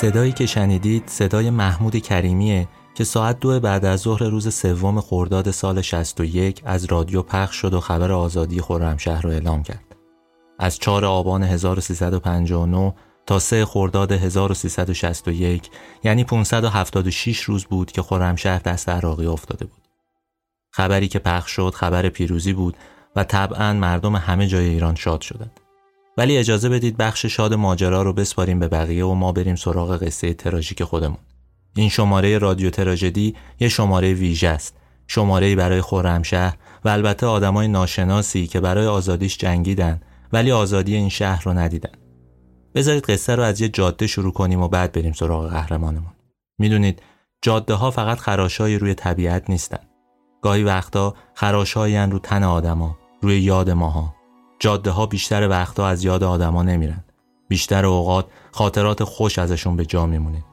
صدایی 0.00 0.32
که 0.32 0.46
شنیدید 0.46 1.02
صدای 1.06 1.50
محمود 1.50 1.96
کریمیه 1.96 2.68
که 2.94 3.04
ساعت 3.04 3.40
دو 3.40 3.60
بعد 3.60 3.84
از 3.84 4.00
ظهر 4.00 4.22
روز 4.22 4.54
سوم 4.54 5.00
خرداد 5.00 5.50
سال 5.50 5.80
61 5.80 6.62
از 6.64 6.84
رادیو 6.84 7.22
پخش 7.22 7.56
شد 7.56 7.74
و 7.74 7.80
خبر 7.80 8.12
آزادی 8.12 8.60
خرمشهر 8.60 9.22
را 9.22 9.30
اعلام 9.30 9.62
کرد. 9.62 9.96
از 10.58 10.78
4 10.78 11.04
آبان 11.04 11.42
1359 11.42 12.94
تا 13.26 13.38
3 13.38 13.64
خرداد 13.64 14.12
1361 14.12 15.70
یعنی 16.04 16.24
576 16.24 17.40
روز 17.40 17.64
بود 17.64 17.92
که 17.92 18.02
خرمشهر 18.02 18.58
دست 18.58 18.88
عراقی 18.88 19.26
افتاده 19.26 19.64
بود. 19.64 19.88
خبری 20.70 21.08
که 21.08 21.18
پخش 21.18 21.50
شد 21.50 21.74
خبر 21.74 22.08
پیروزی 22.08 22.52
بود 22.52 22.76
و 23.16 23.24
طبعا 23.24 23.72
مردم 23.72 24.16
همه 24.16 24.46
جای 24.46 24.68
ایران 24.68 24.94
شاد 24.94 25.20
شدند. 25.20 25.57
ولی 26.18 26.36
اجازه 26.36 26.68
بدید 26.68 26.96
بخش 26.96 27.26
شاد 27.26 27.54
ماجرا 27.54 28.02
رو 28.02 28.12
بسپاریم 28.12 28.58
به 28.58 28.68
بقیه 28.68 29.04
و 29.04 29.14
ما 29.14 29.32
بریم 29.32 29.56
سراغ 29.56 29.96
قصه 29.96 30.34
تراژیک 30.34 30.84
خودمون. 30.84 31.18
این 31.76 31.88
شماره 31.88 32.38
رادیو 32.38 32.70
تراژدی 32.70 33.34
یه 33.60 33.68
شماره 33.68 34.12
ویژه 34.12 34.48
است. 34.48 34.76
شماره 35.06 35.56
برای 35.56 35.80
خرمشهر 35.80 36.56
و 36.84 36.88
البته 36.88 37.26
آدمای 37.26 37.68
ناشناسی 37.68 38.46
که 38.46 38.60
برای 38.60 38.86
آزادیش 38.86 39.38
جنگیدن 39.38 40.00
ولی 40.32 40.52
آزادی 40.52 40.94
این 40.94 41.08
شهر 41.08 41.42
رو 41.44 41.52
ندیدن. 41.52 41.92
بذارید 42.74 43.04
قصه 43.04 43.34
رو 43.34 43.42
از 43.42 43.60
یه 43.60 43.68
جاده 43.68 44.06
شروع 44.06 44.32
کنیم 44.32 44.62
و 44.62 44.68
بعد 44.68 44.92
بریم 44.92 45.12
سراغ 45.12 45.50
قهرمانمون. 45.50 46.12
می‌دونید 46.58 47.02
جاده 47.42 47.74
ها 47.74 47.90
فقط 47.90 48.18
خراشای 48.18 48.78
روی 48.78 48.94
طبیعت 48.94 49.50
نیستن. 49.50 49.80
گاهی 50.42 50.62
وقتا 50.62 51.14
خراشهایی 51.34 51.96
رو 51.96 52.18
تن 52.18 52.42
آدما، 52.42 52.98
روی 53.22 53.40
یاد 53.40 53.70
ماها. 53.70 54.17
جاده 54.58 54.90
ها 54.90 55.06
بیشتر 55.06 55.48
وقتا 55.48 55.86
از 55.86 56.04
یاد 56.04 56.22
آدما 56.22 56.62
نمیرن. 56.62 57.04
بیشتر 57.48 57.86
اوقات 57.86 58.26
خاطرات 58.52 59.04
خوش 59.04 59.38
ازشون 59.38 59.76
به 59.76 59.86
جا 59.86 60.06
میمونه. 60.06 60.44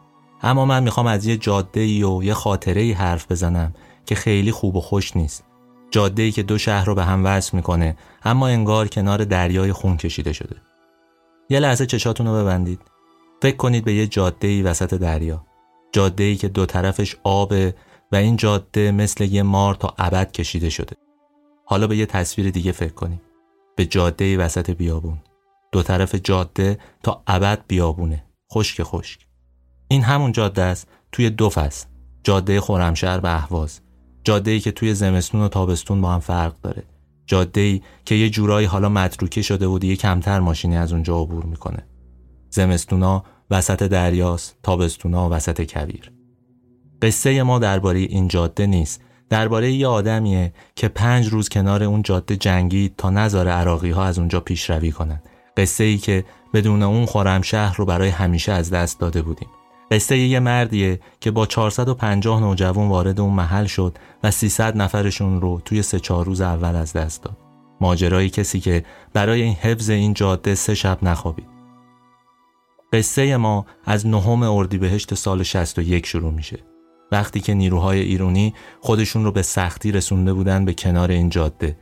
اما 0.41 0.65
من 0.65 0.83
می‌خوام 0.83 1.07
از 1.07 1.25
یه 1.25 1.37
جاده 1.37 1.79
ای 1.79 2.03
و 2.03 2.23
یه 2.23 2.33
خاطره 2.33 2.81
ای 2.81 2.91
حرف 2.91 3.31
بزنم 3.31 3.73
که 4.05 4.15
خیلی 4.15 4.51
خوب 4.51 4.75
و 4.75 4.81
خوش 4.81 5.17
نیست. 5.17 5.43
جاده 5.91 6.23
ای 6.23 6.31
که 6.31 6.43
دو 6.43 6.57
شهر 6.57 6.85
رو 6.85 6.95
به 6.95 7.03
هم 7.03 7.25
وصل 7.25 7.57
می‌کنه 7.57 7.97
اما 8.23 8.47
انگار 8.47 8.87
کنار 8.87 9.23
دریای 9.23 9.73
خون 9.73 9.97
کشیده 9.97 10.33
شده. 10.33 10.55
یه 11.49 11.59
لحظه 11.59 11.85
چشاتون 11.85 12.27
رو 12.27 12.33
ببندید. 12.33 12.79
فکر 13.41 13.55
کنید 13.55 13.85
به 13.85 13.93
یه 13.93 14.07
جاده 14.07 14.47
ای 14.47 14.61
وسط 14.61 14.93
دریا. 14.93 15.45
جاده 15.91 16.23
ای 16.23 16.35
که 16.35 16.47
دو 16.47 16.65
طرفش 16.65 17.15
آبه 17.23 17.75
و 18.11 18.15
این 18.15 18.35
جاده 18.35 18.91
مثل 18.91 19.23
یه 19.23 19.43
مار 19.43 19.75
تا 19.75 19.93
ابد 19.97 20.31
کشیده 20.31 20.69
شده. 20.69 20.95
حالا 21.65 21.87
به 21.87 21.97
یه 21.97 22.05
تصویر 22.05 22.49
دیگه 22.49 22.71
فکر 22.71 22.93
کنید. 22.93 23.21
به 23.75 23.85
جاده 23.85 24.37
وسط 24.37 24.71
بیابون. 24.71 25.17
دو 25.71 25.83
طرف 25.83 26.15
جاده 26.15 26.79
تا 27.03 27.23
ابد 27.27 27.63
بیابونه. 27.67 28.23
خشک 28.53 28.83
خشک. 28.83 29.27
این 29.87 30.01
همون 30.01 30.31
جاده 30.31 30.61
است 30.61 30.87
توی 31.11 31.29
دو 31.29 31.49
فصل. 31.49 31.87
جاده 32.23 32.61
خرمشهر 32.61 33.19
به 33.19 33.35
اهواز. 33.35 33.79
جاده 34.23 34.51
ای 34.51 34.59
که 34.59 34.71
توی 34.71 34.93
زمستون 34.93 35.41
و 35.41 35.47
تابستون 35.47 36.01
با 36.01 36.11
هم 36.11 36.19
فرق 36.19 36.61
داره. 36.61 36.83
جاده 37.25 37.61
ای 37.61 37.81
که 38.05 38.15
یه 38.15 38.29
جورایی 38.29 38.67
حالا 38.67 38.89
متروکه 38.89 39.41
شده 39.41 39.67
و 39.67 39.79
دیگه 39.79 39.95
کمتر 39.95 40.39
ماشینی 40.39 40.77
از 40.77 40.93
اونجا 40.93 41.19
عبور 41.19 41.45
می‌کنه. 41.45 41.87
زمستونا 42.49 43.23
وسط 43.51 43.83
دریاست، 43.83 44.57
تابستونا 44.63 45.29
وسط 45.31 45.73
کویر. 45.73 46.11
قصه 47.01 47.43
ما 47.43 47.59
درباره 47.59 47.99
این 47.99 48.27
جاده 48.27 48.65
نیست. 48.65 49.01
درباره 49.29 49.71
یه 49.71 49.87
آدمیه 49.87 50.53
که 50.75 50.87
پنج 50.87 51.27
روز 51.27 51.49
کنار 51.49 51.83
اون 51.83 52.01
جاده 52.01 52.37
جنگید 52.37 52.93
تا 52.97 53.09
نظر 53.09 53.47
عراقی 53.47 53.91
ها 53.91 54.05
از 54.05 54.19
اونجا 54.19 54.39
پیشروی 54.39 54.91
کنن. 54.91 55.21
قصه 55.57 55.83
ای 55.83 55.97
که 55.97 56.25
بدون 56.53 56.83
اون 56.83 57.05
خورم 57.05 57.41
شهر 57.41 57.77
رو 57.77 57.85
برای 57.85 58.09
همیشه 58.09 58.51
از 58.51 58.69
دست 58.69 58.99
داده 58.99 59.21
بودیم. 59.21 59.49
قصه 59.91 60.17
یه 60.17 60.39
مردیه 60.39 60.99
که 61.19 61.31
با 61.31 61.45
450 61.45 62.41
نوجوان 62.41 62.87
وارد 62.87 63.19
اون 63.19 63.33
محل 63.33 63.65
شد 63.65 63.97
و 64.23 64.31
300 64.31 64.77
نفرشون 64.77 65.41
رو 65.41 65.61
توی 65.65 65.81
سه 65.81 65.99
چهار 65.99 66.25
روز 66.25 66.41
اول 66.41 66.75
از 66.75 66.93
دست 66.93 67.23
داد. 67.23 67.37
ماجرای 67.81 68.29
کسی 68.29 68.59
که 68.59 68.85
برای 69.13 69.41
این 69.41 69.53
حفظ 69.53 69.89
این 69.89 70.13
جاده 70.13 70.55
سه 70.55 70.75
شب 70.75 71.03
نخوابید. 71.03 71.47
قصه 72.93 73.37
ما 73.37 73.65
از 73.85 74.07
نهم 74.07 74.43
اردیبهشت 74.43 75.13
سال 75.13 75.43
61 75.43 76.05
شروع 76.05 76.33
میشه. 76.33 76.74
وقتی 77.15 77.39
که 77.39 77.53
نیروهای 77.53 77.99
ایرانی 77.99 78.53
خودشون 78.81 79.23
رو 79.23 79.31
به 79.31 79.41
سختی 79.41 79.91
رسونده 79.91 80.33
بودن 80.33 80.65
به 80.65 80.73
کنار 80.73 81.11
این 81.11 81.29
جاده. 81.29 81.77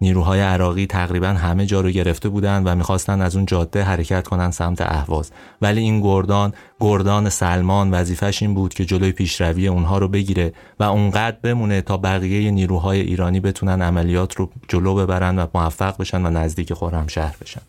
نیروهای 0.00 0.40
عراقی 0.40 0.86
تقریبا 0.86 1.28
همه 1.28 1.66
جا 1.66 1.80
رو 1.80 1.90
گرفته 1.90 2.28
بودند 2.28 2.66
و 2.66 2.74
می‌خواستن 2.74 3.20
از 3.20 3.36
اون 3.36 3.46
جاده 3.46 3.82
حرکت 3.82 4.28
کنن 4.28 4.50
سمت 4.50 4.80
اهواز. 4.80 5.30
ولی 5.62 5.80
این 5.80 6.00
گردان 6.00 6.52
گردان 6.80 7.28
سلمان 7.28 7.90
وظیفش 7.90 8.42
این 8.42 8.54
بود 8.54 8.74
که 8.74 8.84
جلوی 8.84 9.12
پیشروی 9.12 9.68
اونها 9.68 9.98
رو 9.98 10.08
بگیره 10.08 10.52
و 10.80 10.84
اونقدر 10.84 11.36
بمونه 11.42 11.80
تا 11.80 11.96
بقیه 11.96 12.50
نیروهای 12.50 13.00
ایرانی 13.00 13.40
بتونن 13.40 13.82
عملیات 13.82 14.34
رو 14.36 14.50
جلو 14.68 14.94
ببرن 14.94 15.38
و 15.38 15.46
موفق 15.54 15.98
بشن 15.98 16.26
و 16.26 16.30
نزدیک 16.30 16.74
خرمشهر 16.74 17.36
بشن. 17.40 17.62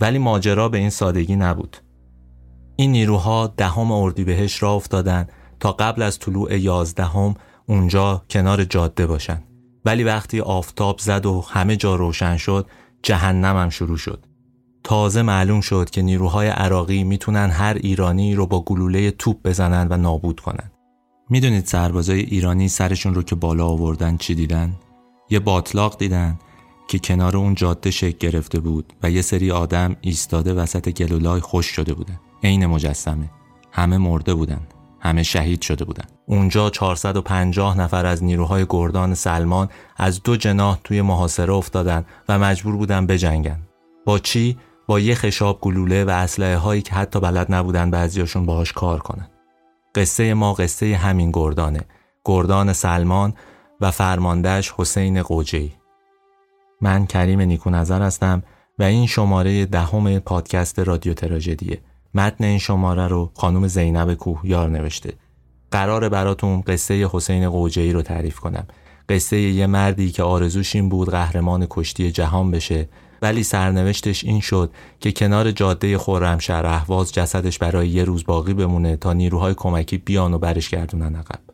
ولی 0.00 0.18
ماجرا 0.18 0.68
به 0.68 0.78
این 0.78 0.90
سادگی 0.90 1.36
نبود. 1.36 1.76
این 2.76 2.92
نیروها 2.92 3.54
دهم 3.56 3.92
اردیبهشت 3.92 4.62
را 4.62 4.72
افتادن 4.72 5.26
تا 5.62 5.72
قبل 5.72 6.02
از 6.02 6.18
طلوع 6.18 6.58
یازدهم 6.58 7.34
اونجا 7.66 8.22
کنار 8.30 8.64
جاده 8.64 9.06
باشن 9.06 9.42
ولی 9.84 10.04
وقتی 10.04 10.40
آفتاب 10.40 10.98
زد 10.98 11.26
و 11.26 11.44
همه 11.48 11.76
جا 11.76 11.94
روشن 11.94 12.36
شد 12.36 12.66
جهنمم 13.02 13.70
شروع 13.70 13.96
شد. 13.96 14.26
تازه 14.84 15.22
معلوم 15.22 15.60
شد 15.60 15.90
که 15.90 16.02
نیروهای 16.02 16.48
عراقی 16.48 17.04
می‌تونن 17.04 17.50
هر 17.50 17.74
ایرانی 17.80 18.34
رو 18.34 18.46
با 18.46 18.60
گلوله 18.60 19.10
توپ 19.10 19.42
بزنن 19.44 19.86
و 19.90 19.96
نابود 19.96 20.40
کنن. 20.40 20.70
می‌دونید 21.30 21.66
سربازای 21.66 22.20
ایرانی 22.20 22.68
سرشون 22.68 23.14
رو 23.14 23.22
که 23.22 23.34
بالا 23.34 23.66
آوردن 23.66 24.16
چی 24.16 24.34
دیدن؟ 24.34 24.74
یه 25.30 25.38
باطلاق 25.38 25.98
دیدن 25.98 26.38
که 26.88 26.98
کنار 26.98 27.36
اون 27.36 27.54
جاده 27.54 27.90
شکل 27.90 28.18
گرفته 28.18 28.60
بود 28.60 28.92
و 29.02 29.10
یه 29.10 29.22
سری 29.22 29.50
آدم 29.50 29.96
ایستاده 30.00 30.54
وسط 30.54 30.88
گلولای 30.88 31.40
خوش 31.40 31.66
شده 31.66 31.94
بودن. 31.94 32.20
عین 32.44 32.66
مجسمه. 32.66 33.30
همه 33.72 33.98
مرده 33.98 34.34
بودن. 34.34 34.60
همه 35.02 35.22
شهید 35.22 35.62
شده 35.62 35.84
بودند. 35.84 36.12
اونجا 36.26 36.70
450 36.70 37.78
نفر 37.78 38.06
از 38.06 38.24
نیروهای 38.24 38.66
گردان 38.70 39.14
سلمان 39.14 39.68
از 39.96 40.22
دو 40.22 40.36
جناح 40.36 40.78
توی 40.84 41.02
محاصره 41.02 41.52
افتادن 41.52 42.04
و 42.28 42.38
مجبور 42.38 42.76
بودن 42.76 43.06
بجنگن. 43.06 43.58
با 44.06 44.18
چی؟ 44.18 44.58
با 44.86 45.00
یه 45.00 45.14
خشاب 45.14 45.60
گلوله 45.60 46.04
و 46.04 46.10
اسلحه 46.10 46.56
هایی 46.56 46.82
که 46.82 46.94
حتی 46.94 47.20
بلد 47.20 47.54
نبودن 47.54 47.90
بعضیاشون 47.90 48.46
باهاش 48.46 48.72
کار 48.72 48.98
کنن. 48.98 49.28
قصه 49.94 50.34
ما 50.34 50.54
قصه 50.54 50.96
همین 50.96 51.30
گردانه. 51.30 51.80
گردان 52.24 52.72
سلمان 52.72 53.34
و 53.80 53.90
فرماندهش 53.90 54.72
حسین 54.76 55.22
قوجی. 55.22 55.72
من 56.80 57.06
کریم 57.06 57.40
نیکو 57.40 57.70
نظر 57.70 58.02
هستم 58.02 58.42
و 58.78 58.82
این 58.82 59.06
شماره 59.06 59.66
دهم 59.66 60.18
پادکست 60.18 60.78
رادیو 60.78 61.14
تراژدیه. 61.14 61.80
متن 62.14 62.44
این 62.44 62.58
شماره 62.58 63.08
رو 63.08 63.30
خانم 63.34 63.66
زینب 63.66 64.14
کوهیار 64.14 64.70
نوشته. 64.70 65.12
قرار 65.70 66.08
براتون 66.08 66.60
قصه 66.60 67.08
حسین 67.12 67.50
قوجهی 67.50 67.92
رو 67.92 68.02
تعریف 68.02 68.40
کنم. 68.40 68.66
قصه 69.08 69.40
یه 69.40 69.66
مردی 69.66 70.10
که 70.10 70.22
آرزوش 70.22 70.76
این 70.76 70.88
بود 70.88 71.10
قهرمان 71.10 71.66
کشتی 71.70 72.12
جهان 72.12 72.50
بشه 72.50 72.88
ولی 73.22 73.42
سرنوشتش 73.42 74.24
این 74.24 74.40
شد 74.40 74.70
که 75.00 75.12
کنار 75.12 75.50
جاده 75.50 75.98
خرمشهر 75.98 76.66
اهواز 76.66 77.12
جسدش 77.12 77.58
برای 77.58 77.88
یه 77.88 78.04
روز 78.04 78.24
باقی 78.24 78.54
بمونه 78.54 78.96
تا 78.96 79.12
نیروهای 79.12 79.54
کمکی 79.54 79.98
بیان 79.98 80.34
و 80.34 80.38
برش 80.38 80.68
گردونن 80.68 81.16
عقب. 81.16 81.51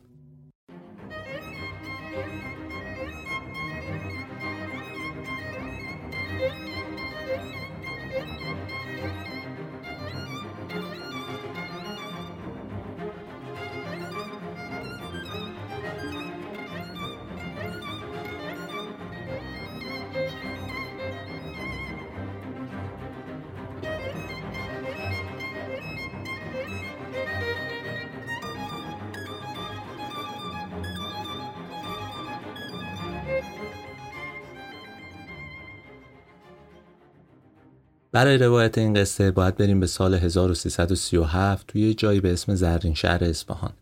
برای 38.19 38.37
روایت 38.37 38.77
این 38.77 38.93
قصه 38.93 39.31
باید 39.31 39.55
بریم 39.55 39.79
به 39.79 39.87
سال 39.87 40.13
1337 40.13 41.67
توی 41.67 41.93
جایی 41.93 42.19
به 42.19 42.33
اسم 42.33 42.55
زرین 42.55 42.93
شهر 42.93 43.23
اصفهان. 43.23 43.73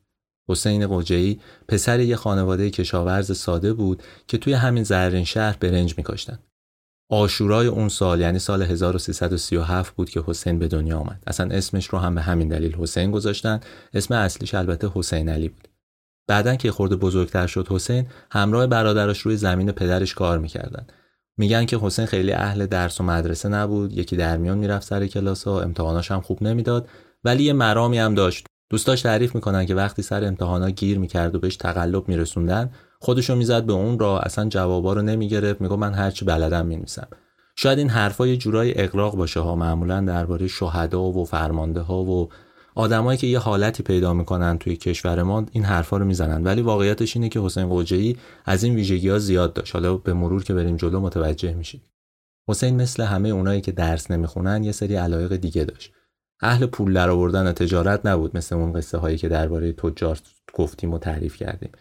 حسین 0.49 0.87
قجعی 0.89 1.39
پسر 1.67 1.99
یه 1.99 2.15
خانواده 2.15 2.69
کشاورز 2.69 3.37
ساده 3.37 3.73
بود 3.73 4.03
که 4.27 4.37
توی 4.37 4.53
همین 4.53 4.83
زرین 4.83 5.23
شهر 5.23 5.57
برنج 5.59 5.97
میکاشتن. 5.97 6.39
آشورای 7.11 7.67
اون 7.67 7.89
سال 7.89 8.21
یعنی 8.21 8.39
سال 8.39 8.61
1337 8.61 9.95
بود 9.95 10.09
که 10.09 10.23
حسین 10.25 10.59
به 10.59 10.67
دنیا 10.67 10.97
آمد. 10.99 11.23
اصلا 11.27 11.55
اسمش 11.55 11.87
رو 11.87 11.99
هم 11.99 12.15
به 12.15 12.21
همین 12.21 12.47
دلیل 12.47 12.75
حسین 12.75 13.11
گذاشتن. 13.11 13.59
اسم 13.93 14.13
اصلیش 14.13 14.53
البته 14.53 14.89
حسین 14.93 15.29
علی 15.29 15.49
بود. 15.49 15.67
بعدا 16.27 16.55
که 16.55 16.71
خورده 16.71 16.95
بزرگتر 16.95 17.47
شد 17.47 17.67
حسین 17.69 18.07
همراه 18.31 18.67
برادرش 18.67 19.19
روی 19.19 19.37
زمین 19.37 19.71
پدرش 19.71 20.13
کار 20.13 20.37
می‌کردن. 20.37 20.87
میگن 21.37 21.65
که 21.65 21.79
حسین 21.81 22.05
خیلی 22.05 22.31
اهل 22.31 22.65
درس 22.65 23.01
و 23.01 23.03
مدرسه 23.03 23.49
نبود. 23.49 23.97
یکی 23.97 24.15
در 24.15 24.37
میان 24.37 24.57
می‌رفت 24.57 24.87
سر 24.87 25.07
کلاس 25.07 25.43
ها 25.43 25.61
امتحاناش 25.61 26.11
هم 26.11 26.21
خوب 26.21 26.43
نمی‌داد. 26.43 26.87
ولی 27.23 27.43
یه 27.43 27.53
مرامی 27.53 27.99
هم 27.99 28.15
داشت. 28.15 28.45
دوستاش 28.69 29.01
تعریف 29.01 29.35
می‌کنن 29.35 29.65
که 29.65 29.75
وقتی 29.75 30.01
سر 30.01 30.23
امتحانا 30.23 30.69
گیر 30.69 30.99
می‌کرد 30.99 31.35
و 31.35 31.39
بهش 31.39 31.55
تقلب 31.55 32.07
میرسوندن 32.09 32.69
خودشو 32.99 33.35
می‌زد 33.35 33.63
به 33.63 33.73
اون 33.73 33.99
را 33.99 34.19
اصلا 34.19 34.49
جوابا 34.49 34.93
رو 34.93 35.01
نمی‌گرفت. 35.01 35.61
میگه 35.61 35.75
من 35.75 35.93
هرچی 35.93 36.25
بلدم 36.25 36.65
می‌نویسم. 36.65 37.07
شاید 37.55 37.79
این 37.79 37.89
حرفا 37.89 38.27
یه 38.27 38.37
جورای 38.37 38.81
اقراق 38.81 39.15
باشه 39.15 39.39
ها. 39.39 39.55
معمولا 39.55 40.01
درباره 40.01 40.47
شهدا 40.47 41.01
و 41.01 41.25
فرمانده 41.25 41.81
ها 41.81 42.03
و 42.03 42.29
آدمایی 42.77 43.17
که 43.17 43.27
یه 43.27 43.39
حالتی 43.39 43.83
پیدا 43.83 44.13
می‌کنن 44.13 44.57
توی 44.57 44.75
کشور 44.75 45.23
ما 45.23 45.45
این 45.51 45.63
حرفا 45.63 45.97
رو 45.97 46.05
می‌زنن. 46.05 46.43
ولی 46.43 46.61
واقعیتش 46.61 47.15
اینه 47.15 47.29
که 47.29 47.39
حسین 47.39 47.69
قوجه‌ای 47.69 48.15
از 48.45 48.63
این 48.63 48.75
ویژگی 48.75 49.09
ها 49.09 49.19
زیاد 49.19 49.53
داشت. 49.53 49.75
حالا 49.75 49.97
به 49.97 50.13
مرور 50.13 50.43
که 50.43 50.53
بریم 50.53 50.77
جلو 50.77 50.99
متوجه 50.99 51.53
میشید 51.53 51.81
حسین 52.49 52.75
مثل 52.75 53.03
همه 53.03 53.29
اونایی 53.29 53.61
که 53.61 53.71
درس 53.71 54.11
نمی‌خونن 54.11 54.63
یه 54.63 54.71
سری 54.71 54.95
علایق 54.95 55.35
دیگه 55.35 55.63
داشت. 55.63 55.93
اهل 56.41 56.65
پول 56.65 56.93
درآوردن 56.93 57.51
تجارت 57.51 58.05
نبود 58.05 58.37
مثل 58.37 58.55
اون 58.55 58.73
قصه 58.73 58.97
هایی 58.97 59.17
که 59.17 59.29
درباره 59.29 59.73
تجار 59.73 60.19
گفتیم 60.53 60.93
و 60.93 60.97
تعریف 60.97 61.35
کردیم. 61.35 61.71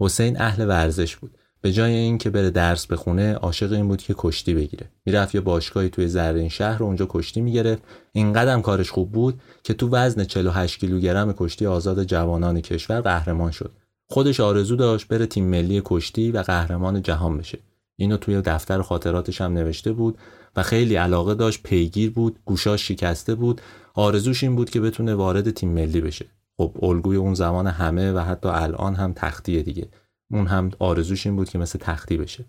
حسین 0.00 0.40
اهل 0.40 0.68
ورزش 0.68 1.16
بود. 1.16 1.38
به 1.60 1.72
جای 1.72 1.92
اینکه 1.92 2.30
بره 2.30 2.50
درس 2.50 2.86
بخونه 2.86 3.34
عاشق 3.34 3.72
این 3.72 3.88
بود 3.88 4.02
که 4.02 4.14
کشتی 4.18 4.54
بگیره. 4.54 4.90
می‌رفت 5.06 5.34
یه 5.34 5.40
باشگاهی 5.40 5.88
توی 5.88 6.08
زرین 6.08 6.48
شهر 6.48 6.82
اونجا 6.82 7.06
کشتی 7.08 7.40
می‌گرفت. 7.40 7.82
اینقدر 8.12 8.60
کارش 8.60 8.90
خوب 8.90 9.12
بود 9.12 9.40
که 9.62 9.74
تو 9.74 9.88
وزن 9.88 10.24
48 10.24 10.80
کیلوگرم 10.80 11.32
کشتی 11.32 11.66
آزاد 11.66 12.04
جوانان 12.04 12.60
کشور 12.60 13.00
قهرمان 13.00 13.50
شد. 13.50 13.72
خودش 14.10 14.40
آرزو 14.40 14.76
داشت 14.76 15.08
بره 15.08 15.26
تیم 15.26 15.44
ملی 15.44 15.82
کشتی 15.84 16.32
و 16.32 16.42
قهرمان 16.42 17.02
جهان 17.02 17.38
بشه. 17.38 17.58
اینو 17.96 18.16
توی 18.16 18.40
دفتر 18.40 18.82
خاطراتش 18.82 19.40
هم 19.40 19.52
نوشته 19.52 19.92
بود 19.92 20.18
و 20.56 20.62
خیلی 20.62 20.94
علاقه 20.94 21.34
داشت 21.34 21.62
پیگیر 21.62 22.10
بود 22.10 22.38
گوشاش 22.44 22.88
شکسته 22.88 23.34
بود. 23.34 23.60
آرزوش 23.94 24.42
این 24.42 24.56
بود 24.56 24.70
که 24.70 24.80
بتونه 24.80 25.14
وارد 25.14 25.50
تیم 25.50 25.68
ملی 25.68 26.00
بشه. 26.00 26.26
خب 26.56 26.76
الگوی 26.82 27.16
اون 27.16 27.34
زمان 27.34 27.66
همه 27.66 28.12
و 28.12 28.18
حتی 28.18 28.48
الان 28.48 28.94
هم 28.94 29.12
تختیه 29.16 29.62
دیگه. 29.62 29.88
اون 30.30 30.46
هم 30.46 30.70
آرزوش 30.78 31.26
این 31.26 31.36
بود 31.36 31.48
که 31.48 31.58
مثل 31.58 31.78
تختی 31.78 32.16
بشه. 32.16 32.44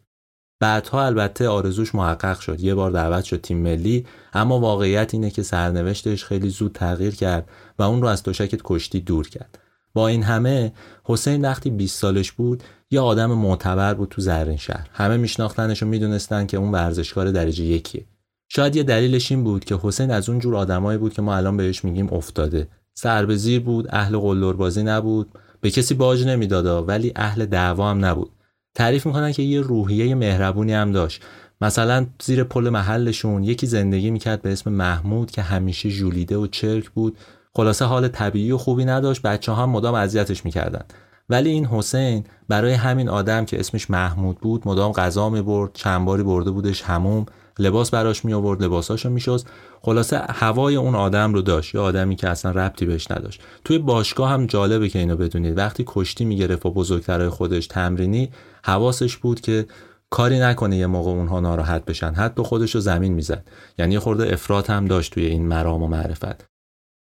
بعدها 0.59 1.05
البته 1.05 1.47
آرزوش 1.47 1.95
محقق 1.95 2.39
شد. 2.39 2.59
یه 2.59 2.75
بار 2.75 2.91
دعوت 2.91 3.23
شد 3.23 3.41
تیم 3.41 3.57
ملی 3.57 4.05
اما 4.33 4.59
واقعیت 4.59 5.13
اینه 5.13 5.29
که 5.29 5.43
سرنوشتش 5.43 6.25
خیلی 6.25 6.49
زود 6.49 6.71
تغییر 6.71 7.15
کرد 7.15 7.49
و 7.79 7.83
اون 7.83 8.01
رو 8.01 8.07
از 8.07 8.23
تشکت 8.23 8.61
کشتی 8.63 8.99
دور 8.99 9.29
کرد. 9.29 9.59
با 9.93 10.07
این 10.07 10.23
همه 10.23 10.73
حسین 11.03 11.41
وقتی 11.41 11.69
20 11.69 11.99
سالش 11.99 12.31
بود 12.31 12.63
یه 12.91 12.99
آدم 12.99 13.31
معتبر 13.31 13.93
بود 13.93 14.09
تو 14.09 14.21
زرین 14.21 14.57
شهر. 14.57 14.89
همه 14.93 15.17
میشناختنش 15.17 15.83
و 15.83 15.85
می‌دونستن 15.85 16.45
که 16.45 16.57
اون 16.57 16.71
ورزشکار 16.71 17.31
درجه 17.31 17.63
یکیه. 17.63 18.05
شاید 18.49 18.75
یه 18.75 18.83
دلیلش 18.83 19.31
این 19.31 19.43
بود 19.43 19.65
که 19.65 19.79
حسین 19.81 20.11
از 20.11 20.29
اون 20.29 20.39
جور 20.39 20.55
آدمایی 20.55 20.97
بود 20.97 21.13
که 21.13 21.21
ما 21.21 21.35
الان 21.35 21.57
بهش 21.57 21.85
میگیم 21.85 22.13
افتاده. 22.13 22.67
سر 22.93 23.25
به 23.25 23.35
زیر 23.35 23.59
بود 23.59 23.87
اهل 23.89 24.17
قلدر 24.17 24.53
بازی 24.53 24.83
نبود. 24.83 25.29
به 25.61 25.71
کسی 25.71 25.93
باج 25.93 26.27
نمیدادا 26.27 26.83
ولی 26.83 27.11
اهل 27.15 27.45
دعوا 27.45 27.89
هم 27.89 28.05
نبود. 28.05 28.31
تعریف 28.75 29.05
می‌کنن 29.05 29.31
که 29.31 29.43
یه 29.43 29.61
روحیه 29.61 30.15
مهربونی 30.15 30.73
هم 30.73 30.91
داشت. 30.91 31.23
مثلا 31.61 32.07
زیر 32.21 32.43
پل 32.43 32.69
محلشون 32.69 33.43
یکی 33.43 33.67
زندگی 33.67 34.11
می‌کرد 34.11 34.41
به 34.41 34.51
اسم 34.51 34.71
محمود 34.71 35.31
که 35.31 35.41
همیشه 35.41 35.89
ژولیده 35.89 36.37
و 36.37 36.47
چرک 36.47 36.89
بود. 36.89 37.17
خلاصه 37.53 37.85
حال 37.85 38.07
طبیعی 38.07 38.51
و 38.51 38.57
خوبی 38.57 38.85
نداشت 38.85 39.21
بچه 39.21 39.53
هم 39.53 39.69
مدام 39.69 39.95
اذیتش 39.95 40.45
می‌کردن. 40.45 40.83
ولی 41.29 41.49
این 41.49 41.65
حسین 41.65 42.23
برای 42.47 42.73
همین 42.73 43.09
آدم 43.09 43.45
که 43.45 43.59
اسمش 43.59 43.89
محمود 43.89 44.37
بود 44.37 44.67
مدام 44.67 44.91
غذا 44.91 45.29
می‌برد 45.29 45.71
چند 45.73 46.05
باری 46.05 46.23
برده 46.23 46.51
بودش 46.51 46.81
هموم 46.81 47.25
لباس 47.61 47.91
براش 47.91 48.25
می 48.25 48.33
آورد 48.33 48.63
لباساشو 48.63 49.09
میشست. 49.09 49.47
خلاصه 49.81 50.17
هوای 50.29 50.75
اون 50.75 50.95
آدم 50.95 51.33
رو 51.33 51.41
داشت. 51.41 51.75
یا 51.75 51.83
آدمی 51.83 52.15
که 52.15 52.29
اصلا 52.29 52.51
ربطی 52.51 52.85
بهش 52.85 53.11
نداشت. 53.11 53.41
توی 53.65 53.77
باشگاه 53.77 54.29
هم 54.29 54.45
جالبه 54.45 54.89
که 54.89 54.99
اینو 54.99 55.15
بدونید. 55.15 55.57
وقتی 55.57 55.83
کشتی 55.87 56.25
می‌گرفت 56.25 56.65
و 56.65 56.71
بزرگترهای 56.71 57.29
خودش 57.29 57.67
تمرینی 57.67 58.29
حواسش 58.63 59.17
بود 59.17 59.41
که 59.41 59.65
کاری 60.09 60.39
نکنه 60.39 60.77
یه 60.77 60.87
موقع 60.87 61.11
اونها 61.11 61.39
ناراحت 61.39 61.85
بشن. 61.85 62.13
حتی 62.13 62.43
خودش 62.43 62.75
رو 62.75 62.81
زمین 62.81 63.13
می‌زد. 63.13 63.47
یعنی 63.77 63.99
خورده 63.99 64.33
افراد 64.33 64.67
هم 64.67 64.85
داشت 64.85 65.13
توی 65.13 65.25
این 65.25 65.47
مرام 65.47 65.83
و 65.83 65.87
معرفت. 65.87 66.45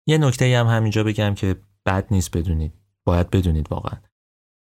یه 0.07 0.17
نکته 0.17 0.57
هم 0.57 0.67
همینجا 0.67 1.03
بگم 1.03 1.35
که 1.35 1.55
بد 1.85 2.05
نیست 2.11 2.37
بدونید. 2.37 2.73
باید 3.05 3.29
بدونید 3.29 3.67
واقعا. 3.71 3.97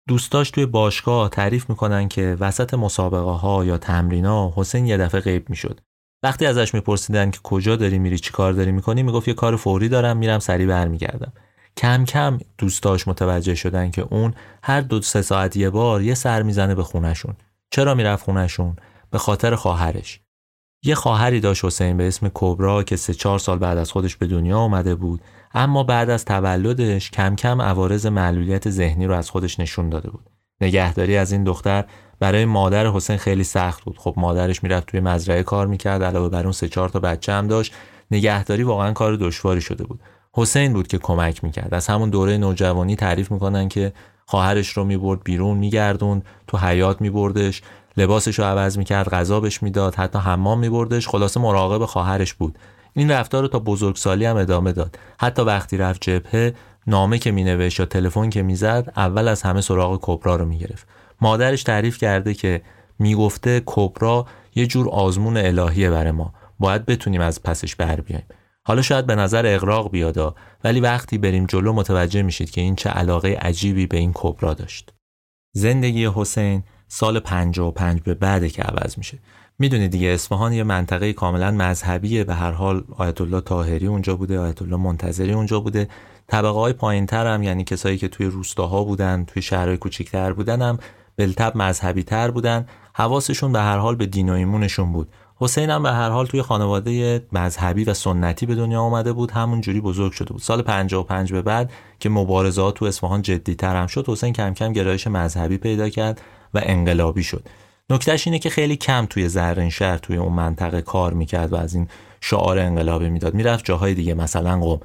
دوستاش 0.08 0.52
توی 0.52 0.66
باشگاه 0.66 1.30
تعریف 1.30 1.70
می‌کنن 1.70 2.08
که 2.08 2.38
وسط 2.40 2.74
مسابقه 2.74 3.32
ها 3.32 3.66
یا 3.66 3.80
ها 4.24 4.54
حسین 4.56 4.86
یه 4.86 4.98
دفعه 4.98 5.22
غیب 5.22 5.50
می‌شد. 5.50 5.80
وقتی 6.24 6.46
ازش 6.46 6.74
میپرسیدن 6.74 7.32
که 7.32 7.40
کجا 7.44 7.76
داری 7.76 8.00
میری 8.00 8.20
چی 8.20 8.32
کار 8.32 8.54
داری 8.54 8.72
می‌کنی 8.72 9.04
می‌گفت 9.04 9.28
یه 9.28 9.34
کار 9.34 9.56
فوری 9.56 9.90
دارم 9.90 10.18
میرم 10.18 10.40
سریع 10.40 10.68
برمیگردم. 10.68 11.34
کم 11.78 12.06
کم 12.06 12.38
دوستاش 12.58 13.08
متوجه 13.08 13.56
شدن 13.56 13.92
که 13.92 14.02
اون 14.02 14.34
هر 14.64 14.82
دو 14.82 15.02
سه 15.02 15.22
ساعت 15.22 15.58
یه 15.58 15.70
بار 15.70 16.02
یه 16.02 16.14
سر 16.14 16.42
می‌زنه 16.42 16.76
به 16.76 16.84
خونشون 16.84 17.36
چرا 17.72 17.96
می‌رفت 17.96 18.24
خونشون 18.24 18.76
به 19.12 19.18
خاطر 19.18 19.56
خواهرش. 19.56 20.20
یه 20.84 20.96
خواهری 20.96 21.40
داشت 21.40 21.66
حسین 21.66 21.98
به 21.98 22.08
اسم 22.08 22.32
کبرا 22.34 22.84
که 22.84 22.96
سه 22.96 23.14
چهار 23.14 23.40
سال 23.40 23.58
بعد 23.58 23.78
از 23.78 23.92
خودش 23.92 24.16
به 24.16 24.28
دنیا 24.28 24.58
آمده 24.58 24.96
بود. 24.96 25.22
اما 25.54 25.84
بعد 25.84 26.10
از 26.10 26.26
تولدش 26.26 27.12
کم 27.12 27.36
کم 27.36 27.62
عوارض 27.62 28.06
معلولیت 28.06 28.70
ذهنی 28.70 29.08
رو 29.08 29.14
از 29.16 29.30
خودش 29.30 29.60
نشون 29.60 29.90
داده 29.90 30.10
بود. 30.10 30.30
نگهداری 30.62 31.18
از 31.18 31.32
این 31.32 31.44
دختر 31.44 31.86
برای 32.20 32.46
مادر 32.46 32.88
حسین 32.88 33.18
خیلی 33.18 33.44
سخت 33.44 33.84
بود. 33.84 33.98
خب 33.98 34.14
مادرش 34.18 34.64
می‌رفت 34.64 34.88
توی 34.88 35.00
مزرعه 35.00 35.44
کار 35.44 35.68
می‌کرد 35.68 36.04
علاوه 36.04 36.30
بر 36.30 36.44
اون 36.44 36.52
سه 36.52 36.68
چهار 36.70 36.90
تا 36.90 37.00
بچه 37.00 37.34
هم 37.34 37.48
داشت. 37.48 37.74
نگهداری 38.12 38.64
واقعا 38.64 38.94
کار 38.94 39.16
دشواری 39.16 39.62
شده 39.62 39.84
بود. 39.84 40.00
حسین 40.34 40.74
بود 40.74 40.88
که 40.88 40.98
کمک 40.98 41.44
می‌کرد. 41.44 41.74
از 41.74 41.88
همون 41.88 42.10
دوره 42.10 42.38
نوجوانی 42.38 42.96
تعریف 42.96 43.32
می‌کنن 43.32 43.70
که 43.70 43.94
خواهرش 44.26 44.70
رو 44.70 44.84
می‌برد 44.84 45.24
بیرون 45.24 45.58
میگردون 45.58 46.22
تو 46.48 46.58
حیات 46.58 47.02
میبردش 47.02 47.62
لباسش 47.98 48.40
رو 48.40 48.46
عوض 48.46 48.78
می‌کرد 48.78 49.10
غذا 49.10 49.40
بهش 49.40 49.64
می‌داد 49.64 49.96
حتی 49.96 50.20
حمام 50.20 50.60
میبردش. 50.60 51.08
خلاصه 51.08 51.40
مراقب 51.40 51.86
خواهرش 51.86 52.34
بود. 52.34 52.58
این 52.94 53.12
رفتار 53.12 53.42
رو 53.42 53.48
تا 53.48 53.60
بزرگسالی 53.60 54.26
هم 54.26 54.38
ادامه 54.38 54.72
داد. 54.72 55.00
حتی 55.20 55.42
وقتی 55.42 55.78
رفت 55.78 56.02
جبهه 56.02 56.54
نامه 56.88 57.20
که 57.20 57.32
مینوشت 57.32 57.80
یا 57.80 57.86
تلفن 57.86 58.30
که 58.30 58.44
می‌زد 58.44 58.94
اول 58.98 59.28
از 59.28 59.42
همه 59.42 59.62
سراغ 59.62 60.00
کبرا 60.02 60.36
رو 60.36 60.46
می‌گرفت. 60.46 60.88
مادرش 61.22 61.64
تعریف 61.64 61.98
کرده 61.98 62.34
که 62.34 62.62
می‌گفته 63.00 63.64
کبرا 63.66 64.26
یه 64.56 64.68
جور 64.68 64.90
آزمون 64.90 65.38
الهیه 65.38 65.90
برای 65.90 66.12
ما. 66.12 66.34
باید 66.60 66.86
بتونیم 66.86 67.22
از 67.22 67.44
پسش 67.44 67.76
بر 67.76 68.02
بیایم. 68.02 68.26
حالا 68.64 68.82
شاید 68.82 69.06
به 69.06 69.16
نظر 69.16 69.46
اغراق 69.56 69.92
بیادا 69.92 70.36
ولی 70.64 70.80
وقتی 70.80 71.18
بریم 71.18 71.46
جلو 71.46 71.74
متوجه 71.74 72.22
میشید 72.22 72.52
که 72.52 72.62
این 72.62 72.76
چه 72.76 72.90
علاقه 72.90 73.38
عجیبی 73.42 73.88
به 73.88 73.98
این 73.98 74.12
کبرا 74.14 74.54
داشت. 74.54 74.94
زندگی 75.54 76.10
حسین 76.16 76.64
سال 76.88 77.20
55 77.20 78.02
به 78.02 78.14
بعد 78.14 78.48
که 78.48 78.64
عوض 78.64 78.98
میشه. 78.98 79.20
می‌دونید 79.62 79.92
دیگه 79.92 80.08
اصفهان 80.08 80.54
یه 80.54 80.64
منطقه 80.64 81.14
کاملا 81.14 81.52
مذهبیه. 81.52 82.24
به 82.24 82.36
هر 82.36 82.52
حال 82.52 82.84
آیت 82.98 83.22
الله 83.22 83.42
طاهری 83.42 83.88
اونجا 83.88 84.16
بوده 84.16 84.40
آیت 84.40 84.62
الله 84.62 84.76
منتظری 84.76 85.34
اونجا 85.34 85.60
بوده. 85.60 85.88
طبقه 86.28 86.60
های 86.60 86.74
پایین 86.74 87.08
هم 87.12 87.44
یعنی 87.44 87.64
کسایی 87.64 87.98
که 87.98 88.08
توی 88.08 88.26
روستاها 88.26 88.84
بودن 88.84 89.26
توی 89.26 89.42
شهرهای 89.42 89.78
کوچیکتر 89.78 90.34
بودن 90.34 90.62
هم 90.62 90.78
بلتب 91.18 91.58
مذهبی 91.58 92.04
تر 92.04 92.32
بودن. 92.32 92.66
حواسشون 92.94 93.52
به 93.52 93.60
هر 93.60 93.78
حال 93.78 93.96
به 93.96 94.06
دین 94.06 94.30
و 94.30 94.34
ایمونشون 94.34 94.94
بود. 94.94 95.08
حسین 95.36 95.70
هم 95.70 95.84
به 95.84 95.92
هر 95.92 96.10
حال 96.10 96.26
توی 96.26 96.42
خانواده 96.42 97.26
مذهبی 97.32 97.84
و 97.84 97.94
سنتی 97.94 98.46
به 98.46 98.56
دنیا 98.56 98.82
آمده 98.82 99.14
بود. 99.14 99.32
همون 99.32 99.62
جوری 99.62 99.82
بزرگ 99.82 100.12
شده 100.12 100.34
بود. 100.34 100.42
سال 100.42 100.62
55 100.62 101.34
به 101.34 101.42
بعد 101.42 101.72
که 102.00 102.10
مبارزات 102.10 102.76
تو 102.76 102.86
اصفهان 102.86 103.22
جدیتر 103.22 103.76
هم 103.76 103.88
شد 103.88 104.10
حسین 104.10 104.34
کم 104.34 104.54
کم 104.54 104.74
گرایش 104.74 105.08
مذهبی 105.08 105.58
پیدا 105.58 105.90
کرد 105.90 106.22
و 106.54 106.62
انقلابی 106.64 107.24
شد. 107.24 107.44
نکتهش 107.90 108.28
اینه 108.28 108.40
که 108.40 108.50
خیلی 108.50 108.76
کم 108.76 109.06
توی 109.06 109.30
زرین 109.30 109.70
شهر 109.70 109.98
توی 109.98 110.18
اون 110.18 110.34
منطقه 110.34 110.82
کار 110.82 111.14
می‌کرد 111.14 111.54
و 111.54 111.56
از 111.56 111.76
این 111.76 111.88
شعار 112.22 112.60
انقلابی 112.60 113.10
می‌داد. 113.10 113.34
می‌رفت 113.34 113.66
جاهای 113.66 113.94
دیگه 113.94 114.14
مثلا 114.14 114.60
قم. 114.60 114.80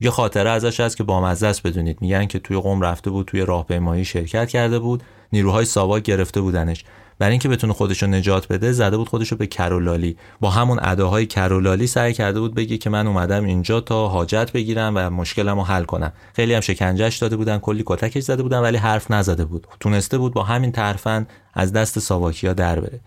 یه 0.00 0.10
خاطره 0.10 0.50
ازش 0.50 0.80
هست 0.80 0.96
که 0.96 1.04
با 1.04 1.20
است 1.46 1.62
بدونید. 1.62 2.02
میگن 2.02 2.26
که 2.26 2.38
توی 2.38 2.60
قم 2.60 2.80
رفته 2.80 3.10
بود 3.10 3.26
توی 3.26 3.40
راهپیمایی 3.40 4.04
شرکت 4.04 4.48
کرده 4.48 4.78
بود. 4.78 5.02
نیروهای 5.32 5.64
ساواک 5.64 6.02
گرفته 6.02 6.40
بودنش. 6.40 6.84
برای 7.20 7.30
اینکه 7.30 7.48
بتونه 7.48 7.72
خودش 7.72 8.02
رو 8.02 8.08
نجات 8.08 8.48
بده 8.48 8.72
زده 8.72 8.96
بود 8.96 9.08
خودش 9.08 9.32
رو 9.32 9.36
به 9.36 9.46
کرولالی. 9.46 10.16
با 10.40 10.50
همون 10.50 10.78
اداهای 10.82 11.26
کرولالی 11.26 11.86
سعی 11.86 12.12
کرده 12.12 12.40
بود 12.40 12.54
بگه 12.54 12.78
که 12.78 12.90
من 12.90 13.06
اومدم 13.06 13.44
اینجا 13.44 13.80
تا 13.80 14.08
حاجت 14.08 14.52
بگیرم 14.52 14.92
و 14.96 15.10
مشکلم 15.10 15.58
رو 15.58 15.64
حل 15.64 15.84
کنم. 15.84 16.12
خیلی 16.34 16.54
هم 16.54 16.60
شکنجهش 16.60 17.16
داده 17.16 17.36
بودن 17.36 17.58
کلی 17.58 17.82
کتکش 17.86 18.22
زده 18.22 18.42
بودن 18.42 18.58
ولی 18.58 18.76
حرف 18.76 19.10
نزده 19.10 19.44
بود. 19.44 19.66
تونسته 19.80 20.18
بود 20.18 20.34
با 20.34 20.42
همین 20.42 20.72
ترفن 20.72 21.26
از 21.54 21.72
دست 21.72 21.98
ساواکیا 21.98 22.52
در 22.52 22.80
بره. 22.80 23.00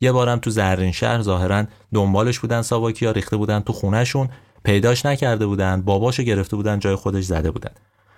یه 0.00 0.12
بارم 0.12 0.38
تو 0.38 0.50
زرین 0.50 0.92
شهر 0.92 1.22
ظاهرا 1.22 1.64
دنبالش 1.94 2.38
بودن 2.38 2.62
ساواکیا 2.62 3.10
ریخته 3.10 3.36
بودن 3.36 3.60
تو 3.60 3.72
خونهشون 3.72 4.28
پیداش 4.64 5.06
نکرده 5.06 5.46
بودن 5.46 5.82
باباشو 5.82 6.22
گرفته 6.22 6.56
بودن 6.56 6.78
جای 6.78 6.94
خودش 6.94 7.24
زده 7.24 7.50
بودن. 7.50 7.72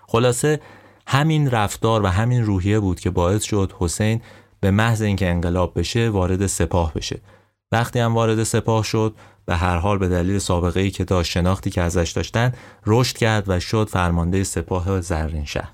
خلاصه 0.06 0.61
همین 1.06 1.50
رفتار 1.50 2.02
و 2.02 2.06
همین 2.06 2.44
روحیه 2.44 2.80
بود 2.80 3.00
که 3.00 3.11
باعث 3.11 3.42
شد 3.42 3.73
حسین 3.78 4.21
به 4.62 4.71
محض 4.71 5.02
اینکه 5.02 5.31
انقلاب 5.31 5.78
بشه 5.78 6.09
وارد 6.09 6.47
سپاه 6.47 6.95
بشه. 6.95 7.21
وقتی 7.73 7.99
هم 7.99 8.14
وارد 8.14 8.42
سپاه 8.42 8.85
شد 8.85 9.14
به 9.47 9.57
هر 9.57 9.76
حال 9.76 9.99
به 9.99 10.09
دلیل 10.09 10.38
سابقه 10.38 10.81
ای 10.81 10.90
که 10.90 11.04
داشت 11.04 11.33
شناختی 11.33 11.71
که 11.71 11.81
ازش 11.81 12.11
داشتن 12.11 12.52
رشد 12.87 13.16
کرد 13.16 13.45
و 13.49 13.61
شد 13.61 13.88
فرمانده 13.88 14.45
سپاه 14.45 15.00
زرین 15.00 15.45
شهر. 15.45 15.73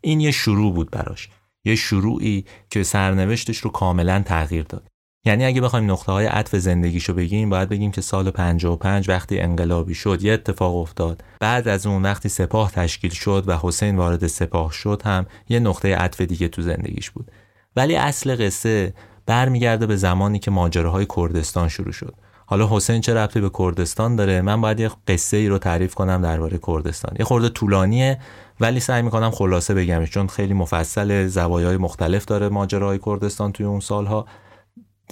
این 0.00 0.20
یه 0.20 0.30
شروع 0.30 0.74
بود 0.74 0.90
براش. 0.90 1.28
یه 1.64 1.74
شروعی 1.74 2.44
که 2.70 2.82
سرنوشتش 2.82 3.58
رو 3.58 3.70
کاملا 3.70 4.22
تغییر 4.26 4.64
داد. 4.64 4.86
یعنی 5.24 5.44
اگه 5.44 5.60
بخوایم 5.60 5.90
نقطه 5.90 6.12
های 6.12 6.26
عطف 6.26 6.56
زندگیشو 6.56 7.14
بگیم 7.14 7.50
باید 7.50 7.68
بگیم 7.68 7.90
که 7.90 8.00
سال 8.00 8.30
55 8.30 9.08
وقتی 9.08 9.40
انقلابی 9.40 9.94
شد 9.94 10.22
یه 10.22 10.32
اتفاق 10.32 10.76
افتاد. 10.76 11.24
بعد 11.40 11.68
از 11.68 11.86
اون 11.86 12.02
وقتی 12.02 12.28
سپاه 12.28 12.72
تشکیل 12.72 13.10
شد 13.10 13.44
و 13.46 13.58
حسین 13.62 13.96
وارد 13.96 14.26
سپاه 14.26 14.72
شد 14.72 15.02
هم 15.04 15.26
یه 15.48 15.60
نقطه 15.60 15.96
عطف 15.96 16.20
دیگه 16.20 16.48
تو 16.48 16.62
زندگیش 16.62 17.10
بود. 17.10 17.30
ولی 17.76 17.96
اصل 17.96 18.46
قصه 18.46 18.94
برمیگرده 19.26 19.86
به 19.86 19.96
زمانی 19.96 20.38
که 20.38 20.50
ماجراهای 20.50 21.06
کردستان 21.16 21.68
شروع 21.68 21.92
شد. 21.92 22.14
حالا 22.46 22.68
حسین 22.70 23.00
چه 23.00 23.14
ربطی 23.14 23.40
به 23.40 23.50
کردستان 23.58 24.16
داره؟ 24.16 24.40
من 24.40 24.60
باید 24.60 24.80
یه 24.80 24.90
قصه 25.08 25.36
ای 25.36 25.48
رو 25.48 25.58
تعریف 25.58 25.94
کنم 25.94 26.22
درباره 26.22 26.58
کردستان. 26.66 27.16
یه 27.18 27.24
خورده 27.24 27.48
طولانیه 27.48 28.18
ولی 28.60 28.80
سعی 28.80 29.02
می‌کنم 29.02 29.30
خلاصه 29.30 29.74
بگمش 29.74 30.10
چون 30.10 30.26
خیلی 30.26 30.54
مفصل 30.54 31.26
زوایای 31.26 31.76
مختلف 31.76 32.24
داره 32.24 32.48
ماجراهای 32.48 32.98
کردستان 33.06 33.52
توی 33.52 33.66
اون 33.66 33.80
سالها. 33.80 34.26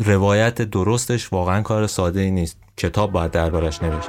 روایت 0.05 0.63
درستش 0.63 1.33
واقعا 1.33 1.63
کار 1.63 1.87
ساده 1.87 2.21
ای 2.21 2.31
نیست. 2.31 2.59
کتاب 2.77 3.13
باید 3.13 3.31
دربارش 3.31 3.83
نوشت. 3.83 4.09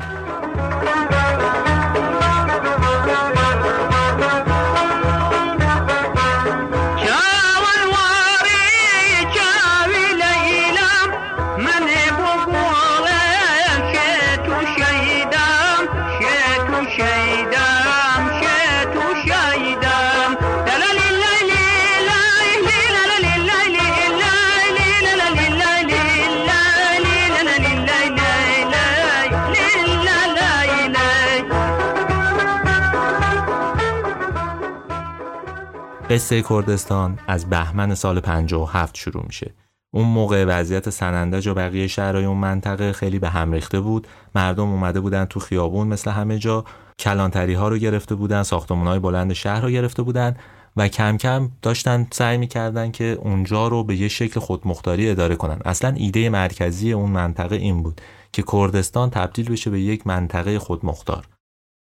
قصه 36.09 36.41
کردستان 36.41 37.19
از 37.27 37.49
بهمن 37.49 37.95
سال 37.95 38.19
57 38.19 38.97
شروع 38.97 39.23
میشه. 39.25 39.53
اون 39.93 40.05
موقع 40.05 40.45
وضعیت 40.45 40.89
سنندج 40.89 41.47
و 41.47 41.53
بقیه 41.53 41.87
شهرهای 41.87 42.25
اون 42.25 42.37
منطقه 42.37 42.93
خیلی 42.93 43.19
به 43.19 43.29
هم 43.29 43.51
ریخته 43.51 43.79
بود. 43.79 44.07
مردم 44.35 44.69
اومده 44.69 44.99
بودن 44.99 45.25
تو 45.25 45.39
خیابون 45.39 45.87
مثل 45.87 46.11
همه 46.11 46.37
جا 46.37 46.63
کلانتری 46.99 47.53
ها 47.53 47.67
رو 47.67 47.77
گرفته 47.77 48.15
بودن، 48.15 48.43
ساختمون 48.43 48.87
های 48.87 48.99
بلند 48.99 49.33
شهر 49.33 49.61
رو 49.61 49.69
گرفته 49.69 50.01
بودن 50.01 50.35
و 50.77 50.87
کم 50.87 51.17
کم 51.17 51.49
داشتن 51.61 52.07
سعی 52.11 52.37
می‌کردن 52.37 52.91
که 52.91 53.17
اونجا 53.21 53.67
رو 53.67 53.83
به 53.83 53.95
یه 53.95 54.07
شکل 54.07 54.39
خودمختاری 54.39 55.09
اداره 55.09 55.35
کنن. 55.35 55.59
اصلا 55.65 55.93
ایده 55.97 56.29
مرکزی 56.29 56.91
اون 56.91 57.11
منطقه 57.11 57.55
این 57.55 57.83
بود 57.83 58.01
که 58.31 58.43
کردستان 58.51 59.09
تبدیل 59.09 59.49
بشه 59.51 59.69
به 59.69 59.81
یک 59.81 60.07
منطقه 60.07 60.59
خودمختار. 60.59 61.25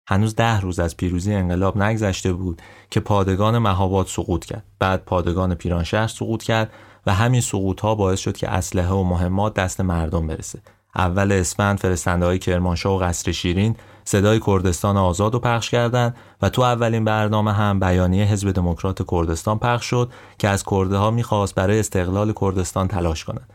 هنوز 0.07 0.35
ده 0.35 0.59
روز 0.59 0.79
از 0.79 0.97
پیروزی 0.97 1.33
انقلاب 1.33 1.77
نگذشته 1.77 2.33
بود 2.33 2.62
که 2.89 3.00
پادگان 3.00 3.57
مهاباد 3.57 4.07
سقوط 4.07 4.45
کرد. 4.45 4.63
بعد 4.79 5.05
پادگان 5.05 5.55
پیرانشهر 5.55 6.07
سقوط 6.07 6.43
کرد 6.43 6.74
و 7.05 7.13
همین 7.13 7.41
سقوط 7.41 7.81
ها 7.81 7.95
باعث 7.95 8.19
شد 8.19 8.38
که 8.38 8.50
اسلحه 8.50 8.89
و 8.89 9.03
مهمات 9.03 9.53
دست 9.53 9.81
مردم 9.81 10.27
برسه. 10.27 10.59
اول 10.95 11.31
اسفند 11.31 11.79
فرستنده 11.79 12.25
های 12.25 12.39
کرمانشاه 12.39 12.95
و 12.95 13.03
قصر 13.03 13.31
شیرین 13.31 13.75
صدای 14.03 14.39
کردستان 14.45 14.97
آزاد 14.97 15.33
رو 15.33 15.39
پخش 15.39 15.69
کردند 15.69 16.15
و 16.41 16.50
تو 16.50 16.62
اولین 16.62 17.05
برنامه 17.05 17.53
هم 17.53 17.79
بیانیه 17.79 18.25
حزب 18.25 18.51
دموکرات 18.51 19.12
کردستان 19.12 19.59
پخش 19.59 19.85
شد 19.85 20.12
که 20.38 20.47
از 20.47 20.63
کرده 20.63 20.97
ها 20.97 21.12
می‌خواست 21.12 21.55
برای 21.55 21.79
استقلال 21.79 22.33
کردستان 22.41 22.88
تلاش 22.88 23.25
کنند 23.25 23.54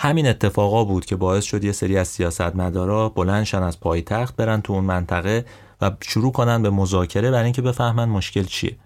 همین 0.00 0.26
اتفاقا 0.26 0.84
بود 0.84 1.04
که 1.04 1.16
باعث 1.16 1.44
شد 1.44 1.64
یه 1.64 1.72
سری 1.72 1.98
از 1.98 2.08
سیاستمدارا 2.08 3.08
بلندشن 3.08 3.62
از 3.62 3.80
پایتخت 3.80 4.36
برن 4.36 4.60
تو 4.60 4.72
اون 4.72 4.84
منطقه 4.84 5.44
و 5.80 5.90
شروع 6.00 6.32
کنن 6.32 6.62
به 6.62 6.70
مذاکره 6.70 7.30
برای 7.30 7.44
اینکه 7.44 7.62
بفهمن 7.62 8.08
مشکل 8.08 8.44
چیه. 8.44 8.76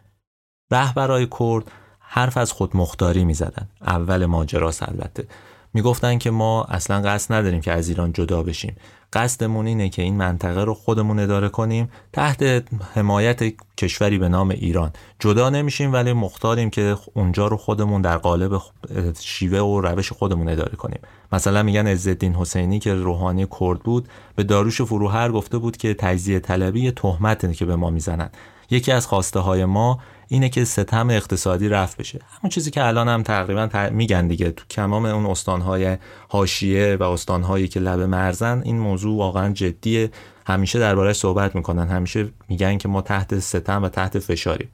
رهبرای 0.70 1.28
کرد 1.38 1.70
حرف 1.98 2.36
از 2.36 2.52
خود 2.52 2.76
مختاری 2.76 3.24
می 3.24 3.34
زدن. 3.34 3.68
اول 3.80 4.26
ماجراست 4.26 4.88
البته. 4.88 5.26
می‌گفتن 5.74 6.18
که 6.18 6.30
ما 6.30 6.64
اصلا 6.64 7.00
قصد 7.00 7.34
نداریم 7.34 7.60
که 7.60 7.72
از 7.72 7.88
ایران 7.88 8.12
جدا 8.12 8.42
بشیم. 8.42 8.76
قصدمون 9.12 9.66
اینه 9.66 9.88
که 9.88 10.02
این 10.02 10.16
منطقه 10.16 10.64
رو 10.64 10.74
خودمون 10.74 11.18
اداره 11.18 11.48
کنیم 11.48 11.90
تحت 12.12 12.64
حمایت 12.94 13.42
کشوری 13.76 14.18
به 14.18 14.28
نام 14.28 14.50
ایران. 14.50 14.90
جدا 15.18 15.50
نمیشیم 15.50 15.92
ولی 15.92 16.12
مختاریم 16.12 16.70
که 16.70 16.96
اونجا 17.14 17.46
رو 17.46 17.56
خودمون 17.56 18.02
در 18.02 18.18
قالب 18.18 18.62
شیوه 19.20 19.58
و 19.58 19.80
روش 19.80 20.12
خودمون 20.12 20.48
اداره 20.48 20.76
کنیم. 20.76 21.00
مثلا 21.32 21.62
میگن 21.62 21.86
عزالدین 21.86 22.34
حسینی 22.34 22.78
که 22.78 22.94
روحانی 22.94 23.46
کرد 23.60 23.80
بود 23.80 24.08
به 24.36 24.42
داروش 24.42 24.82
فروهر 24.82 25.32
گفته 25.32 25.58
بود 25.58 25.76
که 25.76 25.94
تجزیه 25.94 26.40
طلبی 26.40 26.90
تهمت 26.90 27.52
که 27.52 27.64
به 27.64 27.76
ما 27.76 27.90
می‌زنن. 27.90 28.30
یکی 28.70 28.92
از 28.92 29.06
خواسته 29.06 29.40
های 29.40 29.64
ما 29.64 29.98
اینه 30.32 30.48
که 30.48 30.64
ستم 30.64 31.10
اقتصادی 31.10 31.68
رفت 31.68 31.96
بشه. 31.96 32.20
همون 32.28 32.50
چیزی 32.50 32.70
که 32.70 32.86
الان 32.86 33.08
هم 33.08 33.22
تقریبا 33.22 33.90
میگن 33.90 34.28
دیگه. 34.28 34.50
تو 34.50 34.64
کمام 34.70 35.04
اون 35.04 35.26
استانهای 35.26 35.98
حاشیه 36.28 36.96
و 37.00 37.02
استانهایی 37.02 37.68
که 37.68 37.80
لب 37.80 38.00
مرزن 38.00 38.62
این 38.64 38.78
موضوع 38.78 39.18
واقعا 39.18 39.52
جدیه. 39.52 40.10
همیشه 40.46 40.78
دربارش 40.78 41.16
صحبت 41.16 41.54
می‌کنن. 41.54 41.88
همیشه 41.88 42.28
میگن 42.48 42.78
که 42.78 42.88
ما 42.88 43.02
تحت 43.02 43.38
ستم 43.38 43.82
و 43.82 43.88
تحت 43.88 44.18
فشاریم. 44.18 44.68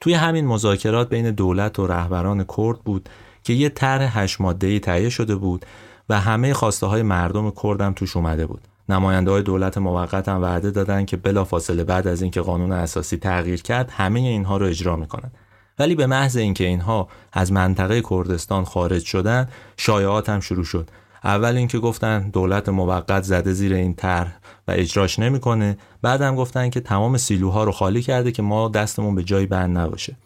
توی 0.00 0.14
همین 0.14 0.46
مذاکرات 0.46 1.08
بین 1.08 1.30
دولت 1.30 1.78
و 1.78 1.86
رهبران 1.86 2.44
کرد 2.56 2.78
بود 2.84 3.08
که 3.42 3.52
یه 3.52 3.68
طرح 3.68 4.18
هشت 4.18 4.40
ماده 4.40 4.78
تهیه 4.78 5.08
شده 5.08 5.36
بود 5.36 5.66
و 6.08 6.20
همه 6.20 6.54
خواسته 6.54 6.86
های 6.86 7.02
مردم 7.02 7.52
کرد 7.62 7.80
هم 7.80 7.92
توش 7.92 8.16
اومده 8.16 8.46
بود. 8.46 8.60
نماینده 8.88 9.30
های 9.30 9.42
دولت 9.42 9.78
موقت 9.78 10.28
هم 10.28 10.42
وعده 10.42 10.70
دادن 10.70 11.04
که 11.04 11.16
بلافاصله 11.16 11.84
بعد 11.84 12.08
از 12.08 12.22
اینکه 12.22 12.40
قانون 12.40 12.72
اساسی 12.72 13.16
تغییر 13.16 13.62
کرد 13.62 13.90
همه 13.90 14.20
اینها 14.20 14.56
رو 14.56 14.66
اجرا 14.66 14.96
می‌کنن. 14.96 15.30
ولی 15.78 15.94
به 15.94 16.06
محض 16.06 16.36
اینکه 16.36 16.64
اینها 16.64 17.08
از 17.32 17.52
منطقه 17.52 18.02
کردستان 18.10 18.64
خارج 18.64 19.04
شدن 19.04 19.48
شایعات 19.76 20.28
هم 20.28 20.40
شروع 20.40 20.64
شد. 20.64 20.90
اول 21.24 21.56
اینکه 21.56 21.78
گفتن 21.78 22.30
دولت 22.30 22.68
موقت 22.68 23.22
زده 23.22 23.52
زیر 23.52 23.74
این 23.74 23.94
طرح 23.94 24.38
و 24.68 24.72
اجراش 24.76 25.18
نمی‌کنه. 25.18 25.78
بعدم 26.02 26.36
گفتن 26.36 26.70
که 26.70 26.80
تمام 26.80 27.16
سیلوها 27.16 27.64
رو 27.64 27.72
خالی 27.72 28.02
کرده 28.02 28.32
که 28.32 28.42
ما 28.42 28.68
دستمون 28.68 29.14
به 29.14 29.22
جای 29.22 29.46
بند 29.46 29.78
نباشه. 29.78 30.16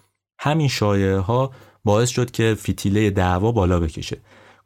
همین 0.41 0.69
شایعه 0.69 1.19
ها 1.19 1.51
باعث 1.85 2.09
شد 2.09 2.31
که 2.31 2.57
فتیله 2.59 3.11
دعوا 3.11 3.53
بالا 3.53 3.81
بکشه. 3.81 4.17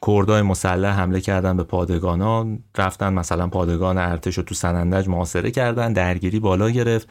کردای 0.07 0.43
مسلح 0.43 0.89
حمله 0.89 1.21
کردن 1.21 1.57
به 1.57 1.65
پادگانا 1.65 2.47
رفتن 2.79 3.13
مثلا 3.13 3.47
پادگان 3.47 3.99
ارتش 3.99 4.37
رو 4.37 4.43
تو 4.43 4.55
سنندج 4.55 5.09
محاصره 5.09 5.51
کردن 5.51 5.93
درگیری 5.93 6.41
بالا 6.41 6.71
گرفت. 6.71 7.09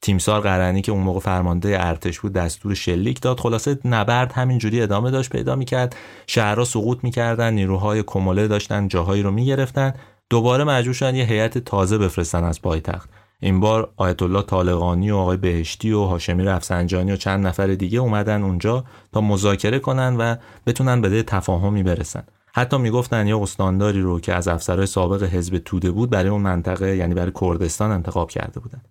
تیمسار 0.00 0.40
قرنی 0.40 0.82
که 0.82 0.92
اون 0.92 1.02
موقع 1.02 1.20
فرمانده 1.20 1.86
ارتش 1.86 2.20
بود 2.20 2.32
دستور 2.32 2.74
شلیک 2.74 3.20
داد. 3.20 3.40
خلاصه 3.40 3.78
نبرد 3.84 4.32
همینجوری 4.32 4.82
ادامه 4.82 5.10
داشت 5.10 5.30
پیدا 5.30 5.56
می‌کرد. 5.56 5.96
شهرها 6.26 6.64
سقوط 6.64 6.98
می‌کردن 7.02 7.54
نیروهای 7.54 8.02
کموله 8.02 8.48
داشتن 8.48 8.88
جاهایی 8.88 9.22
رو 9.22 9.30
می‌گرفتن. 9.30 9.94
دوباره 10.30 10.64
مجبور 10.64 10.94
شدن 10.94 11.14
یه 11.14 11.24
هیئت 11.24 11.58
تازه 11.58 11.98
بفرستن 11.98 12.44
از 12.44 12.62
پایتخت. 12.62 13.10
این 13.42 13.60
بار 13.60 13.92
آیت 13.96 14.22
الله 14.22 14.42
طالقانی 14.42 15.10
و 15.10 15.16
آقای 15.16 15.36
بهشتی 15.36 15.92
و 15.92 16.04
هاشمی 16.04 16.44
رفسنجانی 16.44 17.12
و 17.12 17.16
چند 17.16 17.46
نفر 17.46 17.66
دیگه 17.66 17.98
اومدن 17.98 18.42
اونجا 18.42 18.84
تا 19.12 19.20
مذاکره 19.20 19.78
کنن 19.78 20.16
و 20.16 20.36
بتونن 20.66 21.00
به 21.00 21.22
تفاهمی 21.22 21.82
برسن 21.82 22.22
حتی 22.54 22.78
می‌گفتن 22.78 23.26
یه 23.26 23.38
استانداری 23.38 24.00
رو 24.00 24.20
که 24.20 24.34
از 24.34 24.48
افسرهای 24.48 24.86
سابق 24.86 25.22
حزب 25.22 25.58
توده 25.58 25.90
بود 25.90 26.10
برای 26.10 26.28
اون 26.28 26.40
منطقه 26.40 26.96
یعنی 26.96 27.14
برای 27.14 27.32
کردستان 27.40 27.90
انتخاب 27.90 28.30
کرده 28.30 28.60
بودن 28.60 28.82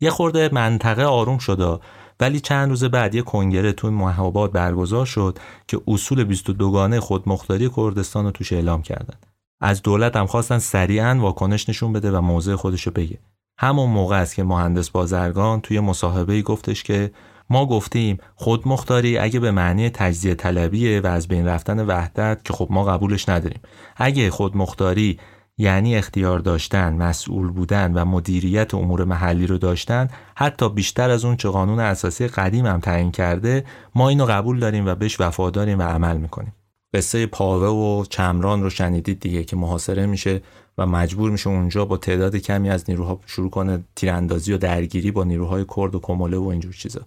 یه 0.00 0.10
خورده 0.10 0.50
منطقه 0.52 1.04
آروم 1.04 1.38
شد 1.38 1.80
ولی 2.20 2.40
چند 2.40 2.68
روز 2.68 2.84
بعد 2.84 3.14
یه 3.14 3.22
کنگره 3.22 3.72
توی 3.72 3.90
مهاباد 3.90 4.52
برگزار 4.52 5.06
شد 5.06 5.38
که 5.68 5.80
اصول 5.88 6.24
22 6.24 6.70
گانه 6.70 7.00
خودمختاری 7.00 7.70
کردستان 7.76 8.24
رو 8.24 8.30
توش 8.30 8.52
اعلام 8.52 8.82
کردن. 8.82 9.16
از 9.60 9.82
دولت 9.82 10.16
هم 10.16 10.26
خواستن 10.26 10.58
سریعا 10.58 11.18
واکنش 11.20 11.68
نشون 11.68 11.92
بده 11.92 12.10
و 12.10 12.20
موضع 12.20 12.54
خودشو 12.54 12.90
بگه. 12.90 13.18
همون 13.58 13.90
موقع 13.90 14.20
است 14.20 14.34
که 14.34 14.42
مهندس 14.44 14.90
بازرگان 14.90 15.60
توی 15.60 15.80
مصاحبه 15.80 16.42
گفتش 16.42 16.82
که 16.82 17.10
ما 17.50 17.66
گفتیم 17.66 18.18
خودمختاری 18.34 19.18
اگه 19.18 19.40
به 19.40 19.50
معنی 19.50 19.90
تجزیه 19.90 20.34
طلبیه 20.34 21.00
و 21.00 21.06
از 21.06 21.28
بین 21.28 21.46
رفتن 21.46 21.86
وحدت 21.86 22.44
که 22.44 22.52
خب 22.52 22.68
ما 22.70 22.84
قبولش 22.84 23.28
نداریم. 23.28 23.60
اگه 23.96 24.30
خودمختاری 24.30 25.18
یعنی 25.58 25.96
اختیار 25.96 26.38
داشتن، 26.38 26.94
مسئول 26.94 27.48
بودن 27.50 27.92
و 27.92 28.04
مدیریت 28.04 28.74
امور 28.74 29.04
محلی 29.04 29.46
رو 29.46 29.58
داشتن 29.58 30.08
حتی 30.34 30.68
بیشتر 30.68 31.10
از 31.10 31.24
اون 31.24 31.36
چه 31.36 31.48
قانون 31.48 31.80
اساسی 31.80 32.28
قدیم 32.28 32.66
هم 32.66 32.80
تعیین 32.80 33.10
کرده 33.10 33.64
ما 33.94 34.08
اینو 34.08 34.26
قبول 34.26 34.58
داریم 34.58 34.86
و 34.86 34.94
بهش 34.94 35.20
وفاداریم 35.20 35.78
و 35.78 35.82
عمل 35.82 36.16
می‌کنیم. 36.16 36.52
قصه 36.94 37.26
پاوه 37.26 37.68
و 37.68 38.04
چمران 38.04 38.62
رو 38.62 38.70
شنیدید 38.70 39.20
دیگه 39.20 39.44
که 39.44 39.56
محاصره 39.56 40.06
میشه. 40.06 40.42
و 40.78 40.86
مجبور 40.86 41.30
میشه 41.30 41.50
اونجا 41.50 41.84
با 41.84 41.96
تعداد 41.96 42.36
کمی 42.36 42.70
از 42.70 42.84
نیروها 42.88 43.20
شروع 43.26 43.50
کنه 43.50 43.84
تیراندازی 43.96 44.52
و 44.52 44.58
درگیری 44.58 45.10
با 45.10 45.24
نیروهای 45.24 45.64
کرد 45.76 45.94
و 45.94 46.00
کموله 46.00 46.36
و 46.36 46.46
اینجور 46.46 46.72
چیزا. 46.72 47.00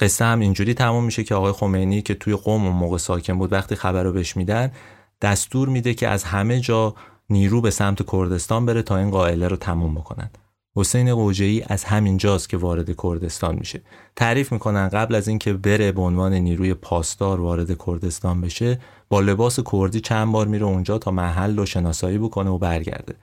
قصه 0.00 0.24
هم 0.24 0.40
اینجوری 0.40 0.74
تموم 0.74 1.04
میشه 1.04 1.24
که 1.24 1.34
آقای 1.34 1.52
خمینی 1.52 2.02
که 2.02 2.14
توی 2.14 2.34
قوم 2.34 2.66
اون 2.66 2.76
موقع 2.76 2.98
ساکن 2.98 3.38
بود 3.38 3.52
وقتی 3.52 3.74
خبر 3.74 4.02
رو 4.02 4.12
بهش 4.12 4.36
میدن 4.36 4.72
دستور 5.20 5.68
میده 5.68 5.94
که 5.94 6.08
از 6.08 6.24
همه 6.24 6.60
جا 6.60 6.94
نیرو 7.30 7.60
به 7.60 7.70
سمت 7.70 8.10
کردستان 8.10 8.66
بره 8.66 8.82
تا 8.82 8.96
این 8.96 9.10
قائله 9.10 9.48
رو 9.48 9.56
تموم 9.56 9.94
بکنن. 9.94 10.30
حسین 10.78 11.14
قوجه‌ای 11.14 11.62
از 11.66 11.84
همین 11.84 12.16
جاست 12.16 12.48
که 12.48 12.56
وارد 12.56 12.96
کردستان 13.02 13.54
میشه. 13.54 13.80
تعریف 14.16 14.52
می‌کنن 14.52 14.88
قبل 14.88 15.14
از 15.14 15.28
اینکه 15.28 15.52
بره 15.52 15.92
به 15.92 16.00
عنوان 16.00 16.32
نیروی 16.34 16.74
پاسدار 16.74 17.40
وارد 17.40 17.78
کردستان 17.86 18.40
بشه 18.40 18.80
با 19.08 19.20
لباس 19.20 19.60
کردی 19.72 20.00
چند 20.00 20.32
بار 20.32 20.46
میره 20.46 20.66
اونجا 20.66 20.98
تا 20.98 21.10
محل 21.10 21.56
رو 21.56 21.66
شناسایی 21.66 22.18
بکنه 22.18 22.50
و 22.50 22.58
برگرده. 22.58 23.14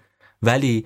ولی 0.42 0.86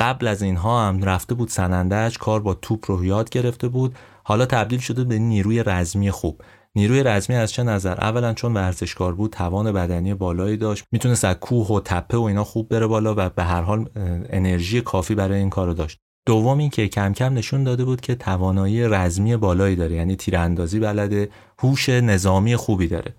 قبل 0.00 0.26
از 0.26 0.42
اینها 0.42 0.88
هم 0.88 1.02
رفته 1.02 1.34
بود 1.34 1.48
سنندج 1.48 2.18
کار 2.18 2.40
با 2.40 2.54
توپ 2.54 2.90
رو 2.90 3.04
یاد 3.04 3.30
گرفته 3.30 3.68
بود. 3.68 3.94
حالا 4.24 4.46
تبدیل 4.46 4.78
شده 4.78 5.04
به 5.04 5.18
نیروی 5.18 5.62
رزمی 5.62 6.10
خوب. 6.10 6.42
نیروی 6.74 7.02
رزمی 7.02 7.36
از 7.36 7.52
چه 7.52 7.62
نظر؟ 7.62 7.94
اولا 8.00 8.34
چون 8.34 8.54
ورزشکار 8.54 9.14
بود 9.14 9.30
توان 9.30 9.72
بدنی 9.72 10.14
بالایی 10.14 10.56
داشت 10.56 10.84
می‌تونست 10.92 11.24
از 11.24 11.36
کوه 11.36 11.66
و 11.68 11.80
تپه 11.80 12.16
و 12.16 12.22
اینا 12.22 12.44
خوب 12.44 12.68
بره 12.68 12.86
بالا 12.86 13.14
و 13.16 13.28
به 13.28 13.44
هر 13.44 13.62
حال 13.62 13.90
انرژی 14.30 14.80
کافی 14.80 15.14
برای 15.14 15.38
این 15.38 15.50
کارو 15.50 15.74
داشت. 15.74 15.98
دوم 16.26 16.58
این 16.58 16.70
که 16.70 16.88
کم 16.88 17.12
کم 17.12 17.34
نشون 17.34 17.64
داده 17.64 17.84
بود 17.84 18.00
که 18.00 18.14
توانایی 18.14 18.88
رزمی 18.88 19.36
بالایی 19.36 19.76
داره 19.76 19.94
یعنی 19.94 20.16
تیراندازی 20.16 20.80
بلده 20.80 21.28
هوش 21.58 21.88
نظامی 21.88 22.56
خوبی 22.56 22.86
داره. 22.86 23.14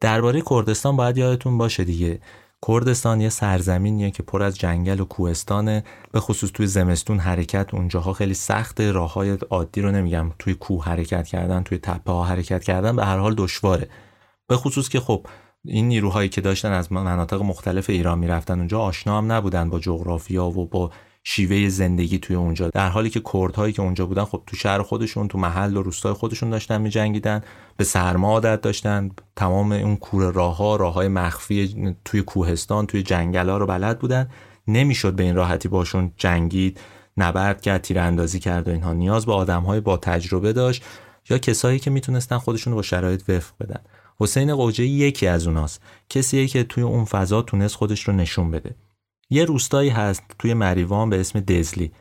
درباره 0.00 0.42
کردستان 0.50 0.96
باید 0.96 1.18
یادتون 1.18 1.58
باشه 1.58 1.84
دیگه. 1.84 2.20
کردستان 2.68 3.20
یه 3.20 3.28
سرزمینیه 3.28 4.10
که 4.10 4.22
پر 4.22 4.42
از 4.42 4.58
جنگل 4.58 5.00
و 5.00 5.04
کوهستانه. 5.04 5.84
به 6.12 6.20
خصوص 6.20 6.50
توی 6.50 6.66
زمستون 6.66 7.18
حرکت 7.18 7.74
اونجاها 7.74 8.12
خیلی 8.12 8.34
سخته. 8.34 8.92
راه 8.92 9.12
های 9.12 9.30
عادی 9.30 9.80
رو 9.80 9.90
نمیگم. 9.90 10.32
توی 10.38 10.54
کوه 10.54 10.84
حرکت 10.84 11.26
کردن 11.26 11.62
توی 11.62 11.78
تپه 11.78 12.12
ها 12.12 12.24
حرکت 12.24 12.64
کردن 12.64 12.96
به 12.96 13.04
هر 13.04 13.18
حال 13.18 13.34
دشواره. 13.34 13.88
به 14.48 14.56
خصوص 14.56 14.88
که 14.88 15.00
خب 15.00 15.26
این 15.64 15.88
نیروهایی 15.88 16.28
که 16.28 16.40
داشتن 16.40 16.72
از 16.72 16.92
مناطق 16.92 17.42
مختلف 17.42 17.90
ایران 17.90 18.18
می‌رفتن 18.18 18.58
اونجا 18.58 18.80
آشنا 18.80 19.18
هم 19.18 19.32
نبودن 19.32 19.70
با 19.70 19.78
جغرافیا 19.78 20.46
و 20.46 20.66
با 20.66 20.90
شیوه 21.28 21.68
زندگی 21.68 22.18
توی 22.18 22.36
اونجا. 22.36 22.68
در 22.68 22.88
حالی 22.88 23.10
که 23.10 23.22
کردهایی 23.32 23.72
که 23.72 23.82
اونجا 23.82 24.06
بودن 24.06 24.24
خب 24.24 24.42
تو 24.46 24.56
شهر 24.56 24.82
خودشون 24.82 25.28
تو 25.28 25.38
محل 25.38 25.76
و 25.76 25.82
روستای 25.82 26.12
خودشون 26.12 26.50
داشتن 26.50 26.80
میجنگیدن 26.80 27.40
به 27.76 27.84
سرما 27.84 28.28
عادت 28.28 28.60
داشتن. 28.60 29.10
تمام 29.36 29.72
اون 29.72 29.96
کوره 29.96 30.30
راه 30.30 30.56
ها 30.56 30.76
راه 30.76 30.94
های 30.94 31.08
مخفی 31.08 31.96
توی 32.04 32.22
کوهستان 32.22 32.86
توی 32.86 33.02
جنگل 33.02 33.48
ها 33.48 33.56
رو 33.56 33.66
بلد 33.66 33.98
بودن. 33.98 34.28
نمی‌شد 34.68 35.12
به 35.12 35.22
این 35.22 35.34
راحتی 35.34 35.68
باشون 35.68 36.12
جنگید 36.16 36.80
نبرد 37.16 37.60
کرد 37.60 37.82
تیراندازی 37.82 38.38
کرد 38.38 38.68
و 38.68 38.70
اینها. 38.70 38.92
نیاز 38.92 39.26
به 39.26 39.32
آدم 39.32 39.62
های 39.62 39.80
با 39.80 39.96
تجربه 39.96 40.52
داشت 40.52 40.84
یا 41.30 41.38
کسایی 41.38 41.78
که 41.78 41.90
می‌تونستن 41.90 42.38
خودشون 42.38 42.72
رو 42.72 42.76
با 42.76 42.82
شرایط 42.82 43.30
وفق 43.30 43.54
بدن. 43.60 43.80
حسین 44.20 44.56
قوجه 44.56 44.84
یکی 44.84 45.26
از 45.26 45.46
اوناست. 45.46 45.82
کسیه 46.10 46.46
که 46.46 46.64
توی 46.64 46.82
اون 46.82 47.04
فضا 47.04 47.42
تونست 47.42 47.74
خودش 47.74 48.08
رو 48.08 48.14
نشون 48.14 48.50
بده. 48.50 48.74
یه 49.30 49.44
روستایی 49.44 49.90
هست 49.90 50.22
توی 50.38 50.54
مریوان 50.54 51.10
به 51.10 51.20
اسم 51.20 51.40
دزلی. 51.40 51.92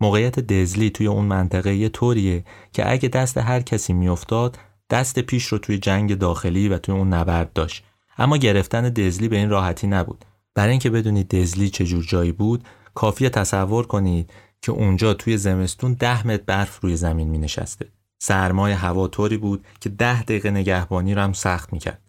موقعیت 0.00 0.40
دزلی 0.40 0.90
توی 0.90 1.06
اون 1.06 1.24
منطقه 1.24 1.74
یه 1.74 1.88
طوریه 1.88 2.44
که 2.72 2.92
اگه 2.92 3.08
دست 3.08 3.38
هر 3.38 3.60
کسی 3.60 3.92
میافتاد 3.92 4.58
دست 4.90 5.18
پیش 5.18 5.46
رو 5.46 5.58
توی 5.58 5.78
جنگ 5.78 6.18
داخلی 6.18 6.68
و 6.68 6.78
توی 6.78 6.94
اون 6.94 7.08
نبرد 7.08 7.52
داشت. 7.52 7.84
اما 8.18 8.36
گرفتن 8.36 8.88
دزلی 8.88 9.28
به 9.28 9.36
این 9.36 9.50
راحتی 9.50 9.86
نبود. 9.86 10.24
برای 10.54 10.70
اینکه 10.70 10.90
بدونید 10.90 11.28
دزلی 11.28 11.70
چجور 11.70 12.04
جایی 12.04 12.32
بود 12.32 12.64
کافیه 12.94 13.28
تصور 13.28 13.86
کنید 13.86 14.32
که 14.62 14.72
اونجا 14.72 15.14
توی 15.14 15.36
زمستون 15.36 15.94
ده 15.94 16.26
متر 16.26 16.42
برف 16.46 16.80
روی 16.80 16.96
زمین 16.96 17.28
می 17.28 17.38
نشسته 17.38 17.88
سرمای 18.22 18.72
هوا 18.72 19.08
طوری 19.08 19.36
بود 19.36 19.64
که 19.80 19.88
ده 19.88 20.22
دقیقه 20.22 20.50
نگهبانی 20.50 21.14
رو 21.14 21.22
هم 21.22 21.32
سخت 21.32 21.72
می‌کرد. 21.72 22.02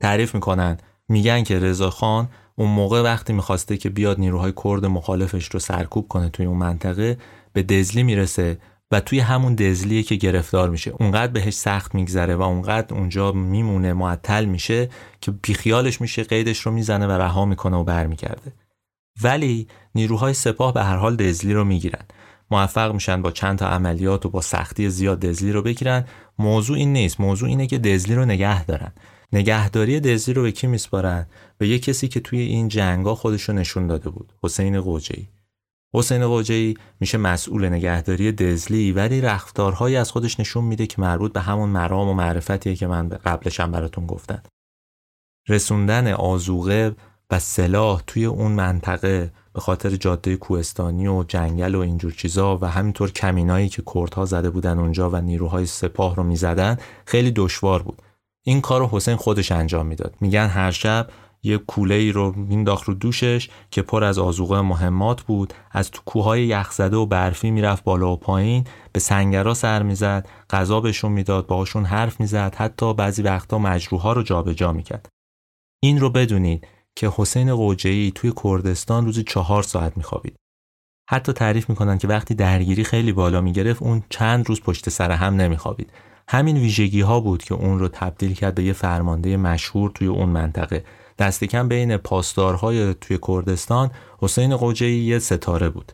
تعریف 0.00 0.34
می‌کنن 0.34 0.78
میگن 1.08 1.42
که 1.42 1.58
رضا 1.58 1.90
خان 1.90 2.28
اون 2.58 2.70
موقع 2.70 3.02
وقتی 3.02 3.32
می‌خواسته 3.32 3.76
که 3.76 3.90
بیاد 3.90 4.20
نیروهای 4.20 4.52
کرد 4.64 4.86
مخالفش 4.86 5.48
رو 5.48 5.60
سرکوب 5.60 6.08
کنه 6.08 6.28
توی 6.28 6.46
اون 6.46 6.58
منطقه 6.58 7.18
به 7.52 7.62
دزلی 7.62 8.02
می‌رسه 8.02 8.58
و 8.90 9.00
توی 9.00 9.20
همون 9.20 9.54
دزلیه 9.54 10.02
که 10.02 10.14
گرفتار 10.14 10.70
میشه. 10.70 10.90
اونقدر 10.90 11.32
بهش 11.32 11.54
سخت 11.54 11.94
میگذره 11.94 12.36
و 12.36 12.42
اونقدر 12.42 12.94
اونجا 12.94 13.32
میمونه 13.32 13.92
معطل 13.92 14.44
میشه 14.44 14.90
که 15.20 15.30
بیخیالش 15.30 16.00
میشه 16.00 16.22
قیدش 16.22 16.60
رو 16.60 16.72
می‌زنه 16.72 17.06
و 17.06 17.10
رها 17.10 17.44
می‌کنه 17.44 17.76
و 17.76 17.84
برمیگرده. 17.84 18.52
ولی 19.22 19.68
نیروهای 19.94 20.34
سپاه 20.34 20.74
به 20.74 20.84
هر 20.84 20.96
حال 20.96 21.16
دزلی 21.16 21.52
رو 21.52 21.64
می‌گیرن. 21.64 22.04
موفق 22.50 22.94
میشن 22.94 23.22
با 23.22 23.30
چند 23.30 23.58
تا 23.58 23.68
عملیات 23.68 24.26
و 24.26 24.30
با 24.30 24.40
سختی 24.40 24.90
زیاد 24.90 25.20
دزلی 25.20 25.52
رو 25.52 25.62
بگیرن. 25.62 26.04
موضوع 26.38 26.76
این 26.76 26.92
نیست. 26.92 27.20
موضوع 27.20 27.48
اینه 27.48 27.66
که 27.66 27.78
دزلی 27.78 28.14
رو 28.14 28.24
نگه 28.24 28.64
دارن. 28.64 28.92
نگهداری 29.32 30.00
دزلی 30.00 30.34
رو 30.34 30.42
به 30.42 30.52
کی 30.52 30.66
میسپارن؟ 30.66 31.26
به 31.58 31.68
یه 31.68 31.78
کسی 31.78 32.08
که 32.08 32.20
توی 32.20 32.40
این 32.40 32.68
جنگا 32.68 33.14
خودش 33.14 33.42
رو 33.42 33.54
نشون 33.54 33.86
داده 33.86 34.10
بود 34.10 34.32
حسین 34.42 34.80
قوجی 34.80 35.28
حسین 35.94 36.26
قوجی 36.26 36.74
میشه 37.00 37.18
مسئول 37.18 37.68
نگهداری 37.68 38.32
دزلی 38.32 38.92
ولی 38.92 39.20
رفتارهایی 39.20 39.96
از 39.96 40.10
خودش 40.10 40.40
نشون 40.40 40.64
میده 40.64 40.86
که 40.86 41.00
مربوط 41.00 41.32
به 41.32 41.40
همون 41.40 41.68
مرام 41.68 42.08
و 42.08 42.14
معرفتیه 42.14 42.74
که 42.74 42.86
من 42.86 43.08
قبلشم 43.08 43.70
براتون 43.70 44.06
گفتم. 44.06 44.42
رسوندن 45.48 46.12
آزوغه 46.12 46.96
و 47.30 47.38
سلاح 47.38 48.02
توی 48.06 48.24
اون 48.24 48.52
منطقه 48.52 49.32
به 49.52 49.60
خاطر 49.60 49.90
جاده 49.90 50.36
کوهستانی 50.36 51.06
و 51.06 51.24
جنگل 51.28 51.74
و 51.74 51.80
اینجور 51.80 52.12
چیزا 52.12 52.58
و 52.58 52.64
همینطور 52.64 53.10
کمینایی 53.12 53.68
که 53.68 53.82
کردها 53.94 54.24
زده 54.24 54.50
بودن 54.50 54.78
اونجا 54.78 55.10
و 55.10 55.16
نیروهای 55.16 55.66
سپاه 55.66 56.16
رو 56.16 56.22
می‌زدن 56.22 56.76
خیلی 57.06 57.30
دشوار 57.30 57.82
بود. 57.82 58.02
این 58.48 58.60
کار 58.60 58.80
رو 58.80 58.88
حسین 58.92 59.16
خودش 59.16 59.52
انجام 59.52 59.86
می‌داد. 59.86 60.14
میگن 60.20 60.46
هر 60.46 60.70
شب 60.70 61.08
یه 61.42 61.58
کوله 61.58 61.94
ای 61.94 62.12
رو 62.12 62.32
مینداخت 62.32 62.84
رو 62.84 62.94
دوشش 62.94 63.48
که 63.70 63.82
پر 63.82 64.04
از 64.04 64.18
آزوقه 64.18 64.60
مهمات 64.60 65.22
بود 65.22 65.54
از 65.70 65.90
تو 65.90 66.02
کوههای 66.04 66.46
یخزده 66.46 66.96
و 66.96 67.06
برفی 67.06 67.50
می‌رفت 67.50 67.84
بالا 67.84 68.12
و 68.12 68.16
پایین 68.16 68.64
به 68.92 69.00
سنگرا 69.00 69.54
سر 69.54 69.82
می‌زد 69.82 70.28
غذا 70.50 70.80
بهشون 70.80 71.12
می‌داد 71.12 71.46
باهاشون 71.46 71.84
حرف 71.84 72.20
می‌زد 72.20 72.54
حتی 72.54 72.94
بعضی 72.94 73.22
وقتا 73.22 73.58
مجروحها 73.58 74.12
رو 74.12 74.22
جابجا 74.22 74.72
می‌کرد. 74.72 75.08
این 75.82 76.00
رو 76.00 76.10
بدونید 76.10 76.66
که 76.96 77.12
حسین 77.16 77.54
قوجه‌ای 77.54 78.12
توی 78.14 78.32
کردستان 78.44 79.04
روزی 79.04 79.22
چهار 79.22 79.62
ساعت 79.62 79.96
میخوابید. 79.96 80.36
حتی 81.10 81.32
تعریف 81.32 81.70
می‌کنن 81.70 81.98
که 81.98 82.08
وقتی 82.08 82.34
درگیری 82.34 82.84
خیلی 82.84 83.12
بالا 83.12 83.40
می‌گرفت 83.40 83.82
اون 83.82 84.02
چند 84.10 84.48
روز 84.48 84.60
پشت 84.60 84.88
سر 84.88 85.10
هم 85.10 85.36
نمیخوابید. 85.36 85.92
همین 86.28 86.56
ویژگی 86.56 87.00
ها 87.00 87.20
بود 87.20 87.42
که 87.42 87.54
اون 87.54 87.78
رو 87.78 87.88
تبدیل 87.88 88.34
کرد 88.34 88.54
به 88.54 88.62
یه 88.62 88.72
فرمانده 88.72 89.36
مشهور 89.36 89.90
توی 89.90 90.06
اون 90.06 90.28
منطقه. 90.28 90.84
دست 91.18 91.44
کم 91.44 91.68
بین 91.68 91.96
پاسدارهای 91.96 92.94
توی 92.94 93.18
کردستان 93.28 93.90
حسین 94.18 94.56
قوجهی 94.56 94.98
یه 94.98 95.18
ستاره 95.18 95.68
بود. 95.68 95.92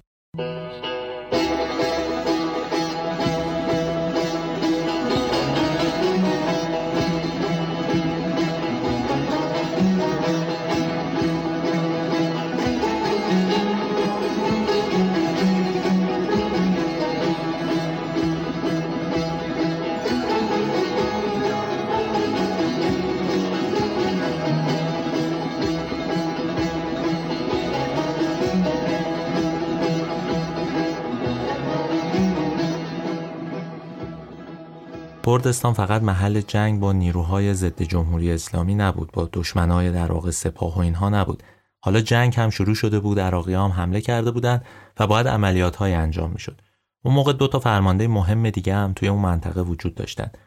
کردستان 35.26 35.72
فقط 35.72 36.02
محل 36.02 36.40
جنگ 36.40 36.80
با 36.80 36.92
نیروهای 36.92 37.54
ضد 37.54 37.82
جمهوری 37.82 38.32
اسلامی 38.32 38.74
نبود 38.74 39.12
با 39.12 39.28
دشمنای 39.32 39.92
در 39.92 40.12
واقع 40.12 40.30
سپاه 40.30 40.76
و 40.76 40.78
اینها 40.78 41.08
نبود. 41.08 41.42
حالا 41.80 42.00
جنگ 42.00 42.34
هم 42.36 42.50
شروع 42.50 42.74
شده 42.74 43.00
بود 43.00 43.20
عراقی 43.20 43.54
هم 43.54 43.70
حمله 43.70 44.00
کرده 44.00 44.30
بودند 44.30 44.64
و 45.00 45.06
باید 45.06 45.28
عملیات 45.28 45.76
های 45.76 45.94
انجام 45.94 46.30
می‌شد. 46.30 46.60
اون 47.04 47.14
موقع 47.14 47.32
دو 47.32 47.48
تا 47.48 47.58
فرمانده 47.58 48.08
مهم 48.08 48.50
دیگه 48.50 48.74
هم 48.74 48.92
توی 48.92 49.08
اون 49.08 49.20
منطقه 49.20 49.60
وجود 49.60 49.94
داشتند 49.94 50.38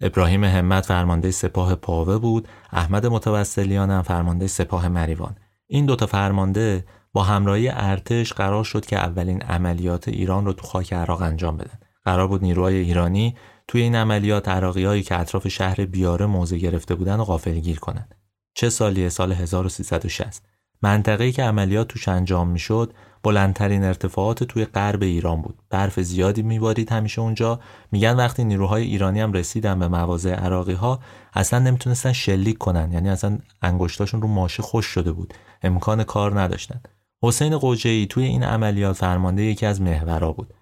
ابراهیم 0.00 0.44
همت 0.44 0.86
فرمانده 0.86 1.30
سپاه 1.30 1.74
پاوه 1.74 2.18
بود 2.18 2.48
احمد 2.72 3.06
متوسلیان 3.06 3.90
هم 3.90 4.02
فرمانده 4.02 4.46
سپاه 4.46 4.88
مریوان. 4.88 5.36
این 5.66 5.86
دوتا 5.86 6.06
فرمانده 6.06 6.84
با 7.12 7.22
همراهی 7.22 7.68
ارتش 7.68 8.32
قرار 8.32 8.64
شد 8.64 8.86
که 8.86 8.96
اولین 8.96 9.42
عملیات 9.42 10.08
ایران 10.08 10.44
رو 10.44 10.52
تو 10.52 10.66
خاک 10.66 10.92
عراق 10.92 11.22
انجام 11.22 11.56
بدن. 11.56 11.78
قرار 12.04 12.28
بود 12.28 12.42
نیروهای 12.42 12.74
ایرانی 12.76 13.36
توی 13.70 13.82
این 13.82 13.94
عملیات 13.94 14.48
عراقی 14.48 14.84
هایی 14.84 15.02
که 15.02 15.20
اطراف 15.20 15.48
شهر 15.48 15.84
بیاره 15.84 16.26
موضع 16.26 16.56
گرفته 16.56 16.94
بودن 16.94 17.20
و 17.20 17.24
غافلگیر 17.24 17.78
کنند 17.78 18.14
چه 18.54 18.70
سالیه؟ 18.70 19.08
سال 19.08 19.32
1360 19.32 20.42
منطقه‌ای 20.82 21.32
که 21.32 21.42
عملیات 21.42 21.88
توش 21.88 22.08
انجام 22.08 22.48
می‌شد 22.48 22.92
بلندترین 23.22 23.84
ارتفاعات 23.84 24.44
توی 24.44 24.64
غرب 24.64 25.02
ایران 25.02 25.42
بود. 25.42 25.58
برف 25.70 26.00
زیادی 26.00 26.42
میبارید 26.42 26.92
همیشه 26.92 27.20
اونجا. 27.20 27.60
میگن 27.92 28.16
وقتی 28.16 28.44
نیروهای 28.44 28.82
ایرانی 28.82 29.20
هم 29.20 29.32
رسیدن 29.32 29.78
به 29.78 29.88
مواضع 29.88 30.34
عراقی 30.34 30.72
ها 30.72 31.00
اصلا 31.34 31.58
نمی‌تونستن 31.58 32.12
شلیک 32.12 32.58
کنن. 32.58 32.92
یعنی 32.92 33.08
اصلا 33.08 33.38
انگشتاشون 33.62 34.22
رو 34.22 34.28
ماشه 34.28 34.62
خوش 34.62 34.86
شده 34.86 35.12
بود. 35.12 35.34
امکان 35.62 36.04
کار 36.04 36.40
نداشتن. 36.40 36.80
حسین 37.22 37.58
قوجه‌ای 37.58 38.06
توی 38.06 38.24
این 38.24 38.42
عملیات 38.42 38.96
فرمانده 38.96 39.42
یکی 39.42 39.66
از 39.66 39.80
محورا 39.80 40.32
بود. 40.32 40.54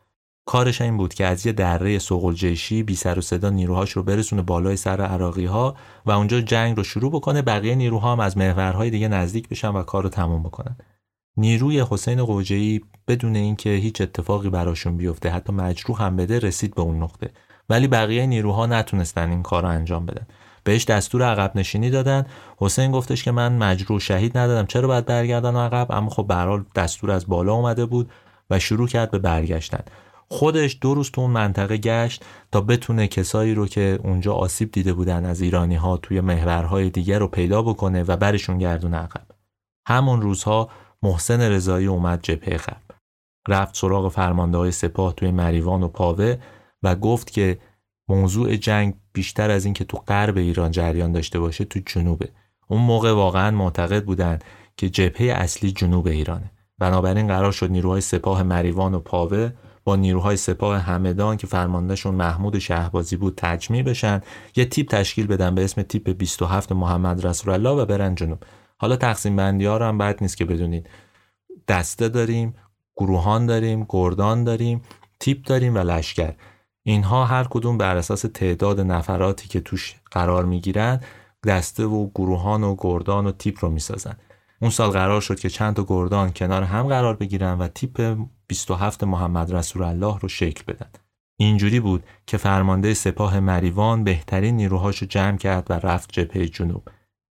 کارش 0.48 0.80
این 0.80 0.96
بود 0.96 1.14
که 1.14 1.26
از 1.26 1.46
یه 1.46 1.52
دره 1.52 1.98
سغلجشی 1.98 2.82
بی 2.82 2.94
سر 2.94 3.18
و 3.18 3.22
صدا 3.22 3.50
نیروهاش 3.50 3.92
رو 3.92 4.02
برسونه 4.02 4.42
بالای 4.42 4.76
سر 4.76 5.00
عراقی 5.00 5.46
ها 5.46 5.76
و 6.06 6.10
اونجا 6.10 6.40
جنگ 6.40 6.76
رو 6.76 6.84
شروع 6.84 7.10
بکنه 7.10 7.42
بقیه 7.42 7.74
نیروها 7.74 8.12
هم 8.12 8.20
از 8.20 8.38
محورهای 8.38 8.90
دیگه 8.90 9.08
نزدیک 9.08 9.48
بشن 9.48 9.68
و 9.68 9.82
کار 9.82 10.02
رو 10.02 10.08
تموم 10.08 10.42
بکنن. 10.42 10.76
نیروی 11.36 11.84
حسین 11.90 12.24
قوجه‌ای 12.24 12.80
بدون 13.08 13.36
اینکه 13.36 13.70
هیچ 13.70 14.00
اتفاقی 14.00 14.50
براشون 14.50 14.96
بیفته 14.96 15.30
حتی 15.30 15.52
مجروح 15.52 16.02
هم 16.02 16.16
بده 16.16 16.38
رسید 16.38 16.74
به 16.74 16.82
اون 16.82 17.02
نقطه. 17.02 17.30
ولی 17.68 17.88
بقیه 17.88 18.26
نیروها 18.26 18.66
نتونستن 18.66 19.30
این 19.30 19.42
کار 19.42 19.62
رو 19.62 19.68
انجام 19.68 20.06
بدن. 20.06 20.26
بهش 20.64 20.84
دستور 20.84 21.22
عقب 21.22 21.52
نشینی 21.54 21.90
دادن. 21.90 22.26
حسین 22.58 22.92
گفتش 22.92 23.24
که 23.24 23.30
من 23.30 23.52
مجروح 23.52 24.00
شهید 24.00 24.38
ندادم 24.38 24.66
چرا 24.66 24.88
باید 24.88 25.06
برگردن 25.06 25.56
عقب؟ 25.56 25.92
اما 25.92 26.10
خب 26.10 26.26
به 26.26 26.64
دستور 26.74 27.10
از 27.10 27.26
بالا 27.26 27.52
اومده 27.52 27.86
بود 27.86 28.10
و 28.50 28.58
شروع 28.58 28.88
کرد 28.88 29.10
به 29.10 29.18
برگشتن. 29.18 29.84
خودش 30.30 30.78
دو 30.80 30.94
روز 30.94 31.10
تو 31.10 31.20
اون 31.20 31.30
منطقه 31.30 31.76
گشت 31.76 32.24
تا 32.52 32.60
بتونه 32.60 33.08
کسایی 33.08 33.54
رو 33.54 33.66
که 33.66 33.98
اونجا 34.04 34.34
آسیب 34.34 34.72
دیده 34.72 34.92
بودن 34.92 35.24
از 35.24 35.40
ایرانی 35.40 35.74
ها 35.74 35.96
توی 35.96 36.20
محورهای 36.20 36.90
دیگر 36.90 37.18
رو 37.18 37.28
پیدا 37.28 37.62
بکنه 37.62 38.02
و 38.02 38.16
برشون 38.16 38.58
گردون 38.58 38.94
عقب. 38.94 39.26
همون 39.86 40.22
روزها 40.22 40.68
محسن 41.02 41.40
رضایی 41.40 41.86
اومد 41.86 42.22
جبهه 42.22 42.56
غرب. 42.56 42.82
رفت 43.48 43.76
سراغ 43.76 44.12
فرمانده 44.12 44.58
های 44.58 44.70
سپاه 44.70 45.14
توی 45.14 45.30
مریوان 45.30 45.82
و 45.82 45.88
پاوه 45.88 46.36
و 46.82 46.94
گفت 46.94 47.30
که 47.30 47.58
موضوع 48.08 48.56
جنگ 48.56 48.94
بیشتر 49.12 49.50
از 49.50 49.64
اینکه 49.64 49.84
تو 49.84 49.98
غرب 49.98 50.36
ایران 50.36 50.70
جریان 50.70 51.12
داشته 51.12 51.40
باشه 51.40 51.64
تو 51.64 51.80
جنوبه. 51.86 52.28
اون 52.68 52.80
موقع 52.80 53.12
واقعا 53.12 53.50
معتقد 53.50 54.04
بودن 54.04 54.38
که 54.76 54.90
جبهه 54.90 55.32
اصلی 55.36 55.72
جنوب 55.72 56.06
ایرانه. 56.06 56.50
بنابراین 56.78 57.26
قرار 57.26 57.52
شد 57.52 57.70
نیروهای 57.70 58.00
سپاه 58.00 58.42
مریوان 58.42 58.94
و 58.94 58.98
پاوه 58.98 59.52
با 59.88 59.96
نیروهای 59.96 60.36
سپاه 60.36 60.78
همدان 60.78 61.36
که 61.36 61.46
فرماندهشون 61.46 62.14
محمود 62.14 62.58
شهبازی 62.58 63.16
بود 63.16 63.34
تجمیع 63.36 63.82
بشن 63.82 64.20
یه 64.56 64.64
تیپ 64.64 64.88
تشکیل 64.88 65.26
بدن 65.26 65.54
به 65.54 65.64
اسم 65.64 65.82
تیپ 65.82 66.10
27 66.10 66.72
محمد 66.72 67.26
رسول 67.26 67.52
الله 67.52 67.70
و 67.70 67.86
برن 67.86 68.14
جنوب. 68.14 68.38
حالا 68.78 68.96
تقسیم 68.96 69.36
بندی 69.36 69.64
ها 69.64 69.76
رو 69.76 69.84
هم 69.84 69.98
بد 69.98 70.18
نیست 70.20 70.36
که 70.36 70.44
بدونید 70.44 70.88
دسته 71.68 72.08
داریم 72.08 72.54
گروهان 72.96 73.46
داریم 73.46 73.86
گردان 73.88 74.44
داریم 74.44 74.82
تیپ 75.20 75.46
داریم 75.46 75.74
و 75.74 75.78
لشکر. 75.78 76.34
اینها 76.82 77.24
هر 77.24 77.44
کدوم 77.44 77.78
بر 77.78 77.96
اساس 77.96 78.24
تعداد 78.34 78.80
نفراتی 78.80 79.48
که 79.48 79.60
توش 79.60 79.94
قرار 80.10 80.44
می‌گیرن 80.44 81.00
دسته 81.46 81.84
و 81.84 82.10
گروهان 82.14 82.64
و 82.64 82.76
گردان 82.78 83.26
و 83.26 83.32
تیپ 83.32 83.64
رو 83.64 83.70
می‌سازن. 83.70 84.16
اون 84.60 84.70
سال 84.70 84.90
قرار 84.90 85.20
شد 85.20 85.40
که 85.40 85.48
چند 85.48 85.74
تا 85.74 85.84
گردان 85.88 86.32
کنار 86.32 86.62
هم 86.62 86.82
قرار 86.82 87.16
بگیرن 87.16 87.58
و 87.58 87.68
تیپ 87.68 88.16
27 88.46 89.04
محمد 89.04 89.54
رسول 89.54 89.82
الله 89.82 90.18
رو 90.18 90.28
شکل 90.28 90.62
بدن. 90.72 90.90
اینجوری 91.40 91.80
بود 91.80 92.04
که 92.26 92.36
فرمانده 92.36 92.94
سپاه 92.94 93.40
مریوان 93.40 94.04
بهترین 94.04 94.56
نیروهاشو 94.56 95.06
جمع 95.06 95.36
کرد 95.36 95.66
و 95.70 95.72
رفت 95.72 96.12
جبهه 96.12 96.46
جنوب. 96.46 96.88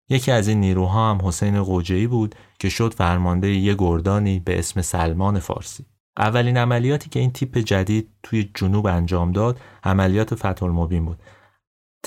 یکی 0.09 0.31
از 0.31 0.47
این 0.47 0.59
نیروها 0.59 1.11
هم 1.11 1.27
حسین 1.27 1.63
قوجهی 1.63 2.07
بود 2.07 2.35
که 2.59 2.69
شد 2.69 2.93
فرمانده 2.93 3.51
یه 3.51 3.75
گردانی 3.77 4.39
به 4.39 4.59
اسم 4.59 4.81
سلمان 4.81 5.39
فارسی. 5.39 5.85
اولین 6.17 6.57
عملیاتی 6.57 7.09
که 7.09 7.19
این 7.19 7.31
تیپ 7.31 7.57
جدید 7.57 8.09
توی 8.23 8.51
جنوب 8.55 8.85
انجام 8.85 9.31
داد 9.31 9.59
عملیات 9.83 10.35
فتح 10.35 10.63
المبین 10.65 11.05
بود. 11.05 11.19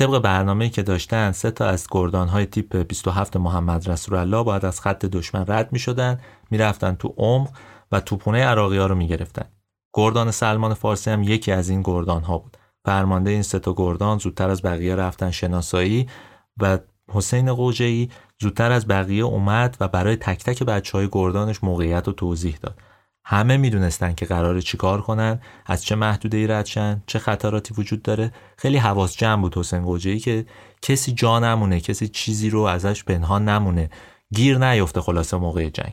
طبق 0.00 0.18
برنامه‌ای 0.18 0.70
که 0.70 0.82
داشتن 0.82 1.32
سه 1.32 1.50
تا 1.50 1.66
از 1.66 1.86
گردانهای 1.90 2.46
تیپ 2.46 2.76
27 2.76 3.36
محمد 3.36 3.88
رسول 3.88 4.14
الله 4.14 4.42
باید 4.42 4.64
از 4.64 4.80
خط 4.80 5.06
دشمن 5.06 5.44
رد 5.48 5.72
می 5.72 5.78
شدن 5.78 6.20
می 6.50 6.58
رفتن 6.58 6.94
تو 6.94 7.14
عمق 7.16 7.48
و 7.92 8.00
توپونه 8.00 8.44
عراقی 8.44 8.78
ها 8.78 8.86
رو 8.86 8.94
می 8.94 9.08
گرفتن. 9.08 9.44
گردان 9.94 10.30
سلمان 10.30 10.74
فارسی 10.74 11.10
هم 11.10 11.22
یکی 11.22 11.52
از 11.52 11.68
این 11.68 11.82
گردان 11.82 12.22
ها 12.22 12.38
بود. 12.38 12.56
فرمانده 12.84 13.30
این 13.30 13.42
سه 13.42 13.58
تا 13.58 13.74
گردان 13.76 14.18
زودتر 14.18 14.50
از 14.50 14.62
بقیه 14.62 14.94
رفتن 14.94 15.30
شناسایی 15.30 16.08
و 16.60 16.78
حسین 17.12 17.54
قوجه‌ای 17.54 18.08
زودتر 18.40 18.72
از 18.72 18.88
بقیه 18.88 19.24
اومد 19.24 19.76
و 19.80 19.88
برای 19.88 20.16
تک 20.16 20.44
تک 20.44 20.62
بچه 20.62 20.98
های 20.98 21.08
گردانش 21.12 21.64
موقعیت 21.64 22.06
رو 22.06 22.12
توضیح 22.12 22.56
داد. 22.62 22.78
همه 23.30 23.56
می‌دونستن 23.56 24.14
که 24.14 24.26
قرار 24.26 24.60
چیکار 24.60 25.02
کنن 25.02 25.40
از 25.66 25.84
چه 25.84 25.94
محدوده 25.94 26.36
ای 26.36 26.46
رد 26.46 26.66
شن 26.66 27.02
چه 27.06 27.18
خطراتی 27.18 27.74
وجود 27.74 28.02
داره. 28.02 28.32
خیلی 28.58 28.76
حواس 28.76 29.16
جمع 29.16 29.42
بود 29.42 29.58
حسین 29.58 29.84
قوجه‌ای 29.84 30.18
که 30.18 30.46
کسی 30.82 31.12
جا 31.12 31.38
نمونه 31.38 31.80
کسی 31.80 32.08
چیزی 32.08 32.50
رو 32.50 32.60
ازش 32.60 33.04
پنهان 33.04 33.48
نمونه. 33.48 33.90
گیر 34.34 34.58
نیفته 34.58 35.00
خلاصه 35.00 35.36
موقع 35.36 35.68
جنگ. 35.68 35.92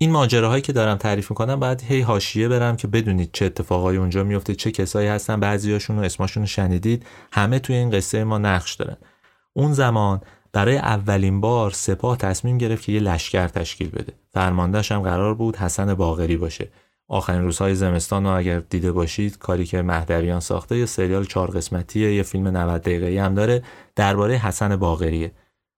این 0.00 0.10
ماجراهایی 0.10 0.62
که 0.62 0.72
دارم 0.72 0.96
تعریف 0.96 1.30
می‌کنم 1.30 1.60
بعد 1.60 1.82
هی 1.82 2.00
حاشیه 2.00 2.48
برم 2.48 2.76
که 2.76 2.88
بدونید 2.88 3.30
چه 3.32 3.44
اتفاقایی 3.44 3.98
اونجا 3.98 4.24
میفته 4.24 4.54
چه 4.54 4.70
کسایی 4.70 5.08
هستن 5.08 5.40
بعضیاشون 5.40 5.96
رو 5.96 6.02
اسمشون 6.02 6.46
شنیدید. 6.46 7.06
همه 7.32 7.58
توی 7.58 7.76
این 7.76 7.90
قصه 7.90 8.24
ما 8.24 8.38
نقش 8.38 8.74
دارن. 8.74 8.96
اون 9.52 9.72
زمان 9.72 10.20
برای 10.52 10.76
اولین 10.76 11.40
بار 11.40 11.70
سپاه 11.70 12.16
تصمیم 12.16 12.58
گرفت 12.58 12.84
که 12.84 12.92
یه 12.92 13.00
لشکر 13.00 13.48
تشکیل 13.48 13.90
بده. 13.90 14.12
فرماندهش 14.38 14.92
هم 14.92 15.02
قرار 15.02 15.34
بود 15.34 15.56
حسن 15.56 15.94
باغری 15.94 16.36
باشه. 16.36 16.68
آخرین 17.08 17.42
روزهای 17.42 17.74
زمستان 17.74 18.24
رو 18.24 18.30
اگر 18.30 18.60
دیده 18.60 18.92
باشید 18.92 19.38
کاری 19.38 19.66
که 19.66 19.82
مهدویان 19.82 20.40
ساخته 20.40 20.78
یه 20.78 20.86
سریال 20.86 21.24
چهار 21.24 21.50
قسمتیه 21.50 22.14
یه 22.14 22.22
فیلم 22.22 22.48
90 22.48 22.80
دقیقه‌ای 22.80 23.18
هم 23.18 23.34
داره 23.34 23.62
درباره 23.96 24.34
حسن 24.34 24.76
باغریه 24.76 25.32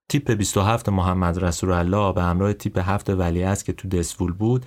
تیپ 0.08 0.30
27 0.30 0.88
محمد 0.88 1.44
رسول 1.44 1.70
الله 1.70 2.12
به 2.12 2.22
همراه 2.22 2.52
تیپ 2.52 2.78
7 2.78 3.10
ولی 3.10 3.42
است 3.42 3.64
که 3.64 3.72
تو 3.72 3.88
دسفول 3.88 4.32
بود 4.32 4.66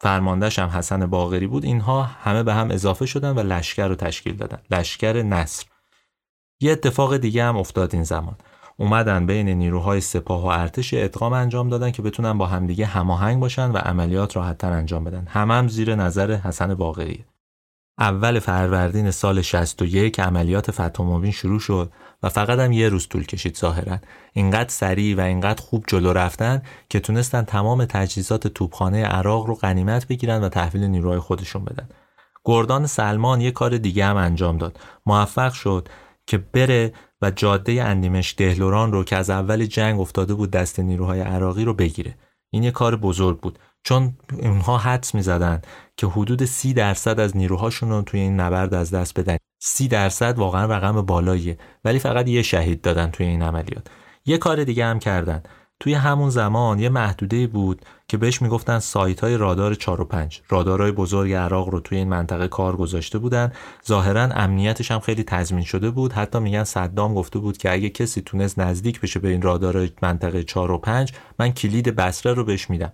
فرماندهش 0.00 0.58
هم 0.58 0.68
حسن 0.68 1.06
باغری 1.06 1.46
بود. 1.46 1.64
اینها 1.64 2.02
همه 2.02 2.42
به 2.42 2.54
هم 2.54 2.70
اضافه 2.70 3.06
شدن 3.06 3.30
و 3.30 3.40
لشکر 3.40 3.88
رو 3.88 3.94
تشکیل 3.94 4.36
دادن. 4.36 4.58
لشکر 4.70 5.22
نصر. 5.22 5.66
یه 6.60 6.72
اتفاق 6.72 7.16
دیگه 7.16 7.44
هم 7.44 7.56
افتاد 7.56 7.94
این 7.94 8.04
زمان. 8.04 8.36
اومدن 8.76 9.26
بین 9.26 9.48
نیروهای 9.48 10.00
سپاه 10.00 10.42
و 10.42 10.46
ارتش 10.46 10.94
ادغام 10.94 11.32
انجام 11.32 11.68
دادن 11.68 11.90
که 11.90 12.02
بتونن 12.02 12.38
با 12.38 12.46
همدیگه 12.46 12.86
هماهنگ 12.86 13.40
باشن 13.40 13.70
و 13.70 13.76
عملیات 13.76 14.36
راحتتر 14.36 14.72
انجام 14.72 15.04
بدن. 15.04 15.26
هم, 15.28 15.50
هم 15.50 15.68
زیر 15.68 15.94
نظر 15.94 16.32
حسن 16.32 16.74
باقری 16.74 17.24
اول 17.98 18.38
فروردین 18.38 19.10
سال 19.10 19.42
61 19.42 20.20
عملیات 20.20 20.70
فتح 20.70 21.30
شروع 21.30 21.60
شد 21.60 21.92
و 22.22 22.28
فقط 22.28 22.58
هم 22.58 22.72
یه 22.72 22.88
روز 22.88 23.08
طول 23.08 23.26
کشید 23.26 23.56
ظاهرا. 23.56 23.98
اینقدر 24.32 24.68
سریع 24.68 25.16
و 25.16 25.20
اینقدر 25.20 25.62
خوب 25.62 25.84
جلو 25.86 26.12
رفتن 26.12 26.62
که 26.88 27.00
تونستن 27.00 27.42
تمام 27.42 27.84
تجهیزات 27.84 28.46
توپخانه 28.48 29.04
عراق 29.04 29.46
رو 29.46 29.54
غنیمت 29.54 30.08
بگیرن 30.08 30.44
و 30.44 30.48
تحویل 30.48 30.84
نیروهای 30.84 31.18
خودشون 31.18 31.64
بدن. 31.64 31.88
گردان 32.44 32.86
سلمان 32.86 33.40
یه 33.40 33.50
کار 33.50 33.78
دیگه 33.78 34.04
هم 34.04 34.16
انجام 34.16 34.58
داد. 34.58 34.80
موفق 35.06 35.52
شد. 35.52 35.88
که 36.26 36.38
بره 36.38 36.92
و 37.22 37.30
جاده 37.30 37.84
اندیمش 37.84 38.34
دهلوران 38.38 38.92
رو 38.92 39.04
که 39.04 39.16
از 39.16 39.30
اول 39.30 39.66
جنگ 39.66 40.00
افتاده 40.00 40.34
بود 40.34 40.50
دست 40.50 40.80
نیروهای 40.80 41.20
عراقی 41.20 41.64
رو 41.64 41.74
بگیره. 41.74 42.14
این 42.50 42.62
یه 42.62 42.70
کار 42.70 42.96
بزرگ 42.96 43.40
بود. 43.40 43.58
چون 43.84 44.16
اونها 44.42 44.78
حدس 44.78 45.14
می‌زدن 45.14 45.62
که 45.96 46.06
حدود 46.06 46.44
سی 46.44 46.72
درصد 46.72 47.20
از 47.20 47.36
نیروهاشون 47.36 47.90
رو 47.90 48.02
توی 48.02 48.20
این 48.20 48.40
نبرد 48.40 48.74
از 48.74 48.90
دست 48.90 49.20
بدن. 49.20 49.36
سی 49.62 49.88
درصد 49.88 50.38
واقعا 50.38 50.66
رقم 50.66 51.02
بالاییه. 51.02 51.58
ولی 51.84 51.98
فقط 51.98 52.28
یه 52.28 52.42
شهید 52.42 52.80
دادن 52.80 53.10
توی 53.10 53.26
این 53.26 53.42
عملیات. 53.42 53.86
یه 54.26 54.38
کار 54.38 54.64
دیگه 54.64 54.84
هم 54.84 54.98
کردن. 54.98 55.42
توی 55.84 55.94
همون 55.94 56.30
زمان 56.30 56.78
یه 56.78 56.88
محدوده 56.88 57.46
بود 57.46 57.82
که 58.08 58.16
بهش 58.16 58.42
می‌گفتن 58.42 58.78
سایت 58.78 59.20
های 59.20 59.36
رادار 59.36 59.74
4 59.74 60.00
و 60.00 60.04
5 60.04 60.42
رادارهای 60.48 60.92
بزرگ 60.92 61.32
عراق 61.32 61.68
رو 61.68 61.80
توی 61.80 61.98
این 61.98 62.08
منطقه 62.08 62.48
کار 62.48 62.76
گذاشته 62.76 63.18
بودن. 63.18 63.52
ظاهرا 63.88 64.22
امنیتش 64.22 64.90
هم 64.90 65.00
خیلی 65.00 65.24
تضمین 65.24 65.64
شده 65.64 65.90
بود. 65.90 66.12
حتی 66.12 66.38
میگن 66.38 66.64
صدام 66.64 67.14
گفته 67.14 67.38
بود 67.38 67.56
که 67.56 67.72
اگه 67.72 67.90
کسی 67.90 68.20
تونست 68.20 68.58
نزدیک 68.58 69.00
بشه 69.00 69.20
به 69.20 69.28
این 69.28 69.42
رادار 69.42 69.88
منطقه 70.02 70.42
4 70.42 70.70
و 70.70 70.78
5 70.78 71.12
من 71.38 71.52
کلید 71.52 71.96
بسره 71.96 72.32
رو 72.32 72.44
بهش 72.44 72.70
میدم. 72.70 72.92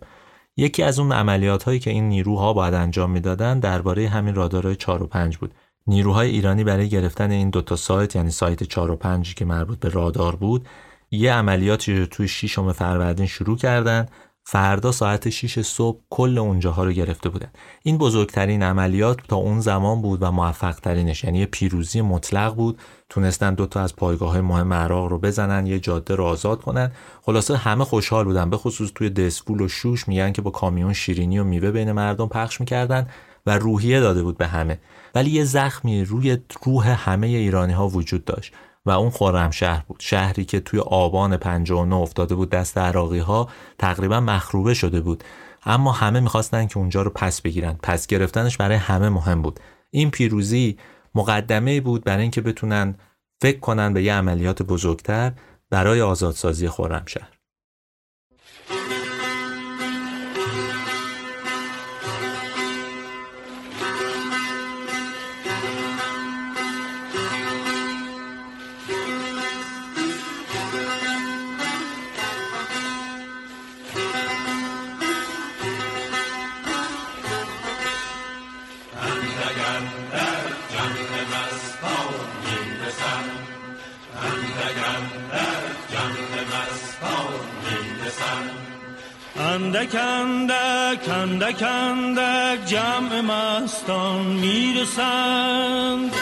یکی 0.56 0.82
از 0.82 0.98
اون 0.98 1.12
عملیات 1.12 1.62
هایی 1.62 1.78
که 1.78 1.90
این 1.90 2.08
نیروها 2.08 2.52
باید 2.52 2.74
انجام 2.74 3.10
می‌دادن 3.10 3.60
درباره 3.60 4.08
همین 4.08 4.34
رادارهای 4.34 4.76
4 4.76 5.02
و 5.02 5.06
5 5.06 5.36
بود. 5.38 5.54
نیروهای 5.86 6.30
ایرانی 6.30 6.64
برای 6.64 6.88
گرفتن 6.88 7.30
این 7.30 7.50
دوتا 7.50 7.76
سایت 7.76 8.16
یعنی 8.16 8.30
سایت 8.30 8.62
4 8.62 8.90
و 8.90 8.96
5 8.96 9.34
که 9.34 9.44
مربوط 9.44 9.78
به 9.78 9.88
رادار 9.88 10.36
بود 10.36 10.66
یه 11.10 11.32
عملیاتی 11.32 11.98
رو 11.98 12.06
توی 12.06 12.28
شیشم 12.28 12.72
فروردین 12.72 13.26
شروع 13.26 13.56
کردن. 13.56 14.06
فردا 14.44 14.92
ساعت 14.92 15.28
6 15.28 15.60
صبح 15.60 16.00
کل 16.10 16.38
اونجاها 16.38 16.84
رو 16.84 16.92
گرفته 16.92 17.28
بودن. 17.28 17.50
این 17.82 17.98
بزرگترین 17.98 18.62
عملیات 18.62 19.18
تا 19.28 19.36
اون 19.36 19.60
زمان 19.60 20.02
بود 20.02 20.22
و 20.22 20.30
موفق 20.30 20.74
ترینش 20.74 21.24
یعنی 21.24 21.46
پیروزی 21.46 22.00
مطلق 22.00 22.54
بود. 22.54 22.78
تونستن 23.08 23.54
دوتا 23.54 23.80
از 23.80 23.96
پایگاه 23.96 24.30
های 24.30 24.40
مهم 24.40 24.72
عراق 24.72 25.08
رو 25.08 25.18
بزنن 25.18 25.66
یه 25.66 25.78
جاده 25.78 26.14
رو 26.14 26.24
آزاد 26.24 26.62
کنن. 26.62 26.92
خلاصه 27.22 27.56
همه 27.56 27.84
خوشحال 27.84 28.24
بودن. 28.24 28.50
به 28.50 28.56
خصوص 28.56 28.90
توی 28.94 29.10
دسفول 29.10 29.60
و 29.60 29.68
شوش 29.68 30.08
میگن 30.08 30.32
که 30.32 30.42
با 30.42 30.50
کامیون 30.50 30.92
شیرینی 30.92 31.38
و 31.38 31.44
میوه 31.44 31.70
بین 31.70 31.92
مردم 31.92 32.28
پخش 32.28 32.60
می‌کردن 32.60 33.06
و 33.46 33.58
روحیه 33.58 34.00
داده 34.00 34.22
بود 34.22 34.38
به 34.38 34.46
همه. 34.46 34.80
ولی 35.14 35.30
یه 35.30 35.44
زخمی 35.44 36.04
روی 36.04 36.38
روح 36.64 37.10
همه 37.10 37.26
ایرانی 37.26 37.72
ها 37.72 37.88
وجود 37.88 38.24
داشت. 38.24 38.52
و 38.86 38.90
اون 38.90 39.10
خرمشهر 39.10 39.84
بود. 39.86 40.00
شهری 40.00 40.44
که 40.44 40.60
توی 40.60 40.80
آبان 40.80 41.36
59 41.36 41.94
افتاده 41.94 42.34
بود 42.34 42.50
دست 42.50 42.78
عراقی 42.78 43.18
ها 43.18 43.48
تقریبا 43.78 44.20
مخروبه 44.20 44.74
شده 44.74 45.00
بود. 45.00 45.24
اما 45.64 45.92
همه 45.92 46.20
می‌خواستن 46.20 46.66
که 46.66 46.78
اونجا 46.78 47.02
رو 47.02 47.10
پس 47.10 47.40
بگیرن. 47.40 47.78
پس 47.82 48.06
گرفتنش 48.06 48.56
برای 48.56 48.76
همه 48.76 49.08
مهم 49.08 49.42
بود. 49.42 49.60
این 49.90 50.10
پیروزی 50.10 50.78
مقدمه 51.14 51.80
بود 51.80 52.04
برای 52.04 52.22
اینکه 52.22 52.40
بتونن 52.40 52.94
فکر 53.42 53.60
کنن 53.60 53.94
به 53.94 54.02
یه 54.02 54.12
عملیات 54.12 54.62
بزرگتر 54.62 55.32
برای 55.70 56.00
آزادسازی 56.00 56.68
خرمشهر. 56.68 57.39
اندک 89.94 91.08
اندک 91.08 91.08
اندک 91.08 91.62
اندک 91.62 92.66
جمع 92.66 93.20
مستان 93.20 94.22
می‌رسند. 94.26 96.12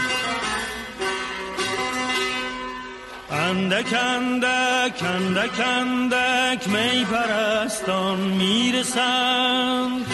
اندک 3.31 3.93
اندک 3.93 5.03
اندک 5.03 5.61
اندک 5.61 6.69
می 6.69 7.05
پرستان 7.05 8.19
می‌رسند. 8.19 10.07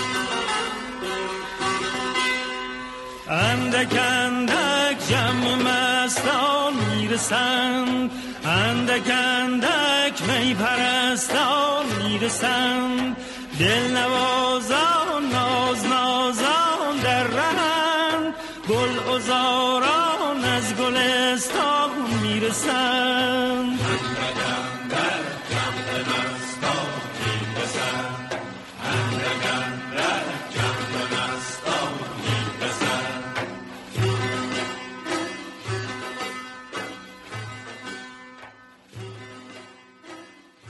اندک 3.29 3.99
اندک 3.99 5.09
جمع 5.09 5.55
مستان 5.55 6.73
می‌رسند. 6.75 8.11
اندک 8.45 9.11
اندک 9.11 10.23
می 10.29 10.55
پرستان 10.55 11.87
می‌رسند. 12.03 13.17
دل 13.59 13.97
نوازان 13.97 15.25
ناز 15.33 15.87
نازان 15.87 16.97
در 17.03 17.25
رهند 17.25 18.35
گل 18.69 19.15
ازاران 19.15 20.45
از 20.45 20.75
گلستان 20.77 21.91
می‌رسند 22.23 23.84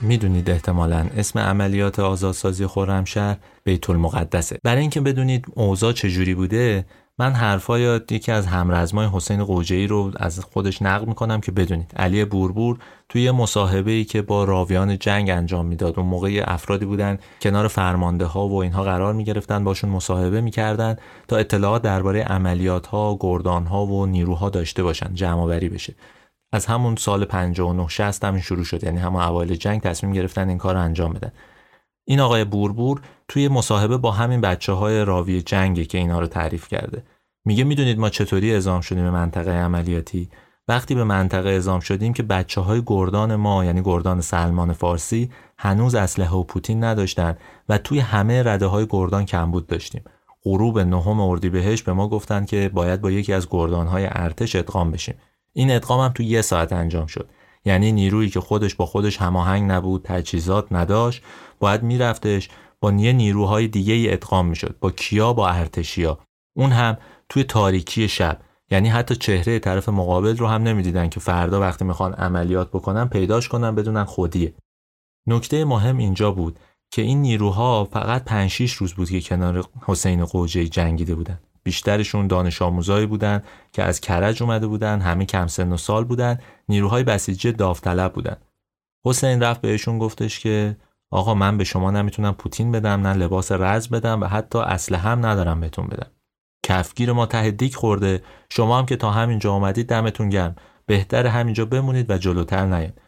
می‌دونید 0.05 0.49
احتمالا 0.49 1.07
اسم 1.17 1.39
عملیات 1.39 1.99
آزادسازی 1.99 2.67
خرمشهر 2.67 3.37
بیت 3.63 3.89
المقدسه 3.89 4.59
برای 4.63 4.81
اینکه 4.81 5.01
بدونید 5.01 5.45
اوضاع 5.55 5.93
چجوری 5.93 6.35
بوده 6.35 6.85
من 7.19 7.33
حرفای 7.33 8.01
یکی 8.11 8.31
از 8.31 8.47
همرزمای 8.47 9.07
حسین 9.13 9.43
قوجهی 9.43 9.87
رو 9.87 10.11
از 10.17 10.39
خودش 10.39 10.81
نقل 10.81 11.05
می‌کنم 11.05 11.41
که 11.41 11.51
بدونید. 11.51 11.91
علی 11.95 12.25
بوربور 12.25 12.77
توی 13.09 13.21
یه 13.21 13.31
مصاحبه 13.31 13.91
ای 13.91 14.05
که 14.05 14.21
با 14.21 14.43
راویان 14.43 14.99
جنگ 14.99 15.29
انجام 15.29 15.65
می‌داد 15.65 15.99
اون 15.99 16.07
موقع 16.07 16.43
افرادی 16.47 16.85
بودن 16.85 17.19
کنار 17.41 17.67
فرمانده 17.67 18.25
ها 18.25 18.47
و 18.47 18.61
اینها 18.61 18.83
قرار 18.83 19.13
می‌گرفتن 19.13 19.63
باشون 19.63 19.89
مصاحبه 19.89 20.41
می‌کردن 20.41 20.95
تا 21.27 21.37
اطلاعات 21.37 21.81
درباره 21.81 22.21
عملیات 22.23 22.87
ها 22.87 23.17
گردان 23.19 23.65
ها 23.65 23.85
و 23.85 24.05
نیروها 24.05 24.49
داشته 24.49 24.83
باشن 24.83 25.13
جمع 25.13 25.59
بشه. 25.59 25.95
از 26.55 26.65
همون 26.65 26.95
سال 26.95 27.25
59 27.25 27.87
60 27.87 28.23
همین 28.23 28.41
شروع 28.41 28.63
شد. 28.63 28.83
یعنی 28.83 28.99
همون 28.99 29.21
اوایل 29.21 29.55
جنگ 29.55 29.81
تصمیم 29.81 30.13
گرفتن 30.13 30.49
این 30.49 30.57
کار 30.57 30.77
انجام 30.77 31.13
بدن. 31.13 31.31
این 32.05 32.19
آقای 32.19 32.43
بوربور 32.43 33.01
توی 33.27 33.47
مصاحبه 33.47 33.97
با 33.97 34.11
همین 34.11 34.41
بچه 34.41 34.71
های 34.73 35.05
راوی 35.05 35.41
جنگی 35.41 35.85
که 35.85 35.97
اینا 35.97 36.19
رو 36.19 36.27
تعریف 36.27 36.67
کرده. 36.67 37.03
میگه 37.45 37.63
می‌دونید 37.63 37.99
ما 37.99 38.09
چطوری 38.09 38.53
اعزام 38.53 38.81
شدیم 38.81 39.03
به 39.03 39.11
منطقه 39.11 39.51
عملیاتی؟ 39.51 40.29
وقتی 40.67 40.95
به 40.95 41.03
منطقه 41.03 41.49
اعزام 41.49 41.79
شدیم 41.79 42.13
که 42.13 42.23
بچه 42.23 42.61
های 42.61 42.83
گردان 42.85 43.35
ما 43.35 43.65
یعنی 43.65 43.81
گردان 43.81 44.21
سلمان 44.21 44.73
فارسی 44.73 45.29
هنوز 45.57 45.95
اسلحه 45.95 46.31
و 46.31 46.43
پوتین 46.43 46.83
نداشتن 46.83 47.37
و 47.69 47.77
توی 47.77 47.99
همه 47.99 48.43
رده 48.43 48.65
های 48.65 48.87
گردان 48.89 49.25
کمبود 49.25 49.67
داشتیم. 49.67 50.03
غروب 50.43 50.79
نهم 50.79 51.19
اردیبهشت 51.19 51.85
به 51.85 51.93
ما 51.93 52.07
گفتن 52.09 52.45
که 52.45 52.69
باید 52.73 53.01
با 53.01 53.11
یکی 53.11 53.33
از 53.33 53.47
گردان 53.49 53.87
های 53.87 54.07
ارتش 54.11 54.55
ادغام 54.55 54.91
بشیم. 54.91 55.15
این 55.55 55.71
ادغام 55.71 55.99
هم 55.99 56.11
تو 56.11 56.23
یه 56.23 56.41
ساعت 56.41 56.73
انجام 56.73 57.05
شد. 57.05 57.29
یعنی 57.65 57.91
نیرویی 57.91 58.29
که 58.29 58.39
خودش 58.39 58.75
با 58.75 58.85
خودش 58.85 59.17
هماهنگ 59.17 59.71
نبود 59.71 60.01
تجهیزات 60.03 60.67
نداشت 60.71 61.23
باید 61.59 61.83
میرفتش 61.83 62.49
با 62.79 62.91
یه 62.91 63.13
نیروهای 63.13 63.67
دیگه 63.67 63.93
ای 63.93 64.13
ادغام 64.13 64.47
می‌شد 64.47 64.75
با 64.79 64.91
کیا 64.91 65.33
با 65.33 65.49
ارتشیا. 65.49 66.19
اون 66.57 66.71
هم 66.71 66.97
توی 67.29 67.43
تاریکی 67.43 68.07
شب. 68.07 68.41
یعنی 68.71 68.89
حتی 68.89 69.15
چهره 69.15 69.59
طرف 69.59 69.89
مقابل 69.89 70.37
رو 70.37 70.47
هم 70.47 70.63
نمی‌دیدن 70.63 71.09
که 71.09 71.19
فردا 71.19 71.59
وقتی 71.59 71.85
می‌خوان 71.85 72.13
عملیات 72.13 72.69
بکنن 72.69 73.07
پیداش 73.07 73.49
کنن 73.49 73.75
بدونن 73.75 74.03
خودیه 74.03 74.53
نکته 75.27 75.65
مهم 75.65 75.97
اینجا 75.97 76.31
بود 76.31 76.59
که 76.91 77.01
این 77.01 77.21
نیروها 77.21 77.85
فقط 77.85 78.23
5 78.23 78.61
روز 78.61 78.93
بود 78.93 79.09
که 79.09 79.21
کنار 79.21 79.65
حسین 79.85 80.25
قوجه 80.25 80.67
جنگیده 80.67 81.15
بودن. 81.15 81.39
بیشترشون 81.65 82.27
دانش 82.27 82.61
آموزایی 82.61 83.05
بودن 83.05 83.43
که 83.71 83.83
از 83.83 84.01
کرج 84.01 84.43
اومده 84.43 84.67
بودن 84.67 85.01
همه 85.01 85.25
کم 85.25 85.47
سن 85.47 85.71
و 85.71 85.77
سال 85.77 86.03
بودن 86.03 86.37
نیروهای 86.69 87.03
بسیجی 87.03 87.51
داوطلب 87.51 88.13
بودن. 88.13 88.37
حسین 89.05 89.43
رفت 89.43 89.61
بهشون 89.61 89.99
گفتش 89.99 90.39
که 90.39 90.77
آقا 91.11 91.33
من 91.33 91.57
به 91.57 91.63
شما 91.63 91.91
نمی‌تونم 91.91 92.33
پوتین 92.33 92.71
بدم 92.71 93.07
نه 93.07 93.13
لباس 93.13 93.51
رز 93.51 93.89
بدم 93.89 94.21
و 94.21 94.25
حتی 94.25 94.59
اسلحه 94.59 95.01
هم 95.09 95.25
ندارم 95.25 95.59
بهتون 95.59 95.87
بدم. 95.87 96.11
کفگیر 96.65 97.11
ما 97.11 97.25
ته 97.25 97.51
دیک 97.51 97.75
خورده 97.75 98.23
شما 98.49 98.79
هم 98.79 98.85
که 98.85 98.95
تا 98.95 99.11
همینجا 99.11 99.51
اومدید 99.51 99.87
دمتون 99.87 100.29
گرم. 100.29 100.55
بهتر 100.85 101.27
همینجا 101.27 101.65
بمونید 101.65 102.09
و 102.09 102.17
جلوتر 102.17 102.65
نیاید 102.65 103.01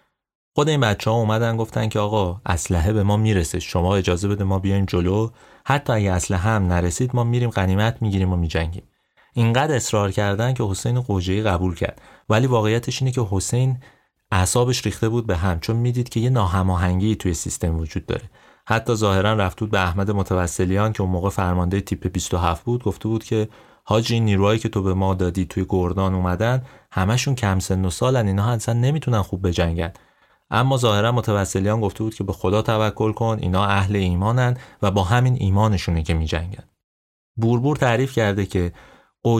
خود 0.55 0.69
این 0.69 0.79
بچه 0.79 1.09
ها 1.09 1.17
اومدن 1.17 1.57
گفتن 1.57 1.89
که 1.89 1.99
آقا 1.99 2.41
اسلحه 2.45 2.93
به 2.93 3.03
ما 3.03 3.17
می‌رسه 3.17 3.59
شما 3.59 3.95
اجازه 3.95 4.27
بده 4.27 4.43
ما 4.43 4.59
بیایم 4.59 4.85
جلو. 4.85 5.29
حتی 5.69 5.93
اگه 5.93 6.11
اسلحه 6.11 6.41
هم 6.41 6.67
نرسید 6.67 7.11
ما 7.13 7.23
میریم 7.23 7.49
غنیمت 7.49 8.01
می‌گیریم 8.01 8.33
و 8.33 8.35
میجنگیم. 8.35 8.83
اینقدر 9.33 9.75
اصرار 9.75 10.11
کردن 10.11 10.53
که 10.53 10.63
حسین 10.63 11.01
قوجهی 11.01 11.41
قبول 11.41 11.75
کرد. 11.75 12.01
ولی 12.29 12.47
واقعیتش 12.47 13.01
اینه 13.01 13.11
که 13.11 13.27
حسین 13.31 13.77
اعصابش 14.31 14.85
ریخته 14.85 15.09
بود 15.09 15.27
به 15.27 15.37
هم. 15.37 15.59
چون 15.59 15.75
می‌دید 15.75 16.09
که 16.09 16.19
یه 16.19 16.29
ناهماهنگی 16.29 17.15
توی 17.15 17.33
سیستم 17.33 17.79
وجود 17.79 18.05
داره. 18.05 18.29
حتی 18.67 18.95
ظاهرا 18.95 19.33
رفت 19.33 19.59
بود 19.59 19.71
به 19.71 19.79
احمد 19.79 20.11
متوسلیان 20.11 20.93
که 20.93 21.01
اون 21.01 21.11
موقع 21.11 21.29
فرمانده 21.29 21.81
تیپ 21.81 22.07
27 22.07 22.63
بود. 22.65 22.83
گفته 22.83 23.07
بود 23.09 23.23
که 23.23 23.49
حاجی 23.83 24.13
این 24.13 24.25
نیروهایی 24.25 24.59
که 24.59 24.69
تو 24.69 24.83
به 24.83 24.93
ما 24.93 25.13
دادی 25.13 25.45
توی 25.45 25.65
گردان 25.69 26.15
اومدن 26.15 26.65
همشون 26.91 27.35
کم 27.35 27.59
سن 27.59 27.85
و 27.85 27.89
سالن. 27.89 28.27
اینا 28.27 28.49
اصلا 28.49 28.75
نمی‌تونن 28.75 29.21
خوب 29.21 29.47
بجنگن. 29.47 29.91
اما 30.49 30.77
ظاهرا 30.77 31.11
متوسلیان 31.11 31.81
گفته 31.81 32.03
بود 32.03 32.15
که 32.15 32.23
به 32.23 32.33
خدا 32.33 32.61
توکل 32.61 33.11
کن 33.11 33.37
اینا 33.41 33.65
اهل 33.65 33.95
ایمانن 33.95 34.57
و 34.81 34.91
با 34.91 35.03
همین 35.03 35.37
ایمانشونه 35.39 36.03
که 36.03 36.13
میجنگن. 36.13 36.63
بوربور 37.35 37.77
تعریف 37.77 38.13
کرده 38.13 38.45
که 38.45 38.71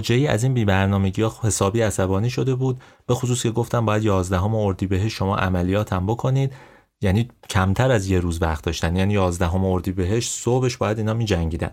ای 0.09 0.27
از 0.27 0.43
این 0.43 0.53
بیبرنامگی 0.53 1.21
ها 1.21 1.33
حسابی 1.41 1.81
عصبانی 1.81 2.29
شده 2.29 2.55
بود 2.55 2.81
به 3.05 3.13
خصوص 3.13 3.43
که 3.43 3.51
گفتم 3.51 3.85
باید 3.85 4.03
11 4.03 4.43
اردیبهشت 4.43 5.15
شما 5.17 5.37
عملیات 5.37 5.93
هم 5.93 6.05
بکنید 6.05 6.53
یعنی 7.01 7.29
کمتر 7.49 7.91
از 7.91 8.07
یه 8.07 8.19
روز 8.19 8.41
وقت 8.41 8.63
داشتن 8.63 8.95
یعنی 8.95 9.13
11 9.13 9.55
اردیبهشت 9.55 10.31
صبحش 10.31 10.77
باید 10.77 10.97
اینا 10.97 11.13
می 11.13 11.25
جنگیدن 11.25 11.71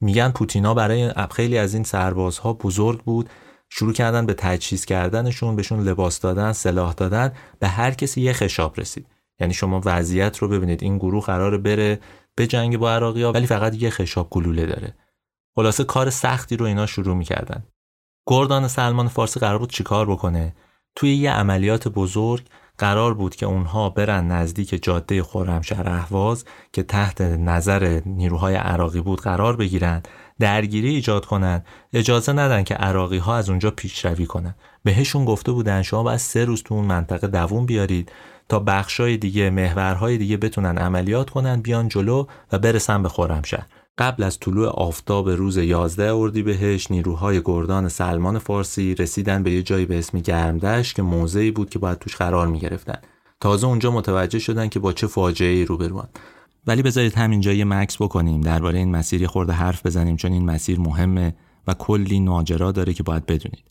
میگن 0.00 0.30
پوتینا 0.30 0.74
برای 0.74 1.12
خیلی 1.30 1.58
از 1.58 1.74
این 1.74 1.84
سربازها 1.84 2.52
بزرگ 2.52 3.00
بود 3.00 3.30
شروع 3.74 3.92
کردن 3.92 4.26
به 4.26 4.34
تجهیز 4.34 4.84
کردنشون 4.84 5.56
بهشون 5.56 5.80
لباس 5.80 6.20
دادن 6.20 6.52
سلاح 6.52 6.92
دادن 6.92 7.32
به 7.58 7.68
هر 7.68 7.90
کسی 7.90 8.20
یه 8.20 8.32
خشاب 8.32 8.80
رسید. 8.80 9.06
یعنی 9.40 9.54
شما 9.54 9.80
وضعیت 9.84 10.38
رو 10.38 10.48
ببینید 10.48 10.82
این 10.82 10.98
گروه 10.98 11.24
قراره 11.24 11.58
بره 11.58 12.00
به 12.34 12.46
جنگ 12.46 12.76
با 12.76 12.92
عراقی 12.92 13.22
ها 13.22 13.32
ولی 13.32 13.46
فقط 13.46 13.82
یه 13.82 13.90
خشاب 13.90 14.30
گلوله 14.30 14.66
داره. 14.66 14.94
خلاصه 15.56 15.84
کار 15.84 16.10
سختی 16.10 16.56
رو 16.56 16.66
اینا 16.66 16.86
شروع 16.86 17.16
می‌کردن. 17.16 17.62
گردان 18.26 18.68
سلمان 18.68 19.08
فارسی 19.08 19.40
قرار 19.40 19.58
بود 19.58 19.70
چیکار 19.70 20.10
بکنه؟ 20.10 20.54
توی 20.96 21.14
یه 21.14 21.32
عملیات 21.32 21.88
بزرگ 21.88 22.46
قرار 22.78 23.14
بود 23.14 23.36
که 23.36 23.46
اونها 23.46 23.90
برن 23.90 24.26
نزدیک 24.26 24.82
جاده 24.84 25.22
خرمشهر 25.22 25.88
اهواز 25.88 26.44
که 26.72 26.82
تحت 26.82 27.20
نظر 27.20 28.00
نیروهای 28.06 28.54
عراقی 28.54 29.00
بود 29.00 29.20
قرار 29.20 29.56
بگیرن 29.56 30.02
درگیری 30.40 30.88
ایجاد 30.88 31.26
کنن 31.26 31.64
اجازه 31.92 32.32
ندن 32.32 32.62
که 32.62 32.74
عراقی 32.74 33.18
ها 33.18 33.36
از 33.36 33.50
اونجا 33.50 33.70
پیشروی 33.70 34.26
کنن 34.26 34.54
بهشون 34.84 35.24
گفته 35.24 35.52
بودن 35.52 35.82
شما 35.82 36.02
باید 36.02 36.18
سه 36.18 36.44
روز 36.44 36.62
تو 36.62 36.74
اون 36.74 36.84
منطقه 36.84 37.26
دووم 37.26 37.66
بیارید 37.66 38.12
تا 38.48 38.58
بخشای 38.58 39.16
دیگه 39.16 39.50
محورهای 39.50 40.18
دیگه 40.18 40.36
بتونن 40.36 40.78
عملیات 40.78 41.30
کنن 41.30 41.60
بیان 41.60 41.88
جلو 41.88 42.26
و 42.52 42.58
برسن 42.58 43.02
به 43.02 43.08
خرمشهر 43.08 43.66
قبل 43.98 44.22
از 44.22 44.40
طلوع 44.40 44.68
آفتاب 44.68 45.30
روز 45.30 45.56
11 45.56 46.14
اردیبهشت 46.14 46.90
نیروهای 46.90 47.42
گردان 47.44 47.88
سلمان 47.88 48.38
فارسی 48.38 48.94
رسیدن 48.94 49.42
به 49.42 49.50
یه 49.50 49.62
جایی 49.62 49.86
به 49.86 49.98
اسم 49.98 50.18
گرمدشت 50.18 50.96
که 50.96 51.02
موضعی 51.02 51.50
بود 51.50 51.70
که 51.70 51.78
باید 51.78 51.98
توش 51.98 52.16
قرار 52.16 52.46
می 52.46 52.60
گرفتن. 52.60 52.98
تازه 53.40 53.66
اونجا 53.66 53.90
متوجه 53.90 54.38
شدن 54.38 54.68
که 54.68 54.78
با 54.78 54.92
چه 54.92 55.06
فاجعه 55.06 55.48
ای 55.48 55.64
روبروان. 55.64 56.08
ولی 56.66 56.82
بذارید 56.82 57.14
همینجا 57.14 57.52
یه 57.52 57.64
مکس 57.64 58.02
بکنیم. 58.02 58.40
درباره 58.40 58.78
این 58.78 58.90
مسیر 58.90 59.26
خورده 59.26 59.52
حرف 59.52 59.86
بزنیم 59.86 60.16
چون 60.16 60.32
این 60.32 60.44
مسیر 60.44 60.80
مهمه 60.80 61.34
و 61.66 61.74
کلی 61.74 62.20
ماجرا 62.20 62.72
داره 62.72 62.92
که 62.92 63.02
باید 63.02 63.26
بدونید. 63.26 63.64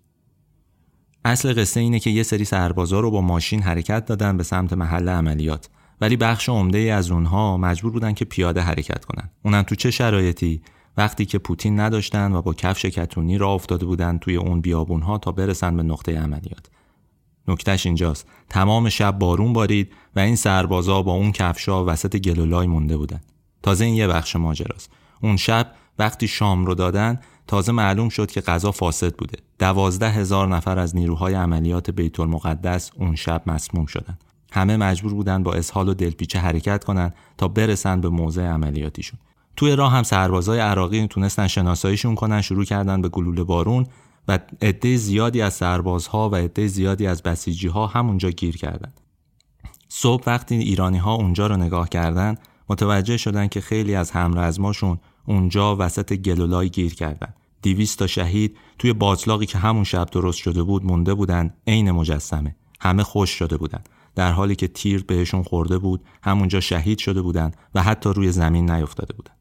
اصل 1.25 1.53
قصه 1.53 1.79
اینه 1.79 1.99
که 1.99 2.09
یه 2.09 2.23
سری 2.23 2.45
سربازا 2.45 2.99
رو 2.99 3.11
با 3.11 3.21
ماشین 3.21 3.61
حرکت 3.61 4.05
دادن 4.05 4.37
به 4.37 4.43
سمت 4.43 4.73
محل 4.73 5.09
عملیات. 5.09 5.69
ولی 6.01 6.17
بخش 6.17 6.49
عمده 6.49 6.77
از 6.77 7.11
اونها 7.11 7.57
مجبور 7.57 7.91
بودن 7.91 8.13
که 8.13 8.25
پیاده 8.25 8.61
حرکت 8.61 9.05
کنن. 9.05 9.29
اونم 9.43 9.61
تو 9.61 9.75
چه 9.75 9.91
شرایطی؟ 9.91 10.61
وقتی 10.97 11.25
که 11.25 11.37
پوتین 11.37 11.79
نداشتن 11.79 12.31
و 12.33 12.41
با 12.41 12.53
کفش 12.53 12.85
کتونی 12.85 13.37
را 13.37 13.53
افتاده 13.53 13.85
بودن 13.85 14.17
توی 14.17 14.35
اون 14.35 14.61
بیابونها 14.61 15.17
تا 15.17 15.31
برسن 15.31 15.77
به 15.77 15.83
نقطه 15.83 16.19
عملیات. 16.19 16.69
نکتهش 17.47 17.85
اینجاست. 17.85 18.27
تمام 18.49 18.89
شب 18.89 19.19
بارون 19.19 19.53
بارید 19.53 19.93
و 20.15 20.19
این 20.19 20.35
سربازا 20.35 21.01
با 21.01 21.11
اون 21.11 21.31
کفشا 21.31 21.85
وسط 21.85 22.17
گلولای 22.17 22.67
مونده 22.67 22.97
بودن. 22.97 23.21
تازه 23.63 23.85
این 23.85 23.95
یه 23.95 24.07
بخش 24.07 24.35
ماجراست. 24.35 24.91
اون 25.21 25.37
شب 25.37 25.71
وقتی 25.99 26.27
شام 26.27 26.65
رو 26.65 26.75
دادن 26.75 27.19
تازه 27.47 27.71
معلوم 27.71 28.09
شد 28.09 28.31
که 28.31 28.41
غذا 28.41 28.71
فاسد 28.71 29.15
بوده. 29.15 29.37
دوازده 29.59 30.09
هزار 30.09 30.47
نفر 30.47 30.79
از 30.79 30.95
نیروهای 30.95 31.33
عملیات 31.33 31.91
بیت 31.91 32.19
المقدس 32.19 32.91
اون 32.95 33.15
شب 33.15 33.41
مسموم 33.47 33.85
شدن. 33.85 34.17
همه 34.51 34.77
مجبور 34.77 35.13
بودن 35.13 35.43
با 35.43 35.53
اسهال 35.53 35.89
و 35.89 35.93
دلپیچه 35.93 36.39
حرکت 36.39 36.83
کنند 36.83 37.15
تا 37.37 37.47
برسن 37.47 38.01
به 38.01 38.09
موضع 38.09 38.45
عملیاتیشون. 38.45 39.19
توی 39.55 39.75
راه 39.75 39.91
هم 39.91 40.03
سربازای 40.03 40.59
عراقی 40.59 41.07
تونستن 41.07 41.47
شناساییشون 41.47 42.15
کنن 42.15 42.41
شروع 42.41 42.65
کردن 42.65 43.01
به 43.01 43.09
گلوله 43.09 43.43
بارون. 43.43 43.87
و 44.27 44.39
عده 44.61 44.97
زیادی 44.97 45.41
از 45.41 45.53
سربازها 45.53 46.29
و 46.29 46.35
عده 46.35 46.67
زیادی 46.67 47.07
از 47.07 47.23
بسیجی 47.23 47.67
ها 47.67 47.87
همونجا 47.87 48.29
گیر 48.29 48.57
کردن 48.57 48.93
صبح 49.89 50.23
وقتی 50.27 50.55
ایرانی 50.55 50.97
ها 50.97 51.13
اونجا 51.13 51.47
رو 51.47 51.57
نگاه 51.57 51.89
کردن 51.89 52.35
متوجه 52.69 53.17
شدن 53.17 53.47
که 53.47 53.61
خیلی 53.61 53.95
از 53.95 54.11
همرزماشون 54.11 54.99
اونجا 55.25 55.75
وسط 55.79 56.13
گلولای 56.13 56.69
گیر 56.69 56.95
کردن 56.95 57.33
دیویست 57.61 57.99
تا 57.99 58.07
شهید 58.07 58.57
توی 58.79 58.93
باطلاقی 58.93 59.45
که 59.45 59.57
همون 59.57 59.83
شب 59.83 60.09
درست 60.11 60.37
شده 60.37 60.63
بود 60.63 60.85
مونده 60.85 61.13
بودن 61.13 61.53
عین 61.67 61.91
مجسمه 61.91 62.55
همه 62.79 63.03
خوش 63.03 63.29
شده 63.29 63.57
بودن 63.57 63.81
در 64.15 64.31
حالی 64.31 64.55
که 64.55 64.67
تیر 64.67 65.03
بهشون 65.03 65.43
خورده 65.43 65.77
بود 65.77 66.05
همونجا 66.23 66.59
شهید 66.59 66.97
شده 66.97 67.21
بودند 67.21 67.57
و 67.75 67.83
حتی 67.83 68.09
روی 68.13 68.31
زمین 68.31 68.71
نیفتاده 68.71 69.13
بودند. 69.13 69.37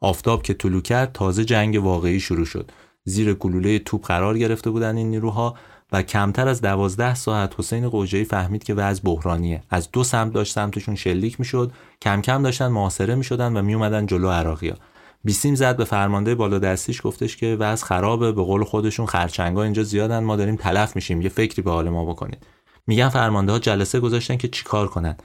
آفتاب 0.00 0.42
که 0.42 0.54
طلو 0.54 0.80
کرد 0.80 1.12
تازه 1.12 1.44
جنگ 1.44 1.84
واقعی 1.84 2.20
شروع 2.20 2.44
شد. 2.44 2.70
زیر 3.04 3.34
گلوله 3.34 3.78
توپ 3.78 4.06
قرار 4.06 4.38
گرفته 4.38 4.70
بودن 4.70 4.96
این 4.96 5.10
نیروها 5.10 5.54
و 5.92 6.02
کمتر 6.02 6.48
از 6.48 6.60
دوازده 6.60 7.14
ساعت 7.14 7.54
حسین 7.58 7.88
قوجهی 7.88 8.24
فهمید 8.24 8.64
که 8.64 8.74
وضع 8.74 9.02
بحرانیه. 9.04 9.62
از 9.70 9.90
دو 9.92 10.04
سمت 10.04 10.32
داشت 10.32 10.52
سمتشون 10.52 10.94
شلیک 10.94 11.40
می‌شد 11.40 11.72
کم 12.02 12.20
کم 12.22 12.42
داشتن 12.42 12.68
محاصره 12.68 13.14
می‌شدن 13.14 13.56
و 13.56 13.62
میومدن 13.62 14.06
جلو 14.06 14.30
عراقیا 14.30 14.76
بیسیم 15.24 15.54
زد 15.54 15.76
به 15.76 15.84
فرمانده 15.84 16.34
بالا 16.34 16.58
دستیش 16.58 17.00
گفتش 17.04 17.36
که 17.36 17.56
وضع 17.60 17.86
خرابه 17.86 18.32
به 18.32 18.42
قول 18.42 18.64
خودشون 18.64 19.06
خرچنگا 19.06 19.62
اینجا 19.62 19.82
زیادن 19.82 20.18
ما 20.18 20.36
داریم 20.36 20.56
تلف 20.56 20.96
میشیم 20.96 21.22
یه 21.22 21.28
فکری 21.28 21.62
به 21.62 21.70
حال 21.70 21.88
ما 21.88 22.04
بکنید. 22.04 22.46
میگن 22.86 23.08
فرمانده 23.08 23.52
ها 23.52 23.58
جلسه 23.58 24.00
گذاشتن 24.00 24.36
که 24.36 24.48
چیکار 24.48 24.88
کنن. 24.88 25.16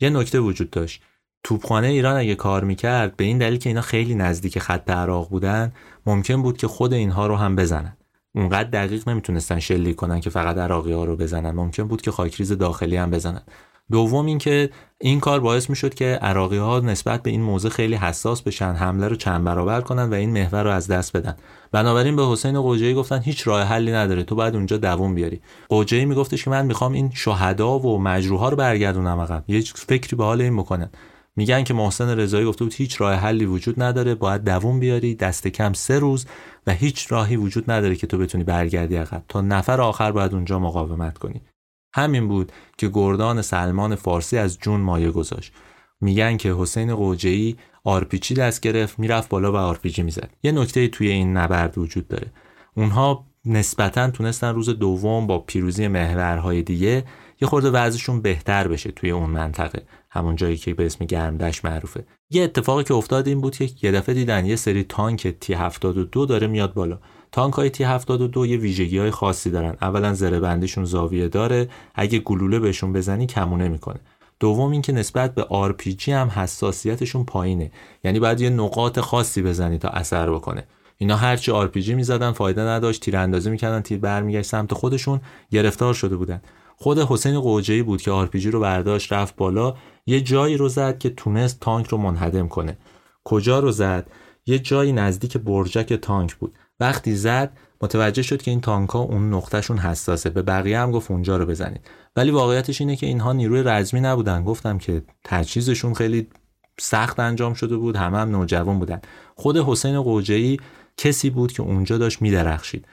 یه 0.00 0.10
نکته 0.10 0.40
وجود 0.40 0.70
داشت. 0.70 1.02
توپخانه 1.46 1.86
ایران 1.86 2.16
اگه 2.16 2.34
کار 2.34 2.64
می‌کرد 2.64 3.16
به 3.16 3.24
این 3.24 3.38
دلیل 3.38 3.58
که 3.58 3.70
اینا 3.70 3.80
خیلی 3.80 4.14
نزدیک 4.14 4.58
خط 4.58 4.90
عراق 4.90 5.28
بودن 5.28 5.72
ممکن 6.06 6.42
بود 6.42 6.56
که 6.56 6.68
خود 6.68 6.92
اینها 6.92 7.26
رو 7.26 7.36
هم 7.36 7.56
بزنن. 7.56 7.96
اونقدر 8.34 8.70
دقیق 8.70 9.08
نمی‌تونستن 9.08 9.58
شلیک 9.58 9.96
کنن 9.96 10.20
که 10.20 10.30
فقط 10.30 10.58
عراقی 10.58 10.92
ها 10.92 11.04
رو 11.04 11.16
بزنن. 11.16 11.50
ممکن 11.50 11.82
بود 11.82 12.02
که 12.02 12.10
خاکریز 12.10 12.52
داخلی 12.52 12.96
هم 12.96 13.10
بزنن. 13.10 13.42
دوم 13.90 14.26
اینکه 14.26 14.70
این 15.00 15.20
کار 15.20 15.40
باعث 15.40 15.70
می‌شد 15.70 15.94
که 15.94 16.04
عراقی 16.04 16.56
ها 16.56 16.80
نسبت 16.80 17.22
به 17.22 17.30
این 17.30 17.42
موضوع 17.42 17.70
خیلی 17.70 17.94
حساس 17.94 18.42
بشن 18.42 18.72
حمله 18.72 19.08
رو 19.08 19.16
چند 19.16 19.44
برابر 19.44 19.80
کنن 19.80 20.10
و 20.10 20.14
این 20.14 20.30
محور 20.30 20.62
رو 20.62 20.70
از 20.70 20.88
دست 20.88 21.16
بدن. 21.16 21.36
بنابراین 21.72 22.16
به 22.16 22.26
حسین 22.26 22.60
قوجهی 22.60 22.94
گفتن 22.94 23.20
هیچ 23.20 23.48
راه 23.48 23.62
حلی 23.62 23.92
نداره 23.92 24.22
تو 24.22 24.34
باید 24.34 24.54
اونجا 24.54 24.76
دووم 24.76 25.14
بیاری. 25.14 25.40
قوجهی 25.68 26.04
میگفتش 26.04 26.44
که 26.44 26.50
من 26.50 26.66
می‌خوام 26.66 26.92
این 26.92 27.10
شهدا 27.14 27.78
و 27.78 27.98
مجروحا 27.98 28.48
رو 28.48 28.56
برگردونم 28.56 29.20
عقب. 29.20 29.44
یه 29.48 29.60
فکری 29.60 30.16
به 30.16 30.24
حال 30.24 30.40
این 30.40 30.56
بکنن. 30.56 30.90
میگن 31.36 31.64
که 31.64 31.74
محسن 31.74 32.08
رضایی 32.08 32.46
گفته 32.46 32.64
بود 32.64 32.74
هیچ 32.74 33.00
راه 33.00 33.14
حلی 33.14 33.46
وجود 33.46 33.82
نداره 33.82 34.14
باید 34.14 34.44
دووم 34.44 34.80
بیاری 34.80 35.14
دست 35.14 35.48
کم 35.48 35.72
سه 35.72 35.98
روز 35.98 36.26
و 36.66 36.72
هیچ 36.72 37.12
راهی 37.12 37.36
وجود 37.36 37.70
نداره 37.70 37.96
که 37.96 38.06
تو 38.06 38.18
بتونی 38.18 38.44
برگردی 38.44 38.96
عقب. 38.96 39.22
تا 39.28 39.40
نفر 39.40 39.80
آخر 39.80 40.12
باید 40.12 40.34
اونجا 40.34 40.58
مقاومت 40.58 41.18
کنی. 41.18 41.40
همین 41.94 42.28
بود 42.28 42.52
که 42.78 42.88
گردان 42.88 43.42
سلمان 43.42 43.94
فارسی 43.94 44.38
از 44.38 44.58
جون 44.58 44.80
مایه 44.80 45.10
گذاشت. 45.10 45.52
میگن 46.00 46.36
که 46.36 46.54
حسین 46.58 46.94
قجه‌ای 46.94 47.56
آرپی‌جی 47.84 48.34
دست 48.34 48.60
گرفت 48.60 48.98
می‌رفت 48.98 49.28
بالا 49.28 49.52
و 49.52 49.56
آرپی‌جی 49.56 50.02
می‌زد. 50.02 50.30
یه 50.42 50.52
نکته 50.52 50.88
توی 50.88 51.08
این 51.08 51.36
نبرد 51.36 51.78
وجود 51.78 52.08
داره. 52.08 52.32
اونها 52.74 53.26
نسبتا 53.44 54.10
تونستن 54.10 54.54
روز 54.54 54.70
دوم 54.70 55.26
با 55.26 55.38
پیروزی 55.38 55.88
محورهای 55.88 56.62
دیگه 56.62 57.04
یه 57.40 57.48
خورده 57.48 57.70
وضعشون 57.70 58.22
بهتر 58.22 58.68
بشه 58.68 58.90
توی 58.90 59.10
اون 59.10 59.30
منطقه. 59.30 59.82
همون 60.10 60.36
جایی 60.36 60.56
که 60.56 60.74
به 60.74 60.86
اسم 60.86 61.04
گرمدش 61.04 61.64
معروفه. 61.64 62.04
یه 62.30 62.42
اتفاقی 62.42 62.84
که 62.84 62.94
افتاد 62.94 63.28
این 63.28 63.40
بود 63.40 63.56
که 63.56 63.68
یه 63.82 63.92
دفعه 63.92 64.14
دیدن 64.14 64.46
یه 64.46 64.56
سری 64.56 64.84
تانک 64.84 65.28
تی 65.28 65.54
72 65.54 66.26
داره 66.26 66.46
میاد 66.46 66.74
بالا. 66.74 66.98
تانک 67.32 67.54
های 67.54 67.70
تی 67.70 67.84
72 67.84 68.46
یه 68.46 68.56
ویژگی 68.56 68.98
های 68.98 69.10
خاصی 69.10 69.50
دارن. 69.50 69.76
اولا 69.82 70.14
زره 70.14 70.40
بندیشون 70.40 70.84
زاویه 70.84 71.28
داره. 71.28 71.68
اگه 71.94 72.18
گلوله 72.18 72.58
بهشون 72.58 72.92
بزنی 72.92 73.26
کمونه 73.26 73.68
می‌کنه. 73.68 74.00
دوم 74.40 74.70
اینکه 74.72 74.92
نسبت 74.92 75.34
به 75.34 75.42
RPG 75.42 76.08
هم 76.08 76.28
حساسیتشون 76.28 77.24
پایینه. 77.24 77.70
یعنی 78.04 78.20
باید 78.20 78.40
یه 78.40 78.50
نقاط 78.50 79.00
خاصی 79.00 79.42
بزنی 79.42 79.78
تا 79.78 79.88
اثر 79.88 80.30
بکنه. 80.30 80.64
اینا 80.98 81.16
هرچی 81.16 81.52
RPG 81.52 81.88
می‌زدن 81.88 82.32
فایده 82.32 82.62
نداشت. 82.62 83.02
تیر 83.02 83.16
اندازی 83.16 83.50
می‌کردن 83.50 83.80
تیر 83.80 83.98
برمیگشت 83.98 84.50
سمت 84.50 84.74
خودشون. 84.74 85.20
گرفتار 85.50 85.94
شده 85.94 86.16
بودن. 86.16 86.40
خود 86.76 86.98
حسین 86.98 87.40
قوجهی 87.40 87.82
بود 87.82 88.02
که 88.02 88.10
RPG 88.10 88.44
رو 88.46 88.60
برداشت 88.60 89.12
رفت 89.12 89.36
بالا 89.36 89.74
یه 90.06 90.20
جایی 90.20 90.56
رو 90.56 90.68
زد 90.68 90.98
که 90.98 91.10
تونست 91.10 91.60
تانک 91.60 91.86
رو 91.86 91.98
منهدم 91.98 92.48
کنه. 92.48 92.78
کجا 93.24 93.58
رو 93.58 93.72
زد؟ 93.72 94.10
یه 94.46 94.58
جایی 94.58 94.92
نزدیک 94.92 95.36
برجک 95.36 95.92
تانک 95.92 96.34
بود. 96.34 96.54
وقتی 96.80 97.14
زد 97.14 97.56
متوجه 97.82 98.22
شد 98.22 98.42
که 98.42 98.50
این 98.50 98.60
تانک 98.60 98.90
ها 98.90 98.98
اون 98.98 99.34
نقطه‌شون 99.34 99.78
حساسه. 99.78 100.30
به 100.30 100.42
بقیه 100.42 100.78
هم 100.78 100.90
گفت 100.90 101.10
اونجا 101.10 101.36
رو 101.36 101.46
بزنید. 101.46 101.80
ولی 102.16 102.30
واقعیتش 102.30 102.80
اینه 102.80 102.96
که 102.96 103.06
اینها 103.06 103.32
نیروی 103.32 103.62
رزمی 103.62 104.00
نبودن. 104.00 104.44
گفتم 104.44 104.78
که 104.78 105.02
تجهیزشون 105.24 105.94
خیلی 105.94 106.28
سخت 106.80 107.20
انجام 107.20 107.54
شده 107.54 107.76
بود. 107.76 107.96
همه 107.96 108.18
هم 108.18 108.30
نوجوان 108.30 108.78
بودن. 108.78 109.00
خود 109.34 109.56
حسین 109.56 110.02
قجه‌ای 110.02 110.60
کسی 110.96 111.30
بود 111.30 111.52
که 111.52 111.62
اونجا 111.62 111.98
داشت 111.98 112.22
میدرخشید. 112.22 112.86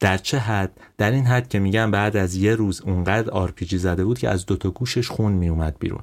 در 0.00 0.18
چه 0.18 0.38
حد؟ 0.38 0.80
در 0.98 1.10
این 1.10 1.24
حد 1.24 1.48
که 1.48 1.58
میگن 1.58 1.90
بعد 1.90 2.16
از 2.16 2.34
یه 2.34 2.54
روز 2.54 2.80
اونقدر 2.80 3.30
آرپی‌جی 3.30 3.78
زده 3.78 4.04
بود 4.04 4.18
که 4.18 4.28
از 4.28 4.46
دوتا 4.46 4.70
گوشش 4.70 5.08
خون 5.08 5.32
میومد 5.32 5.76
بیرون. 5.78 6.02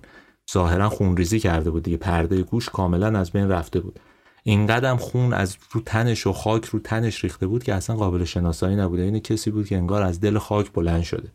ظاهرا 0.53 0.89
خونریزی 0.89 1.39
کرده 1.39 1.69
بود 1.69 1.83
دیگه 1.83 1.97
پرده 1.97 2.41
گوش 2.41 2.69
کاملا 2.69 3.19
از 3.19 3.31
بین 3.31 3.49
رفته 3.49 3.79
بود. 3.79 3.99
اینقدر 4.43 4.95
خون 4.95 5.33
از 5.33 5.57
رو 5.71 5.81
تنش 5.81 6.27
و 6.27 6.33
خاک 6.33 6.65
رو 6.65 6.79
تنش 6.79 7.23
ریخته 7.23 7.47
بود 7.47 7.63
که 7.63 7.73
اصلا 7.73 7.95
قابل 7.95 8.23
شناسایی 8.23 8.75
نبوده. 8.75 9.03
این 9.03 9.19
کسی 9.19 9.51
بود 9.51 9.67
که 9.67 9.77
انگار 9.77 10.03
از 10.03 10.19
دل 10.19 10.37
خاک 10.37 10.71
بلند 10.71 11.03
شده. 11.03 11.31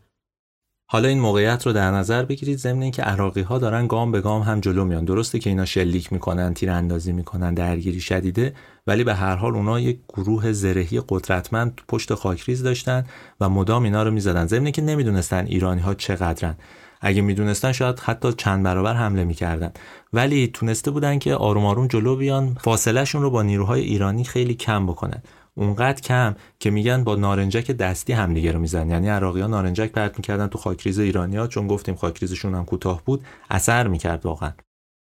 حالا 0.90 1.08
این 1.08 1.20
موقعیت 1.20 1.66
رو 1.66 1.72
در 1.72 1.90
نظر 1.90 2.24
بگیرید 2.24 2.58
ضمن 2.58 2.82
اینکه 2.82 3.02
عراقی 3.02 3.40
ها 3.40 3.58
دارن 3.58 3.86
گام 3.86 4.12
به 4.12 4.20
گام 4.20 4.42
هم 4.42 4.60
جلو 4.60 4.84
میان. 4.84 5.04
درسته 5.04 5.38
که 5.38 5.50
اینا 5.50 5.64
شلیک 5.64 6.12
می‌کنن 6.12 6.54
تیراندازی 6.54 7.12
می‌کنن 7.12 7.54
درگیری 7.54 8.00
شدیده 8.00 8.54
ولی 8.86 9.04
به 9.04 9.14
هر 9.14 9.36
حال 9.36 9.54
اونا 9.54 9.80
یک 9.80 9.98
گروه 10.08 10.52
زرهی 10.52 11.02
قدرتمند 11.08 11.80
پشت 11.88 12.14
خاکریز 12.14 12.62
داشتن 12.62 13.04
و 13.40 13.48
مدام 13.48 13.82
اینا 13.82 14.02
رو 14.02 14.10
می‌زدن. 14.10 14.46
ضمن 14.46 14.70
که 14.70 14.82
نمی‌دونستن 14.82 15.46
ایرانی 15.46 15.80
ها 15.80 15.94
چقدرن. 15.94 16.56
اگه 17.00 17.22
می‌دونستن 17.22 17.72
شاید 17.72 17.98
حتی 17.98 18.32
چند 18.32 18.64
برابر 18.64 18.94
حمله 18.94 19.24
می‌کردن. 19.24 19.72
ولی 20.12 20.46
تونسته 20.46 20.90
بودن 20.90 21.18
که 21.18 21.34
آروم 21.34 21.64
آروم 21.64 21.86
جلو 21.86 22.16
بیان 22.16 22.56
فاصلهشون 22.60 23.22
رو 23.22 23.30
با 23.30 23.42
نیروهای 23.42 23.80
ایرانی 23.80 24.24
خیلی 24.24 24.54
کم 24.54 24.86
بکنن. 24.86 25.22
اونقدر 25.58 26.00
کم 26.00 26.34
که 26.60 26.70
میگن 26.70 27.04
با 27.04 27.16
نارنجک 27.16 27.70
دستی 27.70 28.12
همدیگه 28.12 28.52
رو 28.52 28.60
میزن 28.60 28.90
یعنی 28.90 29.08
عراقی 29.08 29.40
ها 29.40 29.46
نارنجک 29.46 29.92
پرت 29.92 30.16
می‌کردن 30.16 30.46
تو 30.46 30.58
خاکریز 30.58 30.98
ایرانی 30.98 31.36
ها 31.36 31.46
چون 31.46 31.66
گفتیم 31.66 31.94
خاکریزشون 31.94 32.54
هم 32.54 32.64
کوتاه 32.64 33.02
بود 33.04 33.24
اثر 33.50 33.88
می‌کرد 33.88 34.26
واقعا. 34.26 34.52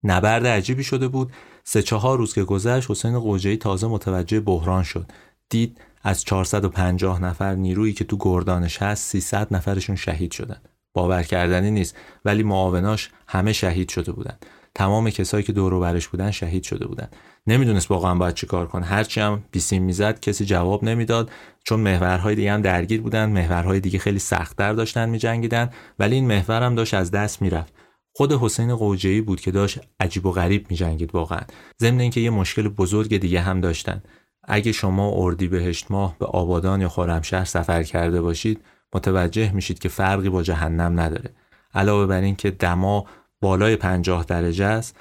نبرد 0.04 0.48
عجیبی 0.48 0.84
شده 0.84 1.08
بود. 1.08 1.32
سه 1.64 1.82
چهار 1.82 2.18
روز 2.18 2.34
که 2.34 2.44
گذشت 2.44 2.92
حسین 2.92 3.20
قوجهی 3.20 3.58
تازه 3.58 3.88
متوجه 3.88 4.40
بحران 4.40 4.84
شد. 4.84 5.12
دید 5.50 5.78
از 6.04 6.24
450 6.24 7.22
نفر 7.22 7.56
نیرویی 7.56 7.94
که 7.94 8.04
تو 8.04 8.18
گردانش 8.20 8.82
هست 8.82 9.10
300 9.10 9.54
نفرشون 9.54 9.96
شهید 9.96 10.32
شدن. 10.32 10.62
باور 10.94 11.24
کردنی 11.24 11.72
نیست 11.72 11.98
ولی 12.26 12.44
معاوناش 12.44 13.10
همه 13.28 13.54
شهید 13.54 13.90
شده 13.90 14.12
بودن. 14.12 14.38
تمام 14.76 15.10
کسایی 15.10 15.44
که 15.44 15.54
دور 15.54 15.80
برش 15.80 16.08
بودن 16.08 16.32
شهید 16.32 16.64
شده 16.64 16.88
بودن. 16.88 17.08
نمی‌دونست 17.48 17.92
واقعا 17.92 18.16
باید 18.16 18.36
چیکار 18.36 18.68
کنه. 18.68 18.86
هرچی 18.86 19.20
هم 19.20 19.44
بیسیم 19.52 19.84
می‌زد 19.84 20.20
کسی 20.20 20.46
جواب 20.46 20.84
نمی‌داد. 20.84 21.32
چون 21.64 21.80
محورهای 21.80 22.36
دیگه 22.36 22.52
هم 22.52 22.62
درگیر 22.62 23.02
بودن 23.02 23.30
محورهای 23.30 23.80
دیگه 23.80 24.00
خیلی 24.00 24.20
سختتر 24.20 24.74
داشتن 24.74 25.10
میجنگیدن 25.10 25.70
ولی 26.00 26.16
این 26.16 26.28
محور 26.28 26.64
هم 26.64 26.76
داشت 26.76 26.94
از 26.94 27.12
دست 27.12 27.42
می‌رفت. 27.42 27.74
خود 28.14 28.32
حسین 28.34 28.76
قوجهی 28.76 29.22
بود 29.22 29.42
که 29.42 29.52
داشت 29.52 29.80
عجیب 30.00 30.26
و 30.26 30.32
غریب 30.32 30.66
میجنگید 30.70 31.16
واقعا. 31.16 31.42
ضمن 31.82 32.00
اینکه 32.00 32.22
یه 32.22 32.30
مشکل 32.30 32.68
بزرگ 32.68 33.18
دیگه 33.18 33.42
هم 33.42 33.62
داشتن. 33.62 34.04
اگه 34.44 34.72
شما 34.72 35.12
اردیبهشت 35.16 35.92
ماه 35.92 36.16
به 36.20 36.26
آبادان 36.26 36.82
یا 36.82 36.90
خرمشهر 36.90 37.46
سفر 37.46 37.84
کرده 37.84 38.22
باشید 38.22 38.62
متوجه 38.94 39.52
میشید 39.52 39.80
که 39.80 39.90
فرقی 39.90 40.30
با 40.30 40.44
جهنم 40.44 41.00
نداره. 41.00 41.30
علاوه 41.74 42.06
بر 42.06 42.22
اینکه 42.22 42.52
دما 42.52 43.06
بالای 43.42 43.76
50 43.76 44.26
درجه 44.26 44.66
است 44.66 44.96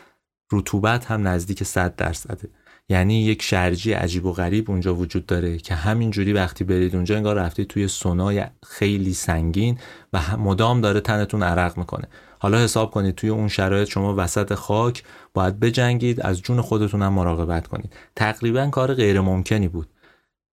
رطوبت 0.52 1.06
هم 1.06 1.28
نزدیک 1.28 1.64
100 1.64 1.96
درصده. 1.96 2.48
یعنی 2.88 3.22
یک 3.22 3.42
شرجی 3.42 3.92
عجیب 3.92 4.26
و 4.26 4.32
غریب 4.32 4.70
اونجا 4.70 4.94
وجود 4.94 5.26
داره 5.26 5.58
که 5.58 5.74
همینجوری 5.74 6.32
وقتی 6.32 6.64
برید 6.64 6.94
اونجا 6.94 7.16
انگار 7.16 7.36
رفتید 7.36 7.66
توی 7.66 7.88
سونای 7.88 8.44
خیلی 8.66 9.14
سنگین 9.14 9.78
و 10.12 10.36
مدام 10.36 10.80
داره 10.80 11.00
تنتون 11.00 11.42
عرق 11.42 11.78
می‌کنه. 11.78 12.08
حالا 12.38 12.58
حساب 12.58 12.90
کنید 12.90 13.14
توی 13.14 13.30
اون 13.30 13.48
شرایط 13.48 13.88
شما 13.88 14.14
وسط 14.18 14.54
خاک 14.54 15.04
باید 15.34 15.60
بجنگید 15.60 16.20
از 16.20 16.42
جون 16.42 16.60
خودتون 16.60 17.02
هم 17.02 17.12
مراقبت 17.12 17.66
کنید. 17.66 17.92
تقریبا 18.16 18.66
کار 18.66 18.94
غیر 18.94 19.20
ممکنی 19.20 19.68
بود. 19.68 19.88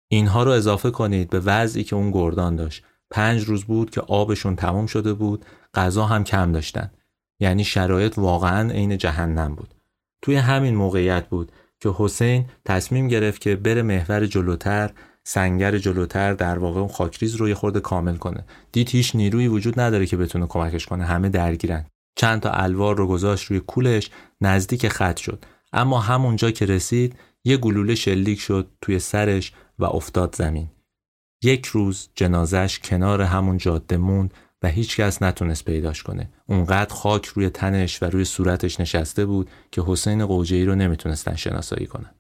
اینها 0.07 0.43
رو 0.43 0.51
اضافه 0.51 0.91
کنید 0.91 1.29
به 1.29 1.39
وضعی 1.39 1.83
که 1.83 1.95
اون 1.95 2.11
گردان 2.11 2.55
داشت. 2.55 2.83
پنج 3.11 3.43
روز 3.43 3.63
بود 3.63 3.89
که 3.89 4.01
آبشون 4.01 4.55
تمام 4.55 4.85
شده 4.85 5.13
بود 5.13 5.45
غذا 5.73 6.05
هم 6.05 6.23
کم 6.23 6.51
داشتن. 6.51 6.91
یعنی 7.43 7.63
شرایط 7.63 8.17
واقعا 8.17 8.71
عین 8.71 8.97
جهنم 8.97 9.55
بود. 9.55 9.73
توی 10.21 10.35
همین 10.35 10.75
موقعیت 10.75 11.27
بود 11.27 11.51
که 11.79 11.91
حسین 11.97 12.45
تصمیم 12.65 13.07
گرفت 13.07 13.41
که 13.41 13.55
بره 13.55 13.81
محور 13.81 14.25
جلوتر 14.25 14.91
سنگر 15.23 15.77
جلوتر 15.77 16.33
در 16.33 16.59
واقع 16.59 16.79
اون 16.79 16.89
خاکریز 16.89 17.35
رو 17.35 17.49
یه 17.49 17.55
خورده 17.55 17.79
کامل 17.79 18.15
کنه. 18.15 18.45
دید 18.71 18.89
هیچ 18.89 19.15
نیروی 19.15 19.47
وجود 19.47 19.79
نداره 19.79 20.05
که 20.05 20.17
بتونه 20.17 20.47
کمکش 20.47 20.85
کنه. 20.85 21.05
همه 21.05 21.29
درگیرن. 21.29 21.85
چند 22.15 22.41
تا 22.41 22.49
الوار 22.49 22.97
رو 22.97 23.07
گذاشت 23.07 23.45
روی 23.45 23.59
کولش 23.59 24.09
نزدیک 24.41 24.87
خط 24.87 25.17
شد. 25.17 25.45
اما 25.73 25.99
همونجا 25.99 26.51
که 26.51 26.65
رسید 26.65 27.15
یه 27.43 27.57
گلوله 27.57 27.95
شلیک 27.95 28.39
شد 28.39 28.71
توی 28.81 28.99
سرش 28.99 29.53
و 29.79 29.85
افتاد 29.85 30.35
زمین. 30.35 30.69
یک 31.43 31.65
روز 31.65 32.09
جنازش 32.15 32.79
کنار 32.79 33.21
همون 33.21 33.57
جاده 33.57 33.97
موند 33.97 34.33
و 34.63 34.67
هیچکس 34.67 35.21
نتونست 35.21 35.65
پیداش 35.65 36.03
کنه. 36.03 36.29
اونقدر 36.47 36.93
خاک 36.93 37.25
روی 37.25 37.49
تنش 37.49 38.03
و 38.03 38.05
روی 38.05 38.25
صورتش 38.25 38.79
نشسته 38.79 39.25
بود 39.25 39.49
که 39.71 39.83
حسین 39.87 40.25
قوجهی 40.25 40.65
رو 40.65 40.75
نمی‌تونستن 40.75 41.35
شناسایی 41.35 41.87
کنن. 41.87 42.11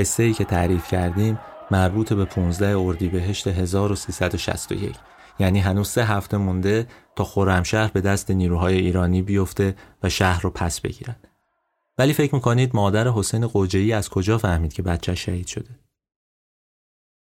قصه 0.00 0.22
ای 0.22 0.32
که 0.32 0.44
تعریف 0.44 0.88
کردیم 0.88 1.38
مربوط 1.70 2.12
به 2.12 2.24
15 2.24 2.78
اردیبهشت 2.78 3.46
1361 3.46 4.96
یعنی 5.38 5.60
هنوز 5.60 5.88
سه 5.88 6.04
هفته 6.04 6.36
مونده 6.36 6.86
تا 7.16 7.24
خرمشهر 7.24 7.90
به 7.90 8.00
دست 8.00 8.30
نیروهای 8.30 8.78
ایرانی 8.78 9.22
بیفته 9.22 9.76
و 10.02 10.08
شهر 10.08 10.42
رو 10.42 10.50
پس 10.50 10.80
بگیرن. 10.80 11.16
ولی 11.98 12.12
فکر 12.12 12.34
می‌کنید 12.34 12.70
مادر 12.74 13.08
حسین 13.08 13.46
قوجهی 13.46 13.92
از 13.92 14.08
کجا 14.08 14.38
فهمید 14.38 14.72
که 14.72 14.82
بچه 14.82 15.14
شهید 15.14 15.46
شده؟ 15.46 15.78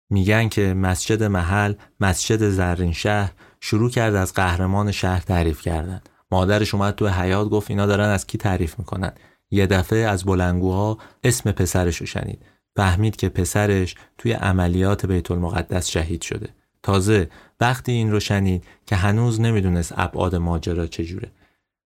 میگن 0.10 0.50
که 0.50 0.74
مسجد 0.74 1.24
محل 1.24 1.74
مسجد 2.00 2.50
زرین 2.50 2.94
شهر 2.94 3.32
شروع 3.60 3.90
کرد 3.90 4.16
از 4.16 4.34
قهرمان 4.34 4.92
شهر 4.92 5.20
تعریف 5.20 5.62
کردن. 5.62 6.02
مادرش 6.32 6.74
اومد 6.74 6.96
تو 6.96 7.08
حیات 7.08 7.50
گفت 7.50 7.72
اینا 7.72 7.86
دارن 7.86 8.10
از 8.10 8.28
کی 8.28 8.38
تعریف 8.38 8.80
می‌کنن؟ 8.80 9.12
یه 9.52 9.68
دفعه 9.68 10.00
از 10.00 10.24
بلنگوها 10.24 10.98
اسم 11.24 11.52
پسرش 11.52 11.98
رو 11.98 12.06
شنید. 12.06 12.46
فهمید 12.80 13.16
که 13.16 13.30
پسرش 13.30 13.96
توی 14.18 14.32
عملیات 14.32 15.06
بیت 15.06 15.32
المقدس 15.32 15.88
شهید 15.88 16.22
شده. 16.22 16.50
تازه 16.84 17.30
وقتی 17.60 17.92
این 17.92 18.12
رو 18.12 18.20
شنید 18.20 18.64
که 18.86 18.96
هنوز 18.96 19.42
نمی‌دونست 19.42 19.94
ابعاد 19.98 20.36
ماجرا 20.36 20.88
چجوره. 20.88 21.32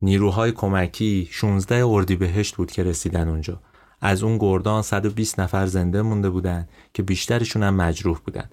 نیروهای 0.02 0.52
کمکی 0.52 1.28
16 1.30 1.86
اردیبهشت 1.86 2.56
بود 2.56 2.72
که 2.72 2.82
رسیدن 2.82 3.28
اونجا. 3.28 3.60
از 4.00 4.22
اون 4.22 4.38
گردان 4.38 4.82
120 4.82 5.40
نفر 5.40 5.66
زنده 5.66 6.02
مونده 6.02 6.30
بودن 6.30 6.68
که 6.94 7.02
بیشترشون 7.02 7.62
هم 7.62 7.74
مجروح 7.74 8.18
بودن. 8.18 8.50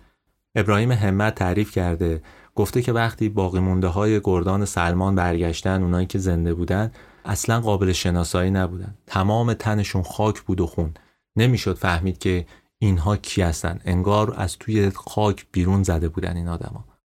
ابراهیم 0.56 0.92
همت 0.92 1.36
تعریف 1.36 1.72
کرده 1.72 2.22
گفته 2.56 2.82
که 2.82 2.94
وقتی 2.94 3.30
باقی 3.30 3.60
مونده 3.60 3.88
های 3.88 4.22
گردان 4.24 4.66
سلمان 4.66 5.16
برگشتن 5.16 5.84
اونایی 5.84 6.08
که 6.08 6.20
زنده 6.20 6.54
بودن 6.54 6.92
اصلا 7.26 7.62
قابل 7.62 7.92
شناسایی 7.92 8.52
نبودن. 8.52 8.96
تمام 9.06 9.54
تنشون 9.54 10.04
خاک 10.04 10.42
بود 10.42 10.62
و 10.62 10.68
خون. 10.68 10.94
نمی‌شد 11.38 11.78
فهمید 11.78 12.18
که 12.18 12.46
اینها 12.80 13.18
کی 13.18 13.42
هستن. 13.42 13.80
انگار 13.86 14.34
از 14.38 14.58
توی 14.58 14.90
خاک 14.90 15.48
بیرون 15.52 15.84
زده 15.84 16.10
بودن 16.10 16.38
این 16.38 16.48
آدما. 16.48 16.98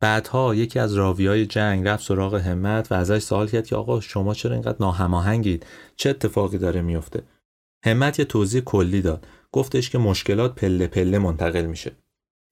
بعدها 0.00 0.54
یکی 0.54 0.78
از 0.78 0.94
راویای 0.94 1.46
جنگ 1.46 1.88
رفت 1.88 2.04
سراغ 2.04 2.34
همت 2.34 2.92
و 2.92 2.94
ازش 2.94 3.18
سوال 3.18 3.48
کرد 3.48 3.66
که 3.66 3.76
آقا 3.76 4.00
شما 4.00 4.34
چرا 4.34 4.52
اینقدر 4.52 4.76
ناهماهنگید؟ 4.80 5.66
چه 5.96 6.10
اتفاقی 6.10 6.58
داره 6.58 6.82
میفته؟ 6.82 7.22
همت 7.84 8.18
یه 8.18 8.24
توضیح 8.24 8.60
کلی 8.60 9.02
داد. 9.02 9.26
گفتش 9.52 9.90
که 9.90 9.98
مشکلات 9.98 10.54
پله 10.54 10.86
پله 10.86 11.18
منتقل 11.18 11.66
میشه. 11.66 11.96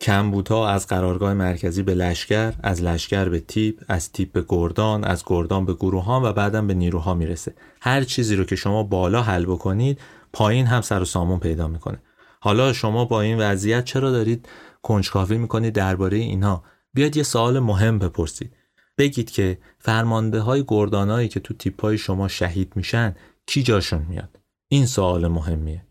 کمبوتا 0.00 0.68
از 0.68 0.86
قرارگاه 0.86 1.34
مرکزی 1.34 1.82
به 1.82 1.94
لشکر 1.94 2.52
از 2.62 2.82
لشکر 2.82 3.28
به 3.28 3.40
تیپ 3.40 3.82
از 3.88 4.12
تیپ 4.12 4.32
به 4.32 4.44
گردان 4.48 5.04
از 5.04 5.22
گردان 5.26 5.66
به 5.66 5.74
گروهان 5.74 6.22
و 6.22 6.32
بعدا 6.32 6.62
به 6.62 6.74
نیروها 6.74 7.14
می‌رسه. 7.14 7.54
هر 7.80 8.04
چیزی 8.04 8.36
رو 8.36 8.44
که 8.44 8.56
شما 8.56 8.82
بالا 8.82 9.22
حل 9.22 9.44
بکنید 9.44 10.00
پایین 10.32 10.66
هم 10.66 10.80
سر 10.80 11.02
و 11.02 11.04
سامون 11.04 11.38
پیدا 11.38 11.68
می‌کنه. 11.68 12.02
حالا 12.40 12.72
شما 12.72 13.04
با 13.04 13.20
این 13.20 13.38
وضعیت 13.38 13.84
چرا 13.84 14.10
دارید 14.10 14.48
کنجکاوی 14.82 15.38
می‌کنید 15.38 15.74
درباره 15.74 16.16
اینها؟ 16.16 16.64
بیاد 16.94 17.16
یه 17.16 17.22
سوال 17.22 17.58
مهم 17.58 17.98
بپرسید. 17.98 18.56
بگید 18.98 19.30
که 19.30 19.58
فرمانده 19.78 20.40
های 20.40 20.64
گردانایی 20.68 21.28
که 21.28 21.40
تو 21.40 21.54
تیپ 21.54 21.82
های 21.82 21.98
شما 21.98 22.28
شهید 22.28 22.72
میشن 22.76 23.14
کی 23.46 23.62
جاشون 23.62 24.06
میاد؟ 24.08 24.38
این 24.68 24.86
سوال 24.86 25.28
مهمیه. 25.28 25.86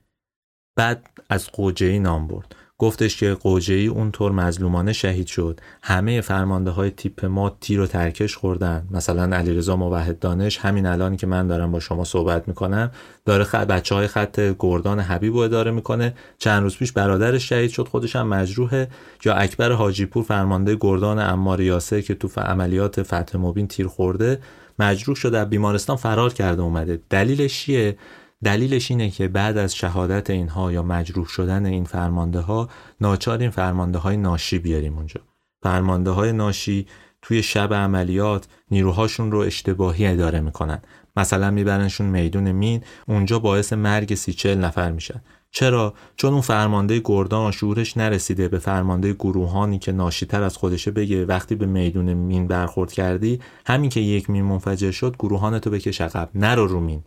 بعد 0.76 1.10
از 1.30 1.50
قوجهی 1.52 2.00
نام 2.00 2.28
برد. 2.28 2.56
گفتش 2.84 3.18
که 3.18 3.34
قوجهی 3.34 3.88
اونطور 3.88 4.32
مظلومانه 4.32 4.94
شهید 4.94 5.28
شد. 5.28 5.60
همه 5.84 6.22
فرمانده 6.22 6.72
های 6.72 6.90
تیپ 6.90 7.26
ما 7.26 7.58
تیر 7.62 7.82
و 7.82 7.88
ترکش 7.88 8.36
خوردن. 8.36 8.88
مثلا 8.92 9.36
علیرضا 9.38 9.76
موحد 9.76 10.20
دانش 10.20 10.58
همین 10.58 10.86
الانی 10.86 11.18
که 11.18 11.28
من 11.28 11.48
دارم 11.48 11.72
با 11.72 11.80
شما 11.80 12.04
صحبت 12.04 12.48
می‌کنم 12.48 12.92
داره 13.26 13.44
خ... 13.44 13.56
بچه 13.56 13.96
های 13.96 14.08
خط 14.08 14.56
گردان 14.60 15.00
حبیب 15.00 15.34
رو 15.34 15.40
اداره 15.40 15.72
می‌کنه. 15.72 16.14
چند 16.38 16.64
روز 16.64 16.78
پیش 16.78 16.92
برادرش 16.92 17.50
شهید 17.50 17.72
شد 17.72 17.88
خودش 17.88 18.16
هم 18.16 18.28
مجروحه. 18.28 18.88
یا 19.26 19.34
اکبر 19.34 19.72
حاجی 19.72 20.06
پور 20.06 20.24
فرمانده 20.24 20.78
گردان 20.82 21.20
امار 21.20 21.62
یاسر 21.62 22.02
که 22.02 22.16
تو 22.16 22.30
عملیات 22.42 23.04
فتح 23.04 23.38
مبین 23.38 23.68
تیر 23.68 23.88
خورده 23.88 24.40
مجروح 24.80 25.16
شده 25.16 25.46
بیمارستان 25.46 25.96
فرار 25.96 26.34
کرده 26.34 26.62
اومده. 26.62 27.00
دلیلش 27.10 27.60
چیه؟ 27.60 27.98
دلیلش 28.44 28.92
اینه 28.92 29.10
که 29.10 29.28
بعد 29.28 29.58
از 29.58 29.76
شهادت 29.76 30.30
اینها 30.30 30.72
یا 30.72 30.84
مجروح 30.84 31.28
شدن 31.28 31.66
این 31.66 31.86
فرمانده 31.86 32.40
ها 32.40 32.70
ناچار 33.02 33.40
این 33.40 33.50
فرمانده 33.50 33.98
های 33.98 34.18
ناشی 34.18 34.60
بیاریم 34.60 34.98
اونجا. 34.98 35.22
فرمانده 35.64 36.10
های 36.10 36.32
ناشی 36.32 36.88
توی 37.22 37.44
شب 37.44 37.74
عملیات 37.74 38.48
نیروهاشون 38.72 39.32
رو 39.32 39.40
اشتباهی 39.40 40.08
اداره 40.08 40.40
می‌کنن. 40.40 40.82
مثلا 41.16 41.52
میبرنشون 41.52 42.08
میدون 42.08 42.52
مین 42.52 42.82
اونجا 43.08 43.40
باعث 43.40 43.74
مرگ 43.74 44.16
سی 44.16 44.34
چل 44.34 44.58
نفر 44.58 44.92
میشن. 44.92 45.22
چرا؟ 45.52 45.94
چون 46.16 46.34
اون 46.34 46.42
فرمانده 46.42 47.02
گردان 47.06 47.52
شعورش 47.52 47.98
نرسیده 47.98 48.48
به 48.48 48.60
فرمانده 48.60 49.14
گروهانی 49.14 49.80
که 49.80 49.92
ناشیتر 49.92 50.44
از 50.44 50.58
خودشه 50.58 50.92
بگه 50.92 51.26
وقتی 51.26 51.56
به 51.56 51.66
میدون 51.66 52.14
مین 52.14 52.48
برخورد 52.48 52.92
کردی 52.92 53.40
همین 53.66 53.90
که 53.90 54.00
یک 54.00 54.30
مین 54.30 54.46
منفجر 54.46 54.92
شد 54.92 55.16
گروهانتو 55.20 55.70
بکش 55.70 56.02
عقب 56.02 56.30
نرو 56.36 56.68
رو 56.68 56.80
مین. 56.80 57.04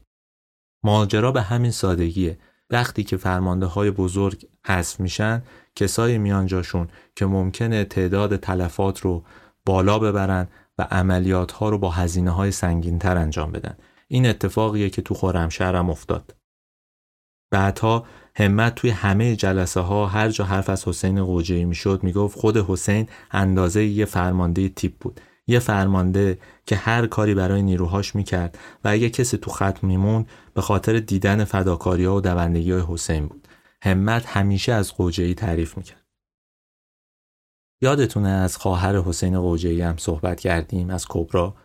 ماجرا 0.87 1.33
به 1.33 1.43
همین 1.43 1.71
سادگیه. 1.71 2.39
وقتی 2.71 3.05
که 3.05 3.17
فرمانده 3.17 3.67
های 3.67 3.91
بزرگ 3.91 4.47
حذف 4.67 5.01
میشن 5.01 5.43
کسای 5.77 6.19
میانجاشون 6.19 6.89
که 7.17 7.27
ممکنه 7.27 7.85
تعداد 7.85 8.37
تلفات 8.37 9.01
رو 9.01 9.25
بالا 9.67 9.99
ببرن 9.99 10.49
و 10.79 10.83
عملیات 10.83 11.53
ها 11.53 11.69
رو 11.69 11.79
با 11.79 11.91
هزینه 11.91 12.31
های 12.31 12.51
سنگین 12.51 12.99
تر 12.99 13.17
انجام 13.17 13.53
بدن. 13.53 13.77
این 14.09 14.27
اتفاقیه 14.27 14.91
که 14.91 15.03
تو 15.03 15.15
خرمشهر 15.15 15.77
هم 15.77 15.91
افتاد. 15.91 16.35
بعدها 17.51 18.07
همت 18.37 18.75
توی 18.75 18.91
همه 18.91 19.37
جلسه 19.37 19.81
ها 19.81 20.07
هر 20.07 20.29
جا 20.29 20.45
حرف 20.45 20.71
از 20.71 20.89
حسین 20.89 21.25
قوجهی 21.25 21.65
می‌شد 21.65 22.01
می‌گفت 22.03 22.39
خود 22.39 22.57
حسین 22.57 23.09
اندازه 23.31 23.85
یه 23.85 24.05
فرمانده 24.05 24.69
تیپ 24.69 24.93
بود. 25.01 25.21
یه 25.47 25.59
فرمانده 25.59 26.39
که 26.67 26.77
هر 26.77 27.07
کاری 27.07 27.35
برای 27.35 27.63
نیروهاش 27.63 28.15
می‌کرد 28.15 28.59
و 28.85 28.89
اگه 28.89 29.11
کسی 29.11 29.39
تو 29.39 29.51
خط 29.51 29.85
میمون 29.85 30.27
به 30.55 30.61
خاطر 30.61 30.99
دیدن 30.99 31.45
فداکاری 31.45 32.05
ها 32.05 32.17
و 32.17 32.21
دوندگی 32.21 32.73
های 32.73 32.83
حسین 32.89 33.27
بود. 33.27 33.49
همت 33.83 34.27
همیشه 34.27 34.73
از 34.73 34.95
قوجهی 34.95 35.35
تعریف 35.35 35.77
می‌کرد. 35.77 36.07
یادتونه 37.83 38.29
از 38.29 38.57
خواهر 38.57 38.97
حسین 38.97 39.41
قوجهی 39.41 39.83
هم 39.83 39.97
صحبت 39.97 40.41
کردیم 40.41 40.91
از 40.91 41.07
کبرا؟ 41.09 41.57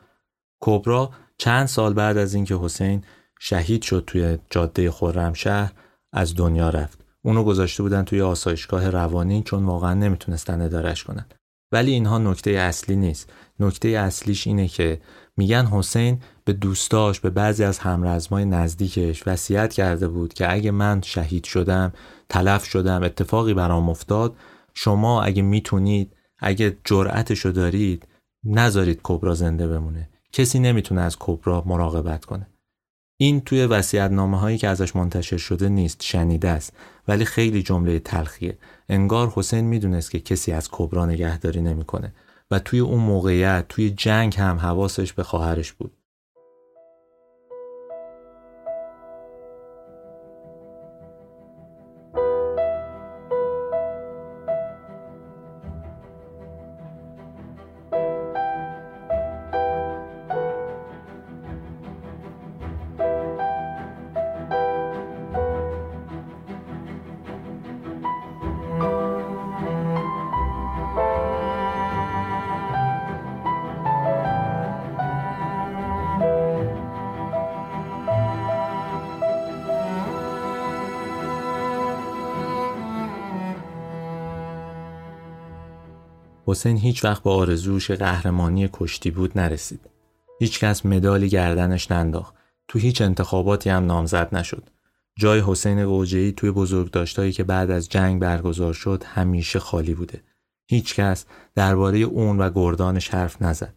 کبرا 0.61 1.11
چند 1.37 1.65
سال 1.65 1.93
بعد 1.93 2.17
از 2.17 2.33
اینکه 2.33 2.55
حسین 2.55 3.03
شهید 3.39 3.81
شد 3.81 4.03
توی 4.07 4.37
جاده 4.49 4.91
خرمشهر 4.91 5.73
از 6.13 6.35
دنیا 6.35 6.69
رفت. 6.69 6.99
اونو 7.21 7.43
گذاشته 7.43 7.83
بودن 7.83 8.03
توی 8.03 8.21
آسایشگاه 8.21 8.89
روانی 8.89 9.43
چون 9.43 9.65
واقعا 9.65 9.93
نمی‌تونستن 9.93 10.61
ادارش 10.61 11.03
کنن. 11.03 11.25
ولی 11.71 11.91
اینها 11.91 12.17
نکته 12.17 12.51
اصلی 12.51 12.95
نیست. 12.95 13.33
نکته 13.61 13.87
اصلیش 13.87 14.47
اینه 14.47 14.67
که 14.67 15.01
میگن 15.37 15.65
حسین 15.65 16.19
به 16.45 16.53
دوستاش 16.53 17.19
به 17.19 17.29
بعضی 17.29 17.63
از 17.63 17.79
همرزمای 17.79 18.45
نزدیکش 18.45 19.23
وصیت 19.27 19.73
کرده 19.73 20.07
بود 20.07 20.33
که 20.33 20.53
اگه 20.53 20.71
من 20.71 21.01
شهید 21.01 21.43
شدم 21.43 21.93
تلف 22.29 22.65
شدم 22.65 23.03
اتفاقی 23.03 23.53
برام 23.53 23.89
افتاد 23.89 24.35
شما 24.73 25.23
اگه 25.23 25.41
می‌تونید 25.41 26.15
اگه 26.39 26.77
جرأتشو 26.83 27.51
دارید 27.51 28.07
نذارید 28.43 28.99
کبرا 29.03 29.33
زنده 29.33 29.67
بمونه. 29.67 30.09
کسی 30.33 30.59
نمی‌تونه 30.59 31.01
از 31.01 31.17
کبرا 31.19 31.63
مراقبت 31.65 32.25
کنه. 32.25 32.47
این 33.17 33.41
توی 33.41 33.65
وصیت 33.65 34.11
نامه 34.11 34.39
هایی 34.39 34.57
که 34.57 34.67
ازش 34.67 34.95
منتشر 34.95 35.37
شده 35.37 35.69
نیست 35.69 36.03
شنیده 36.03 36.49
است 36.49 36.73
ولی 37.07 37.25
خیلی 37.25 37.63
جمله 37.63 37.99
تلخیه. 37.99 38.57
انگار 38.89 39.31
حسین 39.35 39.65
می‌دونست 39.65 40.11
که 40.11 40.19
کسی 40.19 40.51
از 40.51 40.69
کبرا 40.71 41.05
نگهداری 41.05 41.61
نمی‌کنه. 41.61 42.13
و 42.51 42.59
توی 42.59 42.79
اون 42.79 42.99
موقعیت 42.99 43.65
توی 43.69 43.89
جنگ 43.89 44.35
هم 44.37 44.57
حواسش 44.57 45.13
به 45.13 45.23
خواهرش 45.23 45.71
بود. 45.71 45.91
حسین 86.51 86.77
هیچ 86.77 87.05
وقت 87.05 87.23
به 87.23 87.29
آرزوش 87.29 87.91
قهرمانی 87.91 88.69
کشتی 88.73 89.11
بود 89.11 89.39
نرسید. 89.39 89.79
هیچکس 90.39 90.85
مدالی 90.85 91.29
گردنش 91.29 91.91
ننداخت. 91.91 92.35
تو 92.67 92.79
هیچ 92.79 93.01
انتخاباتی 93.01 93.69
هم 93.69 93.85
نامزد 93.85 94.35
نشد. 94.35 94.69
جای 95.19 95.43
حسین 95.45 95.85
قوجهی 95.85 96.31
توی 96.31 96.51
بزرگداشتایی 96.51 97.31
که 97.31 97.43
بعد 97.43 97.71
از 97.71 97.89
جنگ 97.89 98.21
برگزار 98.21 98.73
شد 98.73 99.03
همیشه 99.07 99.59
خالی 99.59 99.93
بوده. 99.93 100.23
هیچکس 100.67 101.25
درباره 101.55 101.97
اون 101.97 102.37
و 102.37 102.49
گردانش 102.49 103.09
حرف 103.09 103.41
نزد. 103.41 103.73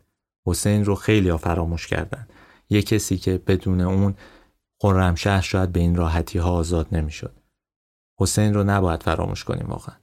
حسین 0.47 0.85
رو 0.85 0.95
خیلی 0.95 1.37
فراموش 1.37 1.87
کردن. 1.87 2.27
یه 2.71 2.83
کسی 2.83 3.19
که 3.19 3.43
بدون 3.47 3.81
اون 3.81 4.15
خرمشهر 4.83 5.41
شاید 5.41 5.73
به 5.73 5.81
این 5.81 5.97
راحتی 5.97 6.39
ها 6.39 6.51
آزاد 6.51 6.87
نمی‌شد. 6.93 7.33
حسین 8.21 8.55
رو 8.55 8.65
نباید 8.65 9.03
فراموش 9.03 9.45
کنیم 9.45 9.67
واقعا. 9.67 9.97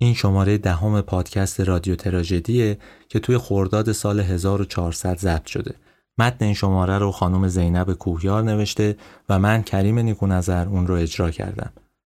این 0.00 0.14
شماره 0.14 0.58
دهم 0.58 1.00
پادکست 1.00 1.60
رادیو 1.60 1.96
تراژدیه 1.96 2.78
که 3.08 3.18
توی 3.18 3.38
خرداد 3.38 3.92
سال 3.92 4.20
1400 4.20 5.18
ضبط 5.18 5.46
شده. 5.46 5.74
متن 6.18 6.44
این 6.44 6.54
شماره 6.54 6.98
رو 6.98 7.12
خانم 7.12 7.48
زینب 7.48 7.92
کوهیار 7.92 8.42
نوشته 8.42 8.96
و 9.28 9.38
من 9.38 9.62
کریم 9.62 9.98
نیکونظر 9.98 10.68
اون 10.68 10.86
رو 10.86 10.94
اجرا 10.94 11.30
کردم. 11.30 11.72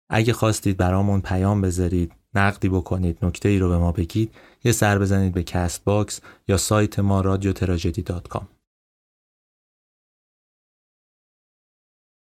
اگه 0.09 0.33
خواستید 0.33 0.77
برامون 0.77 1.21
پیام 1.21 1.61
بذارید، 1.61 2.11
نقدی 2.35 2.69
بکنید، 2.69 3.17
نکته 3.21 3.49
ای 3.49 3.59
رو 3.59 3.69
به 3.69 3.77
ما 3.77 3.91
بگید، 3.91 4.31
یه 4.63 4.71
سر 4.71 4.99
بزنید 4.99 5.33
به 5.33 5.43
Castbox 5.43 6.21
یا 6.47 6.57
سایت 6.57 6.99
ما 6.99 7.21
رادیو 7.21 7.53